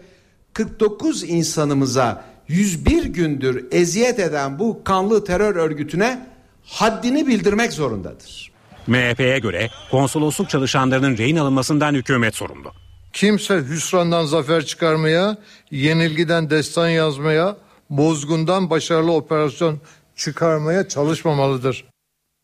49 0.53 1.25
insanımıza 1.25 2.25
101 2.49 3.05
gündür 3.05 3.67
eziyet 3.71 4.19
eden 4.19 4.59
bu 4.59 4.85
kanlı 4.85 5.25
terör 5.25 5.57
örgütüne 5.57 6.27
haddini 6.65 7.27
bildirmek 7.27 7.73
zorundadır. 7.73 8.50
MHP'ye 8.87 9.39
göre 9.39 9.71
konsolosluk 9.91 10.51
çalışanlarının 10.51 11.19
rehin 11.19 11.37
alınmasından 11.37 11.95
hükümet 11.95 12.35
sorumlu. 12.35 12.73
Kimse 13.13 13.57
hüsrandan 13.57 14.25
zafer 14.25 14.65
çıkarmaya, 14.67 15.39
yenilgiden 15.71 16.51
destan 16.51 16.89
yazmaya, 16.89 17.57
bozgundan 17.91 18.71
başarılı 18.71 19.13
operasyon 19.13 19.81
çıkarmaya 20.17 20.89
çalışmamalıdır. 20.89 21.85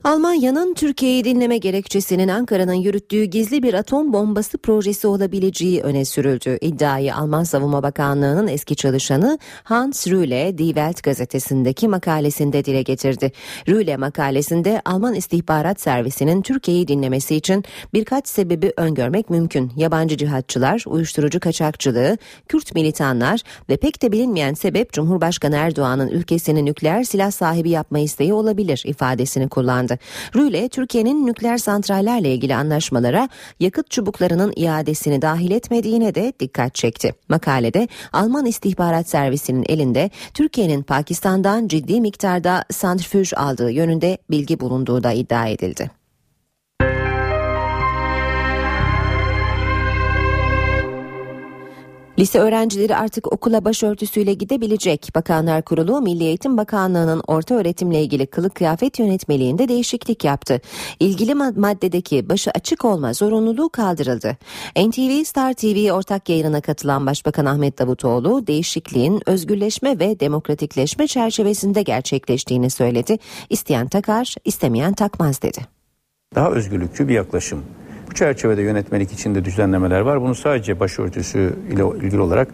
Almanya'nın 0.04 0.74
Türkiye'yi 0.74 1.24
dinleme 1.24 1.58
gerekçesinin 1.58 2.28
Ankara'nın 2.28 2.74
yürüttüğü 2.74 3.24
gizli 3.24 3.62
bir 3.62 3.74
atom 3.74 4.12
bombası 4.12 4.58
projesi 4.58 5.06
olabileceği 5.06 5.82
öne 5.82 6.04
sürüldü. 6.04 6.58
İddiayı 6.60 7.14
Alman 7.14 7.44
Savunma 7.44 7.82
Bakanlığı'nın 7.82 8.48
eski 8.48 8.76
çalışanı 8.76 9.38
Hans 9.64 10.06
Rühle, 10.06 10.58
Die 10.58 10.66
Welt 10.66 11.02
gazetesindeki 11.02 11.88
makalesinde 11.88 12.64
dile 12.64 12.82
getirdi. 12.82 13.32
Rühle 13.68 13.96
makalesinde 13.96 14.82
Alman 14.84 15.14
istihbarat 15.14 15.80
servisinin 15.80 16.42
Türkiye'yi 16.42 16.88
dinlemesi 16.88 17.36
için 17.36 17.64
birkaç 17.94 18.28
sebebi 18.28 18.72
öngörmek 18.76 19.30
mümkün. 19.30 19.72
Yabancı 19.76 20.16
cihatçılar, 20.16 20.84
uyuşturucu 20.86 21.40
kaçakçılığı, 21.40 22.18
Kürt 22.48 22.74
militanlar 22.74 23.40
ve 23.70 23.76
pek 23.76 24.02
de 24.02 24.12
bilinmeyen 24.12 24.54
sebep 24.54 24.92
Cumhurbaşkanı 24.92 25.56
Erdoğan'ın 25.56 26.08
ülkesini 26.08 26.64
nükleer 26.64 27.04
silah 27.04 27.30
sahibi 27.30 27.70
yapma 27.70 27.98
isteği 27.98 28.32
olabilir 28.32 28.82
ifadesini 28.86 29.48
kullandı. 29.48 29.85
Rüle, 30.36 30.68
Türkiye'nin 30.68 31.26
nükleer 31.26 31.58
santrallerle 31.58 32.34
ilgili 32.34 32.54
anlaşmalara 32.54 33.28
yakıt 33.60 33.90
çubuklarının 33.90 34.52
iadesini 34.56 35.22
dahil 35.22 35.50
etmediğine 35.50 36.14
de 36.14 36.32
dikkat 36.40 36.74
çekti. 36.74 37.14
Makalede 37.28 37.88
Alman 38.12 38.46
istihbarat 38.46 39.08
servisinin 39.08 39.64
elinde 39.68 40.10
Türkiye'nin 40.34 40.82
Pakistan'dan 40.82 41.68
ciddi 41.68 42.00
miktarda 42.00 42.64
santrifüj 42.70 43.32
aldığı 43.36 43.70
yönünde 43.70 44.18
bilgi 44.30 44.60
bulunduğu 44.60 45.02
da 45.02 45.12
iddia 45.12 45.46
edildi. 45.46 45.90
Lise 52.18 52.38
öğrencileri 52.38 52.96
artık 52.96 53.32
okula 53.32 53.64
başörtüsüyle 53.64 54.34
gidebilecek. 54.34 55.10
Bakanlar 55.14 55.62
Kurulu 55.62 56.00
Milli 56.00 56.24
Eğitim 56.24 56.56
Bakanlığı'nın 56.56 57.22
orta 57.26 57.54
öğretimle 57.54 58.02
ilgili 58.02 58.26
kılık 58.26 58.54
kıyafet 58.54 58.98
yönetmeliğinde 58.98 59.68
değişiklik 59.68 60.24
yaptı. 60.24 60.60
İlgili 61.00 61.34
maddedeki 61.34 62.28
başı 62.28 62.50
açık 62.50 62.84
olma 62.84 63.12
zorunluluğu 63.12 63.68
kaldırıldı. 63.68 64.36
NTV 64.76 65.24
Star 65.24 65.52
TV 65.52 65.92
ortak 65.92 66.28
yayınına 66.28 66.60
katılan 66.60 67.06
Başbakan 67.06 67.46
Ahmet 67.46 67.78
Davutoğlu 67.78 68.46
değişikliğin 68.46 69.22
özgürleşme 69.26 69.98
ve 69.98 70.20
demokratikleşme 70.20 71.06
çerçevesinde 71.06 71.82
gerçekleştiğini 71.82 72.70
söyledi. 72.70 73.18
İsteyen 73.50 73.88
takar, 73.88 74.34
istemeyen 74.44 74.92
takmaz 74.92 75.42
dedi. 75.42 75.60
Daha 76.34 76.50
özgürlükçü 76.50 77.08
bir 77.08 77.14
yaklaşım 77.14 77.64
çerçevede 78.16 78.62
yönetmelik 78.62 79.12
içinde 79.12 79.44
düzenlemeler 79.44 80.00
var. 80.00 80.22
Bunu 80.22 80.34
sadece 80.34 80.80
başörtüsü 80.80 81.52
ile 81.70 81.82
ilgili 82.06 82.20
olarak 82.20 82.48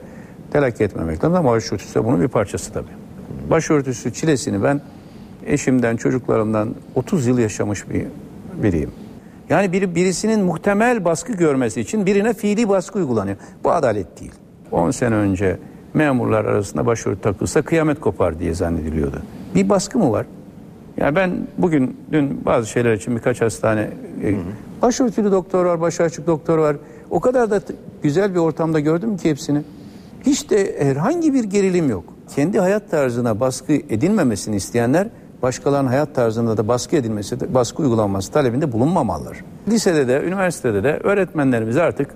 telakki 0.52 0.84
etmemek 0.84 1.24
lazım 1.24 1.34
ama 1.34 1.50
başörtüsü 1.50 1.94
de 1.94 2.04
bunun 2.04 2.20
bir 2.20 2.28
parçası 2.28 2.72
tabii. 2.72 2.86
Başörtüsü 3.50 4.12
çilesini 4.12 4.62
ben 4.62 4.80
eşimden, 5.46 5.96
çocuklarımdan 5.96 6.74
30 6.94 7.26
yıl 7.26 7.38
yaşamış 7.38 7.90
bir 7.90 8.06
biriyim. 8.62 8.90
Yani 9.48 9.72
biri, 9.72 9.94
birisinin 9.94 10.44
muhtemel 10.44 11.04
baskı 11.04 11.32
görmesi 11.32 11.80
için 11.80 12.06
birine 12.06 12.34
fiili 12.34 12.68
baskı 12.68 12.98
uygulanıyor. 12.98 13.36
Bu 13.64 13.72
adalet 13.72 14.20
değil. 14.20 14.32
10 14.70 14.90
sene 14.90 15.14
önce 15.14 15.58
memurlar 15.94 16.44
arasında 16.44 16.86
başörtü 16.86 17.20
takılsa 17.20 17.62
kıyamet 17.62 18.00
kopar 18.00 18.38
diye 18.38 18.54
zannediliyordu. 18.54 19.22
Bir 19.54 19.68
baskı 19.68 19.98
mı 19.98 20.12
var? 20.12 20.26
Yani 20.96 21.16
ben 21.16 21.46
bugün 21.58 21.96
dün 22.12 22.44
bazı 22.44 22.66
şeyler 22.66 22.92
için 22.92 23.16
birkaç 23.16 23.40
hastane 23.40 23.90
e, 24.22 24.34
başörtülü 24.82 25.32
doktor 25.32 25.64
var, 25.64 25.80
başı 25.80 26.02
açık 26.02 26.26
doktor 26.26 26.58
var. 26.58 26.76
O 27.10 27.20
kadar 27.20 27.50
da 27.50 27.60
güzel 28.02 28.34
bir 28.34 28.38
ortamda 28.38 28.80
gördüm 28.80 29.16
ki 29.16 29.30
hepsini. 29.30 29.62
Hiç 30.26 30.50
de 30.50 30.76
herhangi 30.78 31.34
bir 31.34 31.44
gerilim 31.44 31.90
yok. 31.90 32.04
Kendi 32.34 32.60
hayat 32.60 32.90
tarzına 32.90 33.40
baskı 33.40 33.72
edilmemesini 33.72 34.56
isteyenler 34.56 35.08
başkalarının 35.42 35.88
hayat 35.88 36.14
tarzında 36.14 36.56
da 36.56 36.68
baskı 36.68 36.96
edilmesi, 36.96 37.54
baskı 37.54 37.82
uygulanması 37.82 38.32
talebinde 38.32 38.72
bulunmamalılar. 38.72 39.44
Lisede 39.68 40.08
de, 40.08 40.22
üniversitede 40.26 40.84
de 40.84 41.00
öğretmenlerimiz 41.04 41.76
artık 41.76 42.10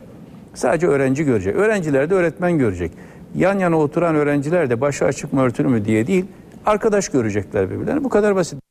sadece 0.54 0.86
öğrenci 0.86 1.24
görecek. 1.24 1.56
Öğrenciler 1.56 2.10
de 2.10 2.14
öğretmen 2.14 2.58
görecek. 2.58 2.92
Yan 3.34 3.58
yana 3.58 3.78
oturan 3.78 4.14
öğrenciler 4.14 4.70
de 4.70 4.80
başı 4.80 5.04
açık 5.04 5.32
mı 5.32 5.42
örtülü 5.42 5.68
mü 5.68 5.84
diye 5.84 6.06
değil, 6.06 6.24
arkadaş 6.66 7.08
görecekler 7.08 7.70
birbirlerini. 7.70 8.04
Bu 8.04 8.08
kadar 8.08 8.36
basit. 8.36 8.65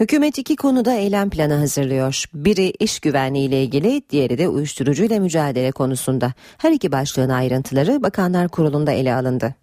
Hükümet 0.00 0.38
iki 0.38 0.56
konuda 0.56 0.92
eylem 0.92 1.30
planı 1.30 1.54
hazırlıyor. 1.54 2.24
Biri 2.34 2.72
iş 2.80 3.00
güvenliği 3.00 3.48
ile 3.48 3.62
ilgili, 3.62 4.02
diğeri 4.10 4.38
de 4.38 4.48
uyuşturucuyla 4.48 5.20
mücadele 5.20 5.72
konusunda. 5.72 6.32
Her 6.58 6.72
iki 6.72 6.92
başlığın 6.92 7.28
ayrıntıları 7.28 8.02
Bakanlar 8.02 8.48
Kurulu'nda 8.48 8.92
ele 8.92 9.14
alındı. 9.14 9.54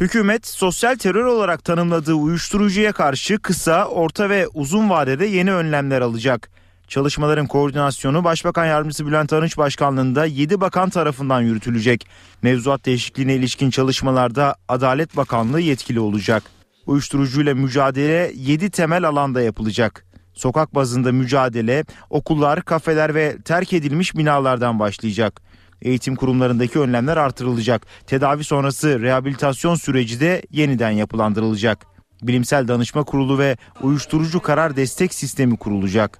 Hükümet 0.00 0.46
sosyal 0.46 0.96
terör 0.96 1.24
olarak 1.24 1.64
tanımladığı 1.64 2.14
uyuşturucuya 2.14 2.92
karşı 2.92 3.38
kısa, 3.38 3.84
orta 3.84 4.30
ve 4.30 4.48
uzun 4.54 4.90
vadede 4.90 5.26
yeni 5.26 5.52
önlemler 5.52 6.00
alacak. 6.00 6.50
Çalışmaların 6.88 7.46
koordinasyonu 7.46 8.24
Başbakan 8.24 8.66
Yardımcısı 8.66 9.06
Bülent 9.06 9.32
Arınç 9.32 9.58
Başkanlığında 9.58 10.24
7 10.24 10.60
bakan 10.60 10.90
tarafından 10.90 11.40
yürütülecek. 11.40 12.06
Mevzuat 12.42 12.86
değişikliğine 12.86 13.34
ilişkin 13.34 13.70
çalışmalarda 13.70 14.56
Adalet 14.68 15.16
Bakanlığı 15.16 15.60
yetkili 15.60 16.00
olacak. 16.00 16.57
Uyuşturucuyla 16.88 17.54
mücadele 17.54 18.32
7 18.34 18.70
temel 18.70 19.04
alanda 19.04 19.42
yapılacak. 19.42 20.04
Sokak 20.34 20.74
bazında 20.74 21.12
mücadele 21.12 21.84
okullar, 22.10 22.62
kafeler 22.62 23.14
ve 23.14 23.36
terk 23.44 23.72
edilmiş 23.72 24.16
binalardan 24.16 24.78
başlayacak. 24.78 25.40
Eğitim 25.82 26.16
kurumlarındaki 26.16 26.78
önlemler 26.78 27.16
artırılacak. 27.16 27.86
Tedavi 28.06 28.44
sonrası 28.44 29.00
rehabilitasyon 29.00 29.74
süreci 29.74 30.20
de 30.20 30.42
yeniden 30.50 30.90
yapılandırılacak. 30.90 31.86
Bilimsel 32.22 32.68
Danışma 32.68 33.04
Kurulu 33.04 33.38
ve 33.38 33.56
Uyuşturucu 33.82 34.40
Karar 34.40 34.76
Destek 34.76 35.14
Sistemi 35.14 35.56
kurulacak. 35.56 36.18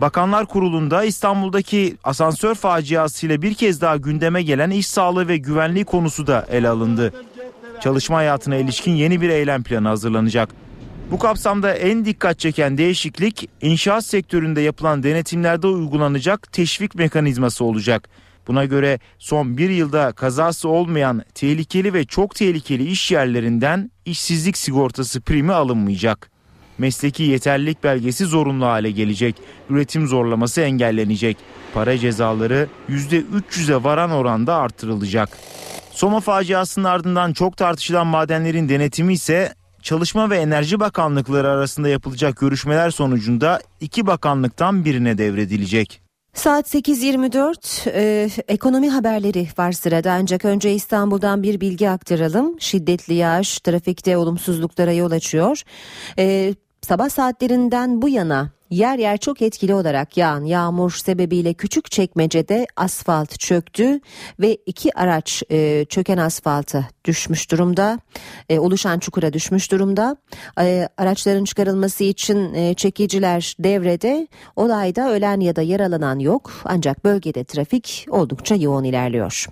Bakanlar 0.00 0.46
Kurulu'nda 0.46 1.04
İstanbul'daki 1.04 1.96
asansör 2.04 2.54
faciasıyla 2.54 3.42
bir 3.42 3.54
kez 3.54 3.80
daha 3.80 3.96
gündeme 3.96 4.42
gelen 4.42 4.70
iş 4.70 4.86
sağlığı 4.86 5.28
ve 5.28 5.36
güvenliği 5.36 5.84
konusu 5.84 6.26
da 6.26 6.46
ele 6.50 6.68
alındı. 6.68 7.12
Çalışma 7.84 8.16
hayatına 8.16 8.56
ilişkin 8.56 8.92
yeni 8.92 9.20
bir 9.20 9.28
eylem 9.28 9.62
planı 9.62 9.88
hazırlanacak. 9.88 10.48
Bu 11.10 11.18
kapsamda 11.18 11.74
en 11.74 12.04
dikkat 12.04 12.38
çeken 12.38 12.78
değişiklik 12.78 13.50
inşaat 13.60 14.04
sektöründe 14.04 14.60
yapılan 14.60 15.02
denetimlerde 15.02 15.66
uygulanacak 15.66 16.52
teşvik 16.52 16.94
mekanizması 16.94 17.64
olacak. 17.64 18.08
Buna 18.48 18.64
göre 18.64 18.98
son 19.18 19.58
bir 19.58 19.70
yılda 19.70 20.12
kazası 20.12 20.68
olmayan 20.68 21.22
tehlikeli 21.34 21.94
ve 21.94 22.04
çok 22.04 22.34
tehlikeli 22.34 22.86
iş 22.86 23.12
yerlerinden 23.12 23.90
işsizlik 24.04 24.56
sigortası 24.56 25.20
primi 25.20 25.52
alınmayacak. 25.52 26.30
Mesleki 26.78 27.22
yeterlilik 27.22 27.84
belgesi 27.84 28.24
zorunlu 28.24 28.66
hale 28.66 28.90
gelecek. 28.90 29.36
Üretim 29.70 30.06
zorlaması 30.06 30.60
engellenecek. 30.60 31.36
Para 31.74 31.98
cezaları 31.98 32.68
%300'e 32.88 33.84
varan 33.84 34.10
oranda 34.10 34.54
artırılacak. 34.54 35.38
Soma 35.90 36.20
faciasının 36.20 36.84
ardından 36.84 37.32
çok 37.32 37.56
tartışılan 37.56 38.06
madenlerin 38.06 38.68
denetimi 38.68 39.12
ise 39.12 39.54
Çalışma 39.84 40.30
ve 40.30 40.36
Enerji 40.36 40.80
Bakanlıkları 40.80 41.48
arasında 41.48 41.88
yapılacak 41.88 42.36
görüşmeler 42.36 42.90
sonucunda 42.90 43.60
iki 43.80 44.06
bakanlıktan 44.06 44.84
birine 44.84 45.18
devredilecek. 45.18 46.00
Saat 46.34 46.74
8.24 46.74 47.90
e, 47.90 48.30
ekonomi 48.48 48.90
haberleri 48.90 49.48
var 49.58 49.72
sırada 49.72 50.12
ancak 50.12 50.44
önce 50.44 50.74
İstanbul'dan 50.74 51.42
bir 51.42 51.60
bilgi 51.60 51.90
aktaralım. 51.90 52.60
Şiddetli 52.60 53.14
yağış 53.14 53.58
trafikte 53.58 54.16
olumsuzluklara 54.16 54.92
yol 54.92 55.10
açıyor. 55.10 55.62
E, 56.18 56.54
sabah 56.84 57.08
saatlerinden 57.08 58.02
bu 58.02 58.08
yana 58.08 58.50
yer 58.70 58.98
yer 58.98 59.16
çok 59.16 59.42
etkili 59.42 59.74
olarak 59.74 60.16
yağan 60.16 60.44
yağmur 60.44 60.90
sebebiyle 60.90 61.54
küçük 61.54 61.90
çekmecede 61.90 62.66
asfalt 62.76 63.38
çöktü 63.38 64.00
ve 64.40 64.54
iki 64.66 64.98
araç 64.98 65.42
e, 65.50 65.84
çöken 65.88 66.18
asfalta 66.18 66.84
düşmüş 67.04 67.50
durumda. 67.50 67.98
E, 68.48 68.58
oluşan 68.58 68.98
çukura 68.98 69.32
düşmüş 69.32 69.72
durumda. 69.72 70.16
E, 70.60 70.88
araçların 70.98 71.44
çıkarılması 71.44 72.04
için 72.04 72.54
e, 72.54 72.74
çekiciler 72.74 73.54
devrede. 73.58 74.28
Olayda 74.56 75.10
ölen 75.10 75.40
ya 75.40 75.56
da 75.56 75.62
yaralanan 75.62 76.18
yok 76.18 76.52
ancak 76.64 77.04
bölgede 77.04 77.44
trafik 77.44 78.06
oldukça 78.10 78.54
yoğun 78.54 78.84
ilerliyor. 78.84 79.46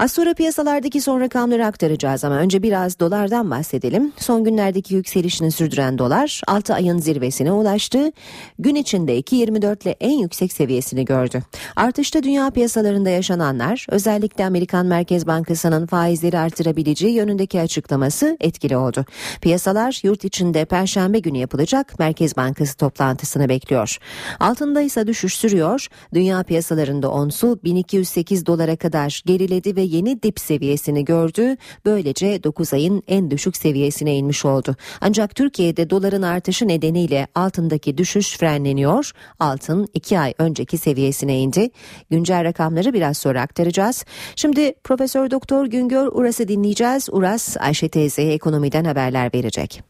Az 0.00 0.12
sonra 0.12 0.34
piyasalardaki 0.34 1.00
son 1.00 1.20
rakamları 1.20 1.66
aktaracağız 1.66 2.24
ama 2.24 2.36
önce 2.36 2.62
biraz 2.62 3.00
dolardan 3.00 3.50
bahsedelim. 3.50 4.12
Son 4.16 4.44
günlerdeki 4.44 4.94
yükselişini 4.94 5.50
sürdüren 5.50 5.98
dolar 5.98 6.42
6 6.46 6.74
ayın 6.74 6.98
zirvesine 6.98 7.52
ulaştı. 7.52 8.12
Gün 8.58 8.74
içinde 8.74 9.20
2.24 9.20 9.82
ile 9.82 9.96
en 10.00 10.18
yüksek 10.18 10.52
seviyesini 10.52 11.04
gördü. 11.04 11.42
Artışta 11.76 12.22
dünya 12.22 12.50
piyasalarında 12.50 13.10
yaşananlar 13.10 13.86
özellikle 13.90 14.46
Amerikan 14.46 14.86
Merkez 14.86 15.26
Bankası'nın 15.26 15.86
faizleri 15.86 16.38
artırabileceği 16.38 17.14
yönündeki 17.14 17.60
açıklaması 17.60 18.36
etkili 18.40 18.76
oldu. 18.76 19.04
Piyasalar 19.40 20.00
yurt 20.02 20.24
içinde 20.24 20.64
perşembe 20.64 21.18
günü 21.18 21.38
yapılacak 21.38 21.98
Merkez 21.98 22.36
Bankası 22.36 22.76
toplantısını 22.76 23.48
bekliyor. 23.48 23.98
Altında 24.40 24.80
ise 24.80 25.06
düşüş 25.06 25.34
sürüyor. 25.34 25.86
Dünya 26.14 26.42
piyasalarında 26.42 27.10
onsu 27.10 27.58
1208 27.64 28.46
dolara 28.46 28.76
kadar 28.76 29.22
geriledi 29.26 29.76
ve 29.76 29.87
yeni 29.88 30.22
dip 30.22 30.40
seviyesini 30.40 31.04
gördü. 31.04 31.56
Böylece 31.84 32.42
9 32.42 32.74
ayın 32.74 33.02
en 33.08 33.30
düşük 33.30 33.56
seviyesine 33.56 34.16
inmiş 34.16 34.44
oldu. 34.44 34.76
Ancak 35.00 35.34
Türkiye'de 35.34 35.90
doların 35.90 36.22
artışı 36.22 36.68
nedeniyle 36.68 37.26
altındaki 37.34 37.98
düşüş 37.98 38.36
frenleniyor. 38.36 39.12
Altın 39.40 39.88
2 39.94 40.18
ay 40.18 40.34
önceki 40.38 40.78
seviyesine 40.78 41.38
indi. 41.38 41.70
Güncel 42.10 42.44
rakamları 42.44 42.92
biraz 42.92 43.18
sonra 43.18 43.42
aktaracağız. 43.42 44.04
Şimdi 44.36 44.74
Profesör 44.84 45.30
Doktor 45.30 45.66
Güngör 45.66 46.06
Uras'ı 46.06 46.48
dinleyeceğiz. 46.48 47.08
Uras 47.12 47.56
Ayşe 47.60 47.88
teyzeye 47.88 48.32
ekonomiden 48.32 48.84
haberler 48.84 49.30
verecek. 49.34 49.82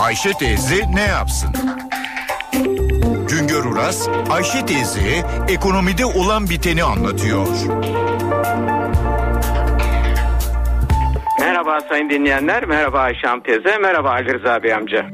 Ayşe 0.00 0.32
teyze 0.32 0.94
ne 0.94 1.00
yapsın? 1.00 1.50
Güngör 3.28 3.64
Uras, 3.64 4.08
Ayşe 4.30 4.66
teyzeye 4.66 5.24
ekonomide 5.48 6.06
olan 6.06 6.50
biteni 6.50 6.84
anlatıyor. 6.84 7.48
Merhaba 11.72 11.88
sayın 11.88 12.10
dinleyenler, 12.10 12.64
merhaba 12.64 13.00
Ayşe 13.00 13.26
Hanım 13.26 13.42
teyze, 13.42 13.78
merhaba 13.78 14.10
Ali 14.10 14.34
Rıza 14.34 14.62
Bey 14.62 14.74
amca. 14.74 15.06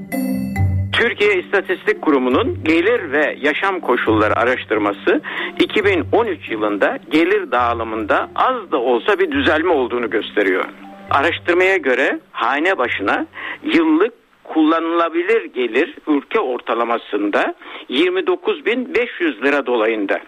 Türkiye 0.93 1.35
İstatistik 1.35 2.03
Kurumu'nun 2.03 2.65
gelir 2.65 3.13
ve 3.13 3.37
yaşam 3.41 3.81
koşulları 3.81 4.37
araştırması 4.37 5.23
2013 5.61 6.51
yılında 6.51 6.99
gelir 7.11 7.51
dağılımında 7.51 8.31
az 8.35 8.73
da 8.73 8.77
olsa 8.77 9.19
bir 9.19 9.31
düzelme 9.31 9.73
olduğunu 9.73 10.11
gösteriyor. 10.11 10.65
Araştırmaya 11.11 11.77
göre 11.77 12.21
hane 12.33 12.79
başına 12.79 13.27
yıllık 13.63 14.18
kullanılabilir 14.49 15.45
gelir 15.45 15.95
ülke 16.07 16.41
ortalamasında 16.41 17.55
29.500 17.91 19.45
lira 19.45 19.67
dolayında. 19.67 20.21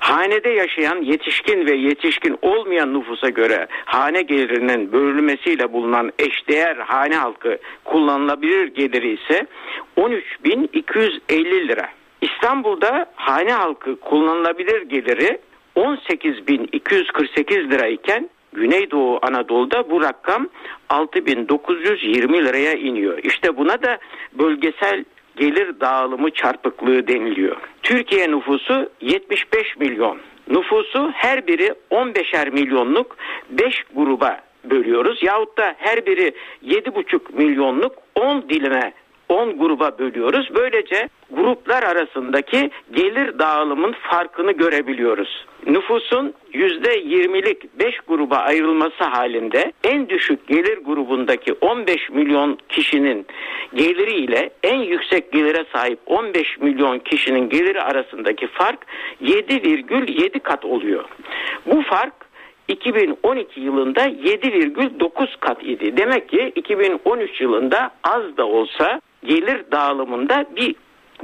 Hanede 0.00 0.48
yaşayan 0.48 1.02
yetişkin 1.02 1.66
ve 1.66 1.76
yetişkin 1.76 2.38
olmayan 2.42 2.94
nüfusa 2.94 3.28
göre 3.28 3.66
hane 3.84 4.22
gelirinin 4.22 4.92
bölünmesiyle 4.92 5.72
bulunan 5.72 6.12
eşdeğer 6.18 6.76
hane 6.76 7.16
halkı 7.16 7.58
kullanılabilir 7.84 8.66
geliri 8.66 9.12
ise 9.12 9.46
13.250 9.96 11.68
lira. 11.68 11.88
İstanbul'da 12.20 13.06
hane 13.14 13.52
halkı 13.52 14.00
kullanılabilir 14.00 14.82
geliri 14.82 15.38
18.248 15.76 17.70
lira 17.70 17.86
iken 17.86 18.30
Güneydoğu 18.54 19.18
Anadolu'da 19.22 19.90
bu 19.90 20.02
rakam 20.02 20.48
6920 20.88 22.44
liraya 22.44 22.74
iniyor. 22.74 23.18
İşte 23.22 23.56
buna 23.56 23.82
da 23.82 23.98
bölgesel 24.32 25.04
gelir 25.36 25.80
dağılımı 25.80 26.30
çarpıklığı 26.30 27.08
deniliyor. 27.08 27.56
Türkiye 27.82 28.30
nüfusu 28.30 28.90
75 29.00 29.76
milyon. 29.76 30.18
Nüfusu 30.48 31.10
her 31.14 31.46
biri 31.46 31.74
15'er 31.90 32.50
milyonluk 32.50 33.16
5 33.50 33.84
gruba 33.94 34.40
bölüyoruz. 34.64 35.22
Yahut 35.22 35.58
da 35.58 35.74
her 35.78 36.06
biri 36.06 36.34
7,5 36.64 37.20
milyonluk 37.32 37.92
10 38.14 38.48
dilime 38.48 38.92
10 39.28 39.58
gruba 39.58 39.98
bölüyoruz. 39.98 40.48
Böylece 40.54 41.08
gruplar 41.30 41.82
arasındaki 41.82 42.70
gelir 42.92 43.38
dağılımın 43.38 43.94
farkını 44.10 44.52
görebiliyoruz. 44.52 45.46
Nüfusun 45.66 46.34
%20'lik 46.52 47.78
5 47.78 47.94
gruba 48.08 48.36
ayrılması 48.36 49.04
halinde 49.04 49.72
en 49.84 50.08
düşük 50.08 50.46
gelir 50.48 50.78
grubundaki 50.78 51.52
15 51.52 52.10
milyon 52.10 52.58
kişinin 52.68 53.26
geliri 53.74 54.12
ile 54.12 54.50
en 54.62 54.78
yüksek 54.78 55.32
gelire 55.32 55.64
sahip 55.72 55.98
15 56.06 56.58
milyon 56.58 56.98
kişinin 56.98 57.48
geliri 57.48 57.82
arasındaki 57.82 58.46
fark 58.46 58.86
7,7 59.22 60.40
kat 60.40 60.64
oluyor. 60.64 61.04
Bu 61.66 61.82
fark 61.82 62.14
2012 62.68 63.60
yılında 63.60 64.06
7,9 64.06 65.40
kat 65.40 65.64
idi. 65.64 65.96
Demek 65.96 66.28
ki 66.28 66.52
2013 66.54 67.40
yılında 67.40 67.90
az 68.02 68.36
da 68.36 68.46
olsa 68.46 69.00
gelir 69.24 69.64
dağılımında 69.72 70.44
bir 70.56 70.74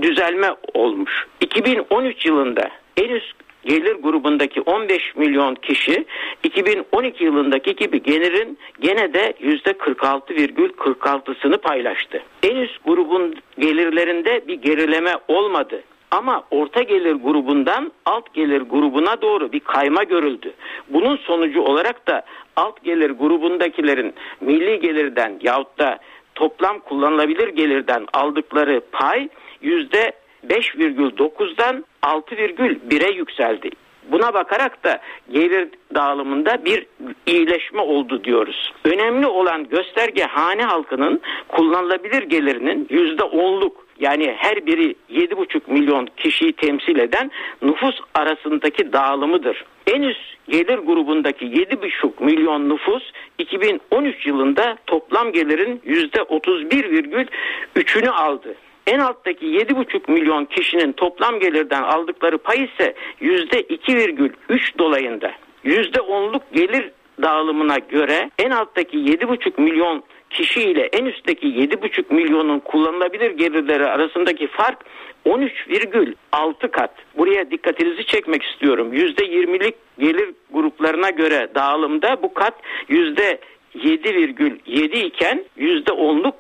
düzelme 0.03 0.49
olmuş. 0.75 1.27
2013 1.41 2.27
yılında 2.27 2.71
en 2.97 3.09
üst 3.09 3.50
gelir 3.65 3.95
grubundaki 3.95 4.61
15 4.61 5.17
milyon 5.17 5.55
kişi 5.55 6.05
2012 6.43 7.25
yılındaki 7.25 7.77
gibi 7.77 8.03
gelirin 8.03 8.59
gene 8.81 9.15
de 9.15 9.31
%46,46'sını 9.31 11.59
paylaştı. 11.59 12.23
En 12.43 12.57
üst 12.57 12.85
grubun 12.85 13.35
gelirlerinde 13.59 14.49
bir 14.49 14.55
gerileme 14.55 15.17
olmadı. 15.29 15.83
Ama 16.11 16.45
orta 16.51 16.83
gelir 16.83 17.13
grubundan 17.13 17.93
alt 18.07 18.35
gelir 18.35 18.61
grubuna 18.61 19.23
doğru 19.23 19.53
bir 19.53 19.61
kayma 19.61 20.03
görüldü. 20.03 20.53
Bunun 20.89 21.17
sonucu 21.17 21.63
olarak 21.63 22.07
da 22.07 22.23
alt 22.57 22.85
gelir 22.85 23.11
grubundakilerin 23.11 24.15
milli 24.41 24.81
gelirden 24.81 25.39
yahut 25.43 25.79
da 25.79 25.99
toplam 26.35 26.79
kullanılabilir 26.79 27.49
gelirden 27.49 28.07
aldıkları 28.13 28.81
pay 28.93 29.29
yüzde 29.63 30.13
5,9'dan 30.49 31.85
6,1'e 32.03 33.15
yükseldi. 33.15 33.71
Buna 34.13 34.35
bakarak 34.35 34.85
da 34.85 35.01
gelir 35.33 35.69
dağılımında 35.95 36.65
bir 36.65 36.87
iyileşme 37.27 37.81
oldu 37.81 38.25
diyoruz. 38.25 38.73
Önemli 38.85 39.27
olan 39.27 39.69
gösterge 39.69 40.23
hane 40.23 40.63
halkının 40.63 41.21
kullanılabilir 41.49 42.23
gelirinin 42.23 42.87
yüzde 42.91 43.23
onluk 43.23 43.87
yani 44.01 44.35
her 44.39 44.67
biri 44.67 44.95
7,5 45.11 45.61
milyon 45.67 46.09
kişiyi 46.17 46.53
temsil 46.53 46.99
eden 46.99 47.31
nüfus 47.63 48.01
arasındaki 48.15 48.93
dağılımıdır. 48.93 49.65
En 49.87 50.03
üst 50.03 50.21
gelir 50.49 50.79
grubundaki 50.79 51.45
7,5 51.45 52.25
milyon 52.25 52.69
nüfus 52.69 53.03
2013 53.39 54.27
yılında 54.27 54.77
toplam 54.87 55.33
gelirin 55.33 55.83
%31,3'ünü 55.87 58.11
aldı. 58.11 58.55
En 58.87 58.99
alttaki 58.99 59.47
7,5 59.47 60.13
milyon 60.13 60.45
kişinin 60.45 60.93
toplam 60.93 61.41
gelirden 61.41 61.83
aldıkları 61.83 62.39
pay 62.39 62.65
ise 62.65 62.95
%2,3 63.21 64.79
dolayında. 64.79 65.33
%10'luk 65.65 66.43
gelir 66.53 66.91
dağılımına 67.23 67.79
göre 67.79 68.31
en 68.39 68.51
alttaki 68.51 68.97
7,5 68.97 69.61
milyon 69.61 70.03
kişi 70.31 70.63
ile 70.63 70.89
en 70.93 71.05
üstteki 71.05 71.47
7,5 71.47 72.15
milyonun 72.15 72.59
kullanılabilir 72.59 73.31
gelirleri 73.31 73.87
arasındaki 73.87 74.47
fark 74.47 74.79
13,6 75.27 76.71
kat. 76.71 76.91
Buraya 77.17 77.51
dikkatinizi 77.51 78.07
çekmek 78.07 78.43
istiyorum. 78.43 78.95
%20'lik 78.95 79.75
gelir 79.99 80.31
gruplarına 80.53 81.11
göre 81.11 81.49
dağılımda 81.55 82.23
bu 82.23 82.35
kat 82.35 82.55
%7,7 82.89 84.99
iken 84.99 85.45
%10'luk 85.59 86.33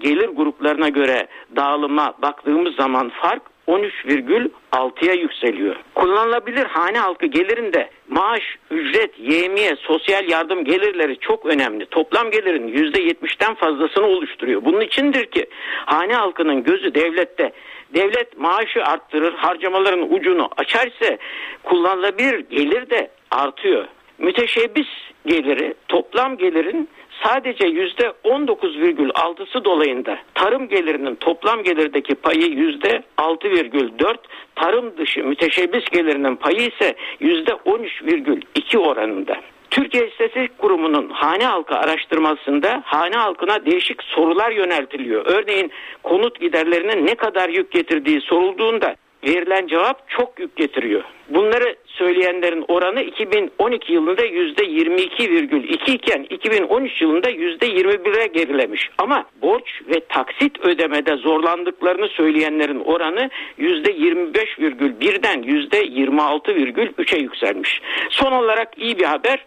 gelir 0.00 0.28
gruplarına 0.28 0.88
göre 0.88 1.26
dağılıma 1.56 2.14
baktığımız 2.22 2.74
zaman 2.74 3.08
fark 3.08 3.42
13,6'ya 3.68 5.12
yükseliyor. 5.12 5.76
Kullanılabilir 5.94 6.64
hane 6.64 6.98
halkı 6.98 7.26
gelirinde 7.26 7.90
maaş, 8.08 8.42
ücret, 8.70 9.18
yemiye, 9.18 9.76
sosyal 9.76 10.28
yardım 10.28 10.64
gelirleri 10.64 11.18
çok 11.18 11.46
önemli. 11.46 11.86
Toplam 11.86 12.30
gelirin 12.30 12.68
%70'ten 12.68 13.54
fazlasını 13.54 14.06
oluşturuyor. 14.06 14.64
Bunun 14.64 14.80
içindir 14.80 15.26
ki 15.26 15.46
hane 15.86 16.14
halkının 16.14 16.64
gözü 16.64 16.94
devlette. 16.94 17.52
Devlet 17.94 18.38
maaşı 18.38 18.84
arttırır, 18.84 19.34
harcamaların 19.34 20.14
ucunu 20.14 20.48
açarsa 20.56 21.18
kullanılabilir 21.62 22.38
gelir 22.38 22.90
de 22.90 23.10
artıyor. 23.30 23.84
Müteşebbis 24.18 24.88
geliri 25.26 25.74
toplam 25.88 26.36
gelirin 26.36 26.88
sadece 27.22 27.66
yüzde 27.66 28.12
19,6'sı 28.24 29.64
dolayında 29.64 30.18
tarım 30.34 30.68
gelirinin 30.68 31.14
toplam 31.14 31.62
gelirdeki 31.62 32.14
payı 32.14 32.46
yüzde 32.46 33.02
6,4 33.18 34.16
tarım 34.54 34.96
dışı 34.96 35.24
müteşebbis 35.24 35.84
gelirinin 35.84 36.36
payı 36.36 36.58
ise 36.60 36.94
yüzde 37.20 37.50
13,2 37.50 38.78
oranında. 38.78 39.36
Türkiye 39.70 40.08
İstatistik 40.08 40.58
Kurumu'nun 40.58 41.08
hane 41.08 41.44
halkı 41.44 41.74
araştırmasında 41.74 42.82
hane 42.84 43.16
halkına 43.16 43.66
değişik 43.66 44.02
sorular 44.02 44.50
yöneltiliyor. 44.50 45.26
Örneğin 45.26 45.70
konut 46.02 46.40
giderlerinin 46.40 47.06
ne 47.06 47.14
kadar 47.14 47.48
yük 47.48 47.72
getirdiği 47.72 48.20
sorulduğunda 48.20 48.94
verilen 49.26 49.66
cevap 49.66 50.10
çok 50.10 50.40
yük 50.40 50.56
getiriyor. 50.56 51.04
Bunları 51.28 51.76
söyleyenlerin 51.86 52.64
oranı 52.68 53.02
2012 53.02 53.92
yılında 53.92 54.26
%22,2 54.26 55.90
iken 55.90 56.26
2013 56.30 57.02
yılında 57.02 57.30
%21'e 57.30 58.26
gerilemiş. 58.26 58.90
Ama 58.98 59.24
borç 59.42 59.82
ve 59.88 60.00
taksit 60.08 60.60
ödemede 60.60 61.16
zorlandıklarını 61.16 62.08
söyleyenlerin 62.08 62.80
oranı 62.80 63.30
%25,1'den 63.58 65.42
%26,3'e 65.42 67.18
yükselmiş. 67.18 67.80
Son 68.10 68.32
olarak 68.32 68.78
iyi 68.78 68.98
bir 68.98 69.04
haber 69.04 69.44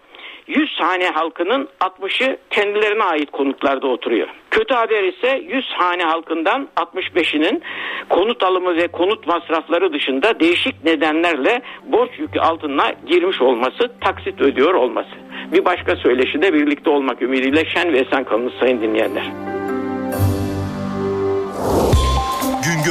100 0.48 0.80
hane 0.80 1.08
halkının 1.10 1.68
60'ı 1.80 2.38
kendilerine 2.50 3.04
ait 3.04 3.32
konutlarda 3.32 3.88
oturuyor. 3.88 4.28
Kötü 4.52 4.74
haber 4.74 5.04
ise 5.04 5.42
100 5.48 5.66
hane 5.72 6.04
halkından 6.04 6.68
65'inin 6.76 7.62
konut 8.10 8.44
alımı 8.44 8.76
ve 8.76 8.88
konut 8.88 9.28
masrafları 9.28 9.94
dışında 9.94 10.40
değişik 10.40 10.84
nedenlerle 10.86 11.62
borç 11.86 12.10
yükü 12.20 12.40
altına 12.40 12.92
girmiş 13.06 13.42
olması, 13.42 13.92
taksit 14.02 14.42
ödüyor 14.42 14.74
olması. 14.74 15.10
Bir 15.54 15.66
başka 15.66 15.96
söyleşi 15.96 16.42
de 16.42 16.54
birlikte 16.54 16.90
olmak 16.90 17.22
ümidiyle 17.22 17.66
şen 17.66 17.94
ve 17.94 17.98
esen 17.98 18.24
kalınız 18.24 18.54
sayın 18.60 18.82
dinleyenler. 18.82 19.24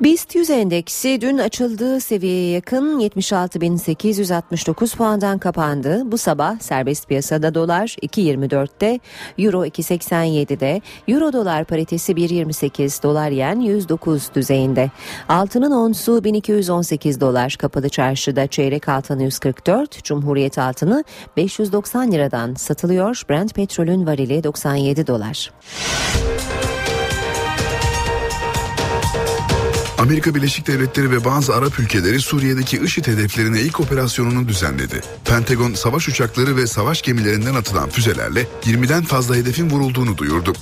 BIST 0.00 0.34
100 0.34 0.50
endeksi 0.50 1.20
dün 1.20 1.38
açıldığı 1.38 2.00
seviyeye 2.00 2.50
yakın 2.50 3.00
76.869 3.00 4.96
puandan 4.96 5.38
kapandı. 5.38 6.02
Bu 6.12 6.18
sabah 6.18 6.60
serbest 6.60 7.08
piyasada 7.08 7.54
dolar 7.54 7.96
2.24'te, 8.02 9.00
euro 9.38 9.66
2.87'de, 9.66 10.80
euro 11.08 11.32
dolar 11.32 11.64
paritesi 11.64 12.12
1.28, 12.12 13.02
dolar 13.02 13.30
yen 13.30 13.60
109 13.60 14.34
düzeyinde. 14.34 14.90
Altının 15.28 15.70
onsu 15.70 16.24
1218 16.24 17.20
dolar, 17.20 17.56
kapalı 17.58 17.88
çarşıda 17.88 18.46
çeyrek 18.46 18.88
altını 18.88 19.22
144, 19.22 20.04
Cumhuriyet 20.04 20.58
altını 20.58 21.04
590 21.36 22.12
liradan 22.12 22.54
satılıyor. 22.54 23.22
Brent 23.30 23.54
petrolün 23.54 24.06
varili 24.06 24.44
97 24.44 25.06
dolar. 25.06 25.50
Amerika 30.04 30.34
Birleşik 30.34 30.66
Devletleri 30.66 31.10
ve 31.10 31.24
bazı 31.24 31.54
Arap 31.54 31.80
ülkeleri 31.80 32.20
Suriye'deki 32.20 32.76
IŞİD 32.76 33.06
hedeflerine 33.06 33.60
ilk 33.60 33.80
operasyonunu 33.80 34.48
düzenledi. 34.48 35.00
Pentagon 35.24 35.74
savaş 35.74 36.08
uçakları 36.08 36.56
ve 36.56 36.66
savaş 36.66 37.02
gemilerinden 37.02 37.54
atılan 37.54 37.90
füzelerle 37.90 38.46
20'den 38.64 39.04
fazla 39.04 39.36
hedefin 39.36 39.70
vurulduğunu 39.70 40.18
duyurdu. 40.18 40.52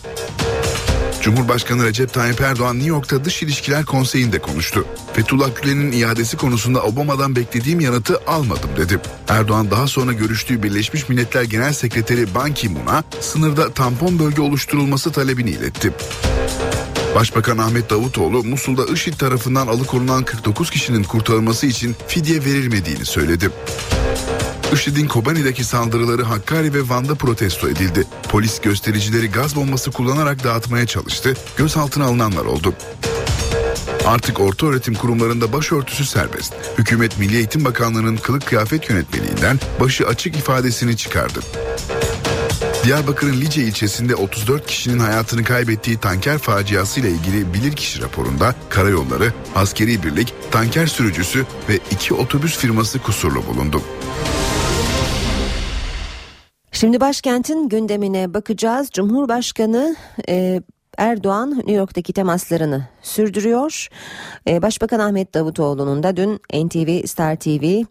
Cumhurbaşkanı 1.22 1.84
Recep 1.84 2.12
Tayyip 2.12 2.40
Erdoğan 2.40 2.74
New 2.74 2.88
York'ta 2.88 3.24
Dış 3.24 3.42
İlişkiler 3.42 3.84
Konseyi'nde 3.84 4.38
konuştu. 4.38 4.84
Fethullah 5.12 5.62
Gülen'in 5.62 5.92
iadesi 5.92 6.36
konusunda 6.36 6.82
Obama'dan 6.82 7.36
beklediğim 7.36 7.80
yanıtı 7.80 8.20
almadım 8.26 8.70
dedi. 8.76 8.98
Erdoğan 9.28 9.70
daha 9.70 9.86
sonra 9.86 10.12
görüştüğü 10.12 10.62
Birleşmiş 10.62 11.08
Milletler 11.08 11.42
Genel 11.42 11.72
Sekreteri 11.72 12.34
Ban 12.34 12.54
Ki-moon'a 12.54 13.04
sınırda 13.20 13.72
tampon 13.72 14.18
bölge 14.18 14.42
oluşturulması 14.42 15.12
talebini 15.12 15.50
iletti. 15.50 15.92
Başbakan 17.14 17.58
Ahmet 17.58 17.90
Davutoğlu 17.90 18.44
Musul'da 18.44 18.92
IŞİD 18.92 19.14
tarafından 19.14 19.66
alıkonulan 19.66 20.24
49 20.24 20.70
kişinin 20.70 21.02
kurtarılması 21.02 21.66
için 21.66 21.96
fidye 22.08 22.44
verilmediğini 22.44 23.04
söyledi. 23.04 23.50
IŞİD'in 24.72 25.08
Kobani'deki 25.08 25.64
saldırıları 25.64 26.22
Hakkari 26.22 26.74
ve 26.74 26.88
Van'da 26.88 27.14
protesto 27.14 27.68
edildi. 27.68 28.04
Polis 28.30 28.60
göstericileri 28.60 29.30
gaz 29.30 29.56
bombası 29.56 29.90
kullanarak 29.90 30.44
dağıtmaya 30.44 30.86
çalıştı. 30.86 31.36
Gözaltına 31.56 32.04
alınanlar 32.04 32.44
oldu. 32.44 32.74
Artık 34.06 34.40
orta 34.40 34.66
öğretim 34.66 34.94
kurumlarında 34.94 35.52
başörtüsü 35.52 36.04
serbest. 36.04 36.54
Hükümet 36.78 37.18
Milli 37.18 37.36
Eğitim 37.36 37.64
Bakanlığı'nın 37.64 38.16
kılık 38.16 38.46
kıyafet 38.46 38.90
yönetmeliğinden 38.90 39.60
başı 39.80 40.06
açık 40.06 40.36
ifadesini 40.36 40.96
çıkardı. 40.96 41.40
Diyarbakır'ın 42.84 43.40
Lice 43.40 43.62
ilçesinde 43.62 44.14
34 44.14 44.66
kişinin 44.66 44.98
hayatını 44.98 45.44
kaybettiği 45.44 45.98
tanker 45.98 46.38
faciası 46.38 47.00
ile 47.00 47.10
ilgili 47.10 47.54
bilirkişi 47.54 48.02
raporunda 48.02 48.54
karayolları, 48.68 49.32
askeri 49.54 50.02
birlik, 50.02 50.34
tanker 50.50 50.86
sürücüsü 50.86 51.46
ve 51.68 51.78
iki 51.90 52.14
otobüs 52.14 52.58
firması 52.58 52.98
kusurlu 52.98 53.46
bulundu. 53.46 53.82
Şimdi 56.72 57.00
başkentin 57.00 57.68
gündemine 57.68 58.34
bakacağız. 58.34 58.90
Cumhurbaşkanı 58.90 59.96
e, 60.28 60.62
Erdoğan 60.98 61.50
New 61.50 61.72
York'taki 61.72 62.12
temaslarını 62.12 62.86
sürdürüyor. 63.02 63.88
Ee, 64.48 64.62
Başbakan 64.62 64.98
Ahmet 64.98 65.34
Davutoğlu'nun 65.34 66.02
da 66.02 66.16
dün 66.16 66.40
NTV, 66.64 67.06
Star 67.06 67.36
TV, 67.36 67.84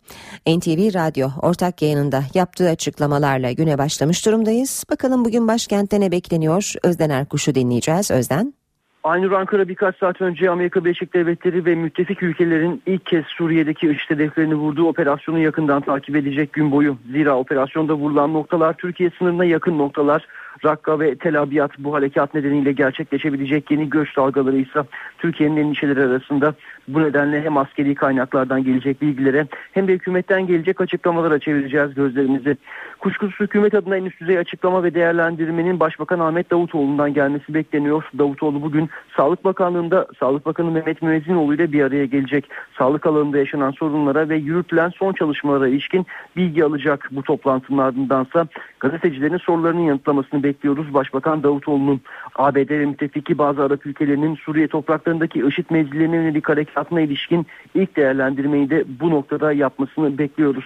NTV 0.47 0.93
Radyo 0.93 1.29
ortak 1.41 1.81
yayınında 1.81 2.23
yaptığı 2.33 2.69
açıklamalarla 2.69 3.51
güne 3.51 3.77
başlamış 3.77 4.25
durumdayız. 4.25 4.83
Bakalım 4.89 5.25
bugün 5.25 5.47
başkentte 5.47 5.99
ne 5.99 6.11
bekleniyor? 6.11 6.73
Özden 6.83 7.09
Erkuş'u 7.09 7.55
dinleyeceğiz. 7.55 8.11
Özden. 8.11 8.60
Aynur 9.03 9.31
Ankara 9.31 9.67
birkaç 9.67 9.97
saat 9.97 10.21
önce 10.21 10.49
Amerika 10.49 10.85
Birleşik 10.85 11.13
Devletleri 11.13 11.65
ve 11.65 11.75
müttefik 11.75 12.23
ülkelerin 12.23 12.81
ilk 12.85 13.05
kez 13.05 13.25
Suriye'deki 13.25 13.87
IŞİD 13.87 14.09
hedeflerini 14.09 14.55
vurduğu 14.55 14.87
operasyonu 14.87 15.39
yakından 15.39 15.81
takip 15.81 16.15
edecek 16.15 16.53
gün 16.53 16.71
boyu. 16.71 16.97
Zira 17.11 17.37
operasyonda 17.37 17.93
vurulan 17.93 18.33
noktalar 18.33 18.73
Türkiye 18.73 19.11
sınırına 19.17 19.45
yakın 19.45 19.77
noktalar. 19.77 20.27
Rakka 20.65 20.99
ve 20.99 21.15
Tel 21.15 21.41
Abyad 21.41 21.71
bu 21.79 21.93
harekat 21.93 22.33
nedeniyle 22.33 22.71
gerçekleşebilecek 22.71 23.71
yeni 23.71 23.89
göç 23.89 24.17
dalgaları 24.17 24.57
ise 24.57 24.83
Türkiye'nin 25.17 25.57
endişeleri 25.57 26.03
arasında. 26.03 26.53
Bu 26.87 27.01
nedenle 27.01 27.41
hem 27.41 27.57
askeri 27.57 27.95
kaynaklardan 27.95 28.63
gelecek 28.63 29.01
bilgilere 29.01 29.47
hem 29.71 29.87
de 29.87 29.93
hükümetten 29.93 30.47
gelecek 30.47 30.81
açıklamalara 30.81 31.39
çevireceğiz 31.39 31.93
gözlerimizi. 31.93 32.57
Kuşkusuz 33.01 33.39
hükümet 33.39 33.73
adına 33.73 33.97
en 33.97 34.05
üst 34.05 34.21
düzey 34.21 34.37
açıklama 34.37 34.83
ve 34.83 34.93
değerlendirmenin 34.93 35.79
Başbakan 35.79 36.19
Ahmet 36.19 36.51
Davutoğlu'ndan 36.51 37.13
gelmesi 37.13 37.53
bekleniyor. 37.53 38.03
Davutoğlu 38.17 38.61
bugün 38.61 38.89
Sağlık 39.17 39.45
Bakanlığı'nda 39.45 40.07
Sağlık 40.19 40.45
Bakanı 40.45 40.71
Mehmet 40.71 41.01
Müezzinoğlu 41.01 41.55
ile 41.55 41.71
bir 41.71 41.83
araya 41.83 42.05
gelecek. 42.05 42.49
Sağlık 42.77 43.05
alanında 43.05 43.37
yaşanan 43.37 43.71
sorunlara 43.71 44.29
ve 44.29 44.35
yürütülen 44.35 44.89
son 44.89 45.13
çalışmalara 45.13 45.67
ilişkin 45.67 46.05
bilgi 46.35 46.63
alacak. 46.63 47.09
Bu 47.11 47.23
toplantının 47.23 47.77
ardındansa 47.77 48.47
gazetecilerin 48.79 49.37
sorularını 49.37 49.81
yanıtlamasını 49.81 50.43
bekliyoruz. 50.43 50.93
Başbakan 50.93 51.43
Davutoğlu'nun 51.43 52.01
ABD 52.35 52.69
ve 52.69 52.85
müttefiki 52.85 53.37
bazı 53.37 53.63
Arap 53.63 53.85
ülkelerinin 53.85 54.35
Suriye 54.35 54.67
topraklarındaki 54.67 55.39
IŞİD 55.47 55.65
mevzilerine 55.69 56.15
yönelik 56.15 56.49
harekatına 56.49 57.01
ilişkin 57.01 57.45
ilk 57.75 57.95
değerlendirmeyi 57.95 58.69
de 58.69 58.83
bu 58.99 59.09
noktada 59.09 59.53
yapmasını 59.53 60.17
bekliyoruz. 60.17 60.65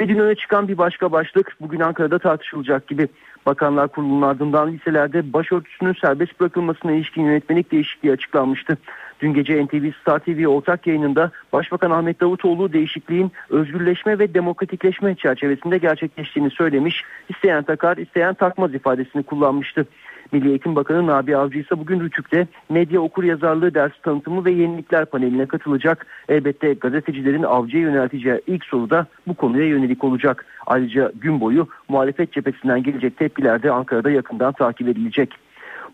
Ve 0.00 0.08
dün 0.08 0.18
öne 0.18 0.34
çıkan 0.34 0.68
bir 0.68 0.78
başka 0.78 1.12
başlık 1.12 1.56
bugün 1.60 1.80
Ankara'da 1.80 2.18
tartışılacak 2.18 2.86
gibi. 2.86 3.08
Bakanlar 3.46 3.88
Kurulu'nun 3.88 4.22
ardından 4.22 4.72
liselerde 4.72 5.32
başörtüsünün 5.32 5.92
serbest 6.00 6.40
bırakılmasına 6.40 6.92
ilişkin 6.92 7.22
yönetmelik 7.22 7.72
değişikliği 7.72 8.12
açıklanmıştı. 8.12 8.78
Dün 9.20 9.34
gece 9.34 9.64
NTV 9.64 9.92
Star 10.00 10.18
TV 10.18 10.46
ortak 10.46 10.86
yayınında 10.86 11.30
Başbakan 11.52 11.90
Ahmet 11.90 12.20
Davutoğlu 12.20 12.72
değişikliğin 12.72 13.32
özgürleşme 13.50 14.18
ve 14.18 14.34
demokratikleşme 14.34 15.14
çerçevesinde 15.14 15.78
gerçekleştiğini 15.78 16.50
söylemiş, 16.50 17.02
isteyen 17.28 17.62
takar 17.62 17.96
isteyen 17.96 18.34
takmaz 18.34 18.74
ifadesini 18.74 19.22
kullanmıştı. 19.22 19.86
Milli 20.34 20.48
Eğitim 20.48 20.76
Bakanı 20.76 21.06
Nabi 21.06 21.36
Avcı 21.36 21.58
ise 21.58 21.78
bugün 21.78 22.00
Rütük'te 22.00 22.46
medya 22.68 23.00
okur 23.00 23.24
yazarlığı 23.24 23.74
ders 23.74 23.92
tanıtımı 24.02 24.44
ve 24.44 24.50
yenilikler 24.50 25.04
paneline 25.04 25.46
katılacak. 25.46 26.06
Elbette 26.28 26.72
gazetecilerin 26.72 27.42
Avcı'ya 27.42 27.82
yönelteceği 27.82 28.40
ilk 28.46 28.64
soru 28.64 28.90
da 28.90 29.06
bu 29.26 29.34
konuya 29.34 29.66
yönelik 29.66 30.04
olacak. 30.04 30.46
Ayrıca 30.66 31.12
gün 31.14 31.40
boyu 31.40 31.68
muhalefet 31.88 32.32
cephesinden 32.32 32.82
gelecek 32.82 33.16
tepkiler 33.16 33.62
de 33.62 33.70
Ankara'da 33.70 34.10
yakından 34.10 34.52
takip 34.52 34.88
edilecek. 34.88 35.34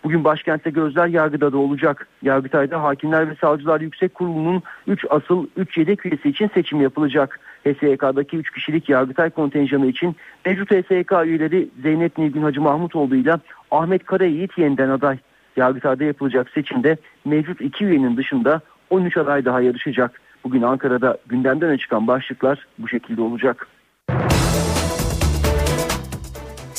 Bugün 0.04 0.24
başkentte 0.24 0.70
gözler 0.70 1.06
yargıda 1.06 1.52
da 1.52 1.58
olacak. 1.58 2.08
Yargıtay'da 2.22 2.82
Hakimler 2.82 3.30
ve 3.30 3.34
Savcılar 3.34 3.80
Yüksek 3.80 4.14
Kurulu'nun 4.14 4.62
3 4.86 5.04
asıl 5.10 5.46
3 5.56 5.78
yedek 5.78 6.06
üyesi 6.06 6.28
için 6.28 6.50
seçim 6.54 6.80
yapılacak. 6.80 7.40
HSYK'daki 7.64 8.36
3 8.36 8.50
kişilik 8.50 8.88
Yargıtay 8.88 9.30
kontenjanı 9.30 9.86
için 9.86 10.16
mevcut 10.46 10.70
HSYK 10.70 11.12
üyeleri 11.24 11.68
Zeynep 11.82 12.18
Nilgün 12.18 12.42
Hacı 12.42 12.60
Mahmutoğlu 12.60 13.16
ile 13.16 13.34
Ahmet 13.70 14.04
Karayiğit 14.04 14.58
yeniden 14.58 14.88
aday. 14.88 15.18
Yargıtay'da 15.56 16.04
yapılacak 16.04 16.50
seçimde 16.50 16.96
mevcut 17.24 17.60
2 17.60 17.84
üyenin 17.84 18.16
dışında 18.16 18.60
13 18.90 19.16
aday 19.16 19.44
daha 19.44 19.60
yarışacak. 19.60 20.20
Bugün 20.44 20.62
Ankara'da 20.62 21.18
gündemden 21.26 21.76
çıkan 21.76 22.06
başlıklar 22.06 22.66
bu 22.78 22.88
şekilde 22.88 23.22
olacak. 23.22 23.66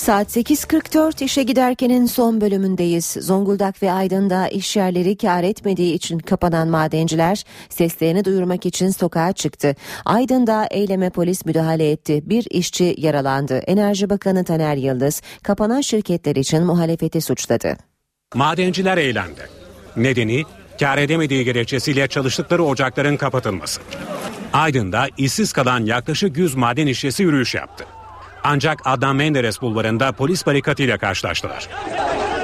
Saat 0.02 0.38
8.44 0.38 1.24
işe 1.24 1.44
giderkenin 1.44 2.06
son 2.06 2.42
bölümündeyiz. 2.42 3.06
Zonguldak 3.06 3.84
ve 3.84 3.92
Aydın'da 3.92 4.48
iş 4.48 4.76
yerleri 4.76 5.18
kar 5.18 5.44
etmediği 5.44 5.94
için 5.94 6.20
kapanan 6.20 6.68
madenciler 6.68 7.44
seslerini 7.70 8.26
duyurmak 8.26 8.66
için 8.66 8.90
sokağa 8.90 9.34
çıktı. 9.34 9.76
Aydın'da 10.06 10.68
eyleme 10.72 11.10
polis 11.10 11.46
müdahale 11.46 11.92
etti. 11.92 12.22
Bir 12.26 12.48
işçi 12.50 12.96
yaralandı. 12.98 13.58
Enerji 13.58 14.10
Bakanı 14.10 14.44
Taner 14.44 14.76
Yıldız 14.76 15.22
kapanan 15.44 15.82
şirketler 15.82 16.36
için 16.36 16.64
muhalefeti 16.64 17.22
suçladı. 17.22 17.78
Madenciler 18.36 18.98
eylemde. 18.98 19.50
Nedeni 19.96 20.44
kar 20.80 20.98
edemediği 20.98 21.46
gerekçesiyle 21.46 22.08
çalıştıkları 22.08 22.64
ocakların 22.64 23.18
kapatılması. 23.18 23.82
Aydın'da 24.54 25.08
işsiz 25.18 25.54
kalan 25.54 25.86
yaklaşık 25.86 26.38
100 26.38 26.56
maden 26.56 26.88
işçisi 26.88 27.24
yürüyüş 27.24 27.56
yaptı. 27.56 27.86
Ancak 28.44 28.80
Adnan 28.86 29.16
Menderes 29.16 29.62
bulvarında 29.62 30.12
polis 30.12 30.46
barikatıyla 30.46 30.98
karşılaştılar. 30.98 31.68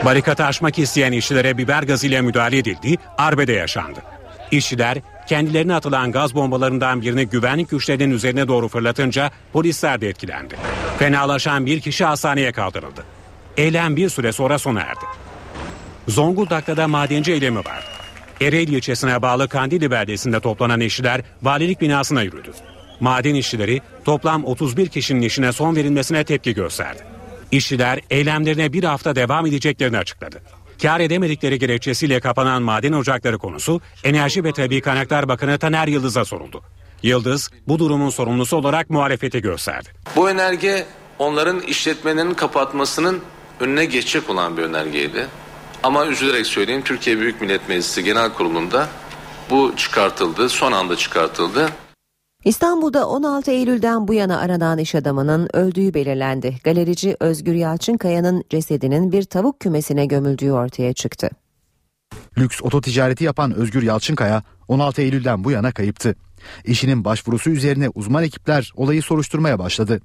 Barikatı 0.06 0.46
aşmak 0.46 0.80
isteyen 0.80 1.12
işçilere 1.12 1.58
biber 1.58 1.84
gazıyla 1.84 2.22
müdahale 2.22 2.58
edildi, 2.58 2.98
arbede 3.18 3.54
yaşandı. 3.54 4.00
İşçiler 4.52 4.98
kendilerine 5.28 5.76
atılan 5.76 6.12
gaz 6.12 6.36
bombalarından 6.36 7.02
birini 7.02 7.26
güvenlik 7.26 7.70
güçlerinin 7.70 8.12
üzerine 8.12 8.48
doğru 8.48 8.68
fırlatınca 8.68 9.32
polisler 9.54 10.02
de 10.02 10.10
etkilendi. 10.10 10.56
Fenalaşan 11.00 11.66
bir 11.66 11.82
kişi 11.82 12.06
hastaneye 12.06 12.52
kaldırıldı. 12.52 13.04
Eylem 13.58 13.96
bir 13.96 14.10
süre 14.10 14.32
sonra 14.32 14.60
sona 14.60 14.82
erdi. 14.82 15.06
Zonguldak'ta 16.08 16.78
da 16.78 16.88
madenci 16.88 17.32
eylemi 17.32 17.60
var. 17.60 17.84
Ereğli 18.42 18.76
ilçesine 18.76 19.22
bağlı 19.22 19.50
Kandili 19.50 19.92
beldesinde 19.92 20.40
toplanan 20.40 20.80
işçiler 20.80 21.22
valilik 21.44 21.82
binasına 21.82 22.22
yürüdü. 22.22 22.52
Maden 23.00 23.36
işçileri 23.36 23.82
toplam 24.06 24.46
31 24.46 24.88
kişinin 24.88 25.22
işine 25.22 25.52
son 25.52 25.76
verilmesine 25.76 26.24
tepki 26.24 26.54
gösterdi. 26.54 27.02
İşçiler 27.52 28.00
eylemlerine 28.10 28.74
bir 28.74 28.84
hafta 28.84 29.16
devam 29.16 29.46
edeceklerini 29.46 29.98
açıkladı. 29.98 30.42
Kar 30.82 31.00
edemedikleri 31.00 31.60
gerekçesiyle 31.60 32.20
kapanan 32.20 32.62
maden 32.62 32.94
ocakları 32.94 33.38
konusu 33.38 33.82
Enerji 34.04 34.44
ve 34.44 34.52
Tabi 34.52 34.82
Kaynaklar 34.82 35.28
Bakanı 35.28 35.58
Taner 35.60 35.88
Yıldız'a 35.88 36.26
soruldu. 36.26 36.64
Yıldız 37.04 37.52
bu 37.68 37.80
durumun 37.80 38.10
sorumlusu 38.10 38.58
olarak 38.58 38.90
muhalefeti 38.90 39.42
gösterdi. 39.42 39.90
Bu 40.16 40.30
önerge 40.30 40.86
onların 41.20 41.60
işletmelerinin 41.60 42.34
kapatmasının 42.34 43.22
önüne 43.60 43.86
geçecek 43.86 44.30
olan 44.30 44.58
bir 44.58 44.64
önergeydi. 44.64 45.28
Ama 45.84 46.06
üzülerek 46.08 46.48
söyleyeyim 46.48 46.82
Türkiye 46.86 47.20
Büyük 47.20 47.42
Millet 47.42 47.70
Meclisi 47.70 48.04
Genel 48.04 48.34
Kurulu'nda 48.34 48.88
bu 49.50 49.74
çıkartıldı, 49.78 50.50
son 50.50 50.72
anda 50.72 50.96
çıkartıldı. 50.96 51.70
İstanbul'da 52.46 53.08
16 53.08 53.52
Eylül'den 53.52 54.08
bu 54.08 54.14
yana 54.14 54.40
aranan 54.40 54.78
iş 54.78 54.96
adamının 54.96 55.50
öldüğü 55.54 55.94
belirlendi. 55.94 56.58
Galerici 56.64 57.18
Özgür 57.20 57.54
Yalçınkaya'nın 57.54 58.44
cesedinin 58.50 59.12
bir 59.12 59.24
tavuk 59.24 59.60
kümesine 59.60 60.06
gömüldüğü 60.06 60.52
ortaya 60.52 60.94
çıktı. 60.94 61.30
Lüks 62.38 62.64
oto 62.64 62.82
ticareti 62.82 63.24
yapan 63.24 63.56
Özgür 63.56 63.84
Yalçınkaya 63.84 64.44
16 64.68 65.02
Eylül'den 65.02 65.44
bu 65.44 65.52
yana 65.52 65.72
kayıptı. 65.72 66.16
Eşinin 66.66 67.06
başvurusu 67.06 67.50
üzerine 67.50 67.90
uzman 67.90 68.24
ekipler 68.24 68.74
olayı 68.76 69.02
soruşturmaya 69.02 69.60
başladı. 69.60 70.00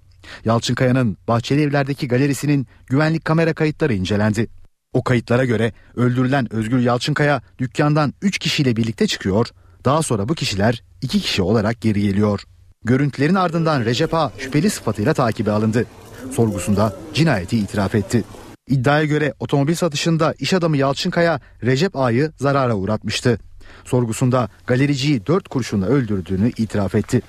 Yalçınkaya'nın 0.44 1.16
Bahçeli 1.28 1.62
Evler'deki 1.62 2.08
galerisinin 2.08 2.66
güvenlik 2.86 3.24
kamera 3.24 3.54
kayıtları 3.54 3.94
incelendi. 3.94 4.46
O 4.92 5.02
kayıtlara 5.02 5.44
göre 5.44 5.72
öldürülen 5.96 6.52
Özgür 6.52 6.78
Yalçınkaya 6.78 7.42
dükkandan 7.58 8.14
3 8.22 8.38
kişiyle 8.38 8.76
birlikte 8.76 9.06
çıkıyor. 9.06 9.48
Daha 9.84 10.02
sonra 10.02 10.28
bu 10.28 10.34
kişiler 10.34 10.82
2 11.02 11.20
kişi 11.20 11.42
olarak 11.42 11.80
geri 11.80 12.02
geliyor. 12.02 12.42
Görüntülerin 12.84 13.34
ardından 13.34 13.84
Recep 13.84 14.14
A 14.14 14.32
şüpheli 14.38 14.70
sıfatıyla 14.70 15.14
takibe 15.14 15.50
alındı. 15.50 15.86
Sorgusunda 16.32 16.96
cinayeti 17.14 17.58
itiraf 17.58 17.94
etti. 17.94 18.24
İddiaya 18.68 19.04
göre 19.04 19.34
otomobil 19.40 19.74
satışında 19.74 20.34
iş 20.38 20.54
adamı 20.54 20.76
Yalçınkaya 20.76 21.40
Recep 21.62 21.96
A'yı 21.96 22.32
zarara 22.36 22.74
uğratmıştı. 22.74 23.38
Sorgusunda 23.84 24.48
galericiyi 24.66 25.26
dört 25.26 25.48
kurşunla 25.48 25.86
öldürdüğünü 25.86 26.48
itiraf 26.48 26.94
etti. 26.94 27.22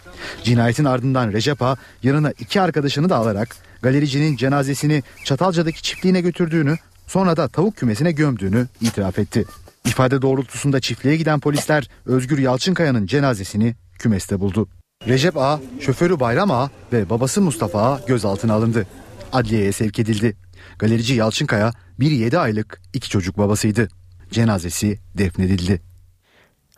Cinayetin 0.44 0.86
ardından 0.86 1.32
Recep 1.32 1.62
A 1.62 1.78
yanına 2.04 2.32
iki 2.40 2.62
arkadaşını 2.62 3.10
da 3.10 3.16
alarak 3.16 3.56
galericinin 3.82 4.38
cenazesini 4.38 5.04
Çatalca'daki 5.26 5.82
çiftliğine 5.84 6.22
götürdüğünü 6.22 6.78
sonra 7.08 7.38
da 7.38 7.48
tavuk 7.48 7.78
kümesine 7.78 8.12
gömdüğünü 8.12 8.68
itiraf 8.82 9.20
etti. 9.20 9.46
İfade 9.86 10.22
doğrultusunda 10.22 10.80
çiftliğe 10.80 11.16
giden 11.16 11.40
polisler 11.40 11.88
Özgür 12.06 12.38
Yalçınkaya'nın 12.38 13.06
cenazesini 13.06 13.76
kümeste 14.00 14.40
buldu. 14.40 14.68
Recep 15.08 15.38
A, 15.38 15.60
şoförü 15.80 16.20
Bayram 16.20 16.52
A 16.52 16.70
ve 16.94 17.10
babası 17.10 17.42
Mustafa 17.42 17.94
A 17.94 18.02
gözaltına 18.08 18.54
alındı. 18.54 18.88
Adliyeye 19.34 19.72
sevk 19.72 20.00
edildi. 20.00 20.38
Galerici 20.80 21.14
Yalçınkaya 21.14 21.72
bir 22.00 22.12
7 22.12 22.40
aylık 22.40 22.82
iki 22.94 23.10
çocuk 23.10 23.38
babasıydı. 23.38 23.88
Cenazesi 24.32 25.00
defnedildi. 25.18 25.93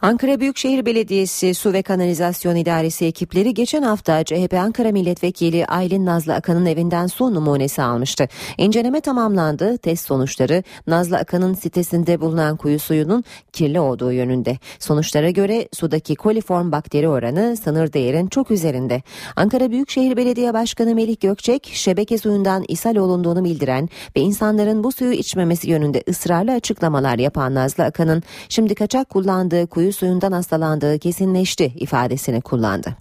Ankara 0.06 0.40
Büyükşehir 0.40 0.86
Belediyesi 0.86 1.54
Su 1.54 1.74
ve 1.74 1.82
Kanalizasyon 1.82 2.56
İdaresi 2.56 3.06
ekipleri 3.06 3.54
geçen 3.54 3.84
hafta 3.84 4.24
CHP 4.24 4.54
Ankara 4.54 4.92
Milletvekili 4.92 5.66
Aylin 5.66 6.06
Nazlı 6.06 6.34
Akan'ın 6.34 6.66
evinden 6.66 7.08
su 7.08 7.34
numunesi 7.34 7.82
almıştı. 7.82 8.28
İnceleme 8.58 9.02
tamamlandı. 9.02 9.78
Test 9.78 10.06
sonuçları 10.06 10.64
Nazlı 10.88 11.18
Akan'ın 11.18 11.54
sitesinde 11.54 12.22
bulunan 12.22 12.58
kuyu 12.58 12.80
suyunun 12.80 13.24
kirli 13.54 13.80
olduğu 13.80 14.12
yönünde. 14.12 14.58
Sonuçlara 14.80 15.30
göre 15.30 15.68
sudaki 15.74 16.16
koliform 16.16 16.72
bakteri 16.72 17.10
oranı 17.10 17.58
sınır 17.58 17.94
değerin 17.94 18.28
çok 18.28 18.52
üzerinde. 18.52 19.02
Ankara 19.36 19.72
Büyükşehir 19.72 20.18
Belediye 20.18 20.54
Başkanı 20.54 20.96
Melih 20.96 21.20
Gökçek 21.20 21.72
şebeke 21.74 22.18
suyundan 22.18 22.64
ishal 22.68 22.96
olunduğunu 22.96 23.44
bildiren 23.44 23.90
ve 24.16 24.22
insanların 24.22 24.84
bu 24.84 24.92
suyu 24.92 25.12
içmemesi 25.12 25.70
yönünde 25.70 26.04
ısrarlı 26.10 26.52
açıklamalar 26.52 27.20
yapan 27.20 27.56
Nazlı 27.56 27.84
Akan'ın 27.84 28.24
şimdi 28.50 28.76
kaçak 28.76 29.10
kullandığı 29.10 29.68
kuyu 29.68 29.95
suyundan 29.96 30.32
hastalandığı 30.32 31.00
kesinleşti 31.00 31.66
ifadesini 31.66 32.42
kullandı. 32.42 32.96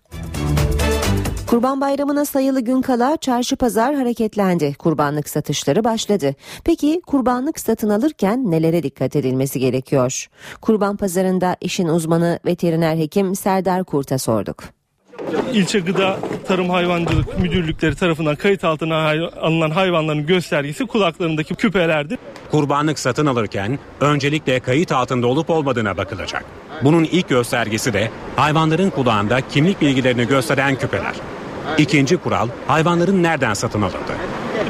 Kurban 1.47 1.81
Bayramı'na 1.81 2.25
sayılı 2.25 2.61
gün 2.61 2.83
kala 2.83 3.17
çarşı 3.17 3.57
pazar 3.57 3.95
hareketlendi. 3.95 4.75
Kurbanlık 4.75 5.29
satışları 5.29 5.85
başladı. 5.85 6.35
Peki 6.65 7.01
kurbanlık 7.07 7.61
satın 7.61 7.89
alırken 7.89 8.51
nelere 8.51 8.83
dikkat 8.83 9.17
edilmesi 9.17 9.61
gerekiyor? 9.61 10.27
Kurban 10.61 10.97
pazarında 10.97 11.57
işin 11.61 11.89
uzmanı 11.89 12.39
veteriner 12.47 12.97
hekim 12.97 13.37
Serdar 13.37 13.85
Kurt'a 13.85 14.19
sorduk. 14.19 14.65
İlçe 15.53 15.81
Gıda 15.81 16.19
Tarım 16.49 16.71
Hayvancılık 16.71 17.39
Müdürlükleri 17.39 17.95
tarafından 17.95 18.37
kayıt 18.37 18.65
altına 18.65 18.97
alınan 19.41 19.71
hayvanların 19.71 20.27
göstergesi 20.27 20.87
kulaklarındaki 20.87 21.55
küpelerdir. 21.55 22.19
Kurbanlık 22.51 22.99
satın 22.99 23.27
alırken 23.27 23.79
öncelikle 24.01 24.61
kayıt 24.61 24.93
altında 24.93 25.27
olup 25.27 25.51
olmadığına 25.51 25.97
bakılacak. 25.97 26.45
Bunun 26.85 27.05
ilk 27.05 27.29
göstergesi 27.29 27.93
de 27.93 28.11
hayvanların 28.37 28.91
kulağında 28.91 29.41
kimlik 29.41 29.81
bilgilerini 29.81 30.27
gösteren 30.27 30.77
küpeler. 30.77 31.15
İkinci 31.79 32.17
kural 32.17 32.49
hayvanların 32.67 33.23
nereden 33.23 33.55
satın 33.55 33.83
alındı? 33.83 34.13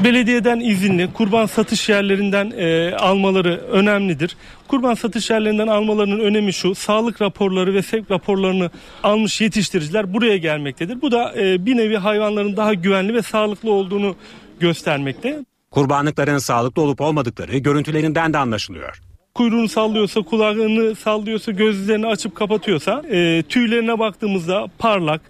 Belediyeden 0.05 0.61
izinli 0.61 1.13
kurban 1.13 1.47
satış 1.47 1.89
yerlerinden 1.89 2.53
e, 2.57 2.95
almaları 2.97 3.57
önemlidir. 3.57 4.37
Kurban 4.69 4.95
satış 4.95 5.31
yerlerinden 5.31 5.67
almalarının 5.67 6.21
önemi 6.21 6.53
şu 6.53 6.75
sağlık 6.75 7.23
raporları 7.23 7.75
ve 7.75 7.83
sevk 7.83 8.11
raporlarını 8.11 8.71
almış 9.03 9.41
yetiştiriciler 9.41 10.15
buraya 10.15 10.37
gelmektedir. 10.37 11.03
Bu 11.03 11.13
da 11.13 11.35
e, 11.39 11.67
bir 11.67 11.77
nevi 11.77 11.97
hayvanların 11.97 12.57
daha 12.57 12.75
güvenli 12.75 13.15
ve 13.15 13.23
sağlıklı 13.23 13.71
olduğunu 13.71 14.17
göstermekte. 14.61 15.45
Kurbanlıkların 15.71 16.39
sağlıklı 16.39 16.83
olup 16.83 17.01
olmadıkları 17.01 17.59
görüntülerinden 17.59 18.33
de 18.33 18.39
anlaşılıyor 18.39 19.01
kuyruğunu 19.35 19.69
sallıyorsa, 19.69 20.23
kulağını 20.23 20.95
sallıyorsa, 20.95 21.53
gözlerini 21.53 22.07
açıp 22.07 22.35
kapatıyorsa, 22.35 23.03
e, 23.11 23.43
tüylerine 23.49 23.99
baktığımızda 23.99 24.67
parlak, 24.79 25.21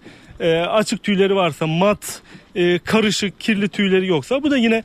e, 0.41 0.57
açık 0.57 1.03
tüyleri 1.03 1.37
varsa, 1.37 1.67
mat, 1.67 2.23
e, 2.55 2.79
karışık, 2.79 3.41
kirli 3.41 3.69
tüyleri 3.69 4.07
yoksa 4.07 4.43
bu 4.43 4.51
da 4.51 4.57
yine 4.57 4.83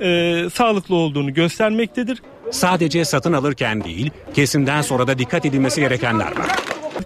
e, 0.00 0.42
sağlıklı 0.52 0.94
olduğunu 0.94 1.34
göstermektedir. 1.34 2.22
Sadece 2.50 3.04
satın 3.04 3.32
alırken 3.32 3.84
değil, 3.84 4.10
kesimden 4.34 4.82
sonra 4.82 5.06
da 5.06 5.18
dikkat 5.18 5.46
edilmesi 5.46 5.80
gerekenler 5.80 6.26
var. 6.38 6.48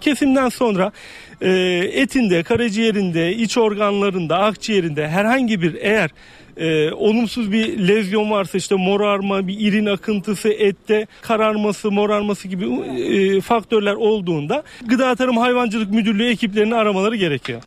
Kesimden 0.01 0.49
sonra 0.49 0.93
e, 1.41 1.51
etinde, 1.93 2.43
karaciğerinde, 2.43 3.35
iç 3.35 3.59
organlarında, 3.59 4.39
akciğerinde 4.39 5.09
herhangi 5.09 5.63
bir 5.63 5.75
eğer 5.75 6.11
e, 6.57 6.93
olumsuz 6.93 7.53
bir 7.53 7.89
lezyon 7.89 8.31
varsa 8.31 8.59
işte 8.59 8.75
morarma, 8.75 9.49
bir 9.49 9.61
irin 9.61 9.87
akıntısı, 9.87 10.49
ette 10.49 11.07
kararması, 11.23 11.91
morarması 11.91 12.49
gibi 12.49 12.65
e, 12.65 13.41
faktörler 13.41 13.95
olduğunda 13.95 14.63
Gıda 14.87 15.15
Tarım 15.15 15.37
Hayvancılık 15.37 15.91
Müdürlüğü 15.91 16.31
ekiplerini 16.31 16.75
aramaları 16.75 17.17
gerekiyor. 17.17 17.63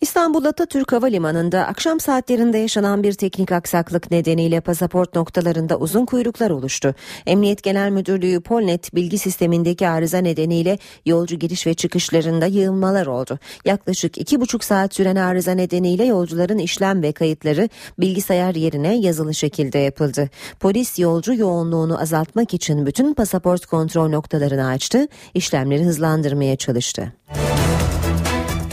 İstanbul 0.00 0.44
Atatürk 0.44 0.92
Havalimanı'nda 0.92 1.66
akşam 1.66 2.00
saatlerinde 2.00 2.58
yaşanan 2.58 3.02
bir 3.02 3.12
teknik 3.12 3.52
aksaklık 3.52 4.10
nedeniyle 4.10 4.60
pasaport 4.60 5.14
noktalarında 5.14 5.76
uzun 5.78 6.06
kuyruklar 6.06 6.50
oluştu. 6.50 6.94
Emniyet 7.26 7.62
Genel 7.62 7.90
Müdürlüğü 7.90 8.40
Polnet 8.40 8.94
bilgi 8.94 9.18
sistemindeki 9.18 9.88
arıza 9.88 10.18
nedeniyle 10.18 10.78
yolcu 11.06 11.36
giriş 11.36 11.66
ve 11.66 11.74
çıkışlarında 11.74 12.46
yığılmalar 12.46 13.06
oldu. 13.06 13.38
Yaklaşık 13.64 14.18
iki 14.18 14.40
buçuk 14.40 14.64
saat 14.64 14.94
süren 14.94 15.16
arıza 15.16 15.52
nedeniyle 15.52 16.04
yolcuların 16.04 16.58
işlem 16.58 17.02
ve 17.02 17.12
kayıtları 17.12 17.68
bilgisayar 17.98 18.54
yerine 18.54 18.96
yazılı 18.96 19.34
şekilde 19.34 19.78
yapıldı. 19.78 20.30
Polis 20.60 20.98
yolcu 20.98 21.34
yoğunluğunu 21.34 22.00
azaltmak 22.00 22.54
için 22.54 22.86
bütün 22.86 23.14
pasaport 23.14 23.66
kontrol 23.66 24.08
noktalarını 24.08 24.66
açtı, 24.66 25.08
işlemleri 25.34 25.84
hızlandırmaya 25.84 26.56
çalıştı. 26.56 27.12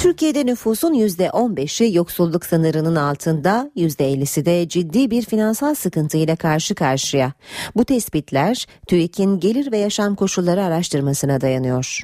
Türkiye'de 0.04 0.46
nüfusun 0.46 0.94
%15'i 0.94 1.96
yoksulluk 1.96 2.46
sınırının 2.46 2.96
altında, 2.96 3.72
%50'si 3.76 4.46
de 4.46 4.70
ciddi 4.70 5.12
bir 5.12 5.22
finansal 5.26 5.76
sıkıntıyla 5.76 6.36
karşı 6.36 6.76
karşıya. 6.76 7.34
Bu 7.76 7.86
tespitler 7.86 8.66
TÜİK'in 8.88 9.40
gelir 9.40 9.72
ve 9.72 9.78
yaşam 9.78 10.16
koşulları 10.16 10.64
araştırmasına 10.64 11.42
dayanıyor. 11.42 12.02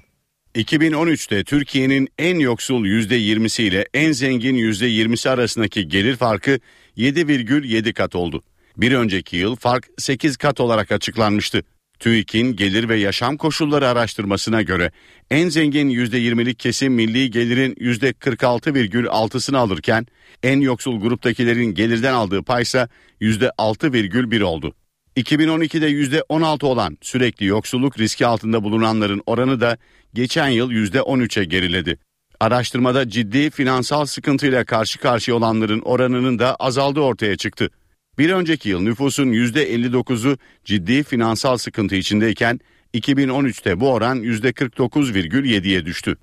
2013'te 0.56 1.44
Türkiye'nin 1.44 2.08
en 2.18 2.40
yoksul 2.40 2.86
%20'si 2.86 3.62
ile 3.62 3.86
en 3.94 4.12
zengin 4.12 4.56
%20'si 4.56 5.30
arasındaki 5.30 5.88
gelir 5.88 6.16
farkı 6.16 6.60
7,7 6.98 7.94
kat 7.94 8.16
oldu. 8.16 8.44
Bir 8.78 8.92
önceki 8.92 9.38
yıl 9.38 9.56
fark 9.56 9.88
8 9.98 10.38
kat 10.38 10.60
olarak 10.60 10.92
açıklanmıştı. 10.92 11.64
TÜİK'in 12.00 12.56
gelir 12.56 12.90
ve 12.90 12.96
yaşam 12.96 13.38
koşulları 13.38 13.88
araştırmasına 13.88 14.62
göre 14.62 14.92
en 15.32 15.50
zengin 15.50 15.90
%20'lik 15.90 16.60
kesim 16.60 16.94
milli 16.94 17.32
gelirin 17.32 17.74
%46,6'sını 17.74 19.58
alırken 19.58 20.08
en 20.44 20.60
yoksul 20.60 21.02
gruptakilerin 21.02 21.74
gelirden 21.74 22.14
aldığı 22.14 22.44
paysa 22.44 22.90
%6,1 23.22 24.44
oldu. 24.44 24.74
2012'de 25.18 25.92
%16 25.92 26.66
olan 26.66 26.98
sürekli 27.02 27.46
yoksulluk 27.46 28.00
riski 28.00 28.28
altında 28.28 28.64
bulunanların 28.64 29.24
oranı 29.26 29.62
da 29.62 29.78
geçen 30.14 30.48
yıl 30.48 30.72
%13'e 30.72 31.44
geriledi. 31.44 32.00
Araştırmada 32.40 33.10
ciddi 33.10 33.50
finansal 33.50 34.06
sıkıntıyla 34.06 34.66
karşı 34.66 35.00
karşıya 35.00 35.38
olanların 35.38 35.82
oranının 35.82 36.40
da 36.40 36.56
azaldığı 36.56 37.00
ortaya 37.00 37.38
çıktı. 37.38 37.70
Bir 38.20 38.30
önceki 38.30 38.70
yıl 38.70 38.82
nüfusun 38.82 39.28
%59'u 39.28 40.38
ciddi 40.66 41.04
finansal 41.04 41.58
sıkıntı 41.58 41.96
içindeyken 41.96 42.60
2013'te 42.94 43.80
bu 43.80 43.92
oran 43.92 44.24
%49,7'ye 44.24 45.86
düştü. 45.86 46.18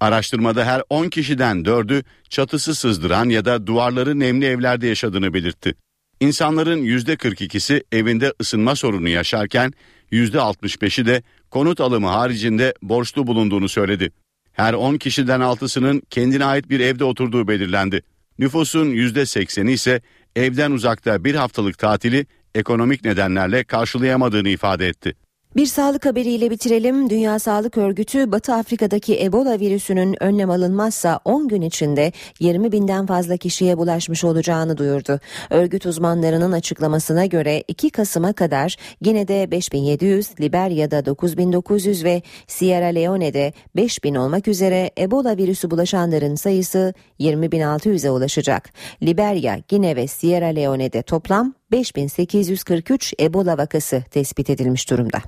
Araştırmada 0.00 0.64
her 0.64 0.82
10 0.90 1.08
kişiden 1.08 1.56
4'ü 1.56 2.04
çatısı 2.28 2.74
sızdıran 2.74 3.28
ya 3.28 3.44
da 3.44 3.66
duvarları 3.66 4.18
nemli 4.18 4.46
evlerde 4.46 4.86
yaşadığını 4.86 5.34
belirtti. 5.34 5.74
İnsanların 6.20 6.84
%42'si 6.84 7.82
evinde 7.92 8.32
ısınma 8.40 8.76
sorunu 8.76 9.08
yaşarken 9.08 9.72
%65'i 10.12 11.06
de 11.06 11.22
konut 11.50 11.80
alımı 11.80 12.08
haricinde 12.08 12.74
borçlu 12.82 13.26
bulunduğunu 13.26 13.68
söyledi. 13.68 14.12
Her 14.52 14.74
10 14.74 14.96
kişiden 14.96 15.40
6'sının 15.40 16.02
kendine 16.10 16.44
ait 16.44 16.70
bir 16.70 16.80
evde 16.80 17.04
oturduğu 17.04 17.48
belirlendi. 17.48 18.02
Nüfusun 18.38 18.86
%80'i 18.86 19.72
ise 19.72 20.00
evden 20.36 20.70
uzakta 20.70 21.24
bir 21.24 21.34
haftalık 21.34 21.78
tatili 21.78 22.26
ekonomik 22.54 23.04
nedenlerle 23.04 23.64
karşılayamadığını 23.64 24.48
ifade 24.48 24.88
etti. 24.88 25.14
Bir 25.56 25.66
sağlık 25.66 26.06
haberiyle 26.06 26.50
bitirelim. 26.50 27.10
Dünya 27.10 27.38
Sağlık 27.38 27.78
Örgütü 27.78 28.32
Batı 28.32 28.54
Afrika'daki 28.54 29.22
Ebola 29.24 29.60
virüsünün 29.60 30.22
önlem 30.22 30.50
alınmazsa 30.50 31.20
10 31.24 31.48
gün 31.48 31.62
içinde 31.62 32.12
20 32.40 32.72
binden 32.72 33.06
fazla 33.06 33.36
kişiye 33.36 33.78
bulaşmış 33.78 34.24
olacağını 34.24 34.76
duyurdu. 34.76 35.20
Örgüt 35.50 35.86
uzmanlarının 35.86 36.52
açıklamasına 36.52 37.26
göre 37.26 37.64
2 37.68 37.90
Kasım'a 37.90 38.32
kadar 38.32 38.76
Gine'de 39.02 39.50
5700, 39.50 40.40
Liberya'da 40.40 41.06
9900 41.06 42.04
ve 42.04 42.22
Sierra 42.46 42.86
Leone'de 42.86 43.52
5000 43.76 44.14
olmak 44.14 44.48
üzere 44.48 44.90
Ebola 44.98 45.36
virüsü 45.36 45.70
bulaşanların 45.70 46.34
sayısı 46.34 46.94
20.600'e 47.20 48.10
ulaşacak. 48.10 48.70
Liberya, 49.02 49.58
Gine 49.68 49.96
ve 49.96 50.06
Sierra 50.06 50.46
Leone'de 50.46 51.02
toplam 51.02 51.54
5843 51.72 53.14
Ebola 53.20 53.58
vakası 53.58 54.02
tespit 54.10 54.50
edilmiş 54.50 54.90
durumda. 54.90 55.18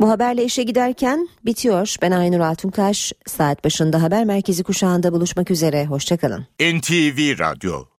Bu 0.00 0.10
haberle 0.10 0.44
işe 0.44 0.62
giderken 0.62 1.28
bitiyor. 1.44 1.96
Ben 2.02 2.10
Aynur 2.10 2.40
Altunkaş. 2.40 3.12
Saat 3.26 3.64
başında 3.64 4.02
haber 4.02 4.24
merkezi 4.24 4.62
kuşağında 4.62 5.12
buluşmak 5.12 5.50
üzere. 5.50 5.86
Hoşçakalın. 5.86 6.46
NTV 6.60 7.38
Radyo 7.38 7.84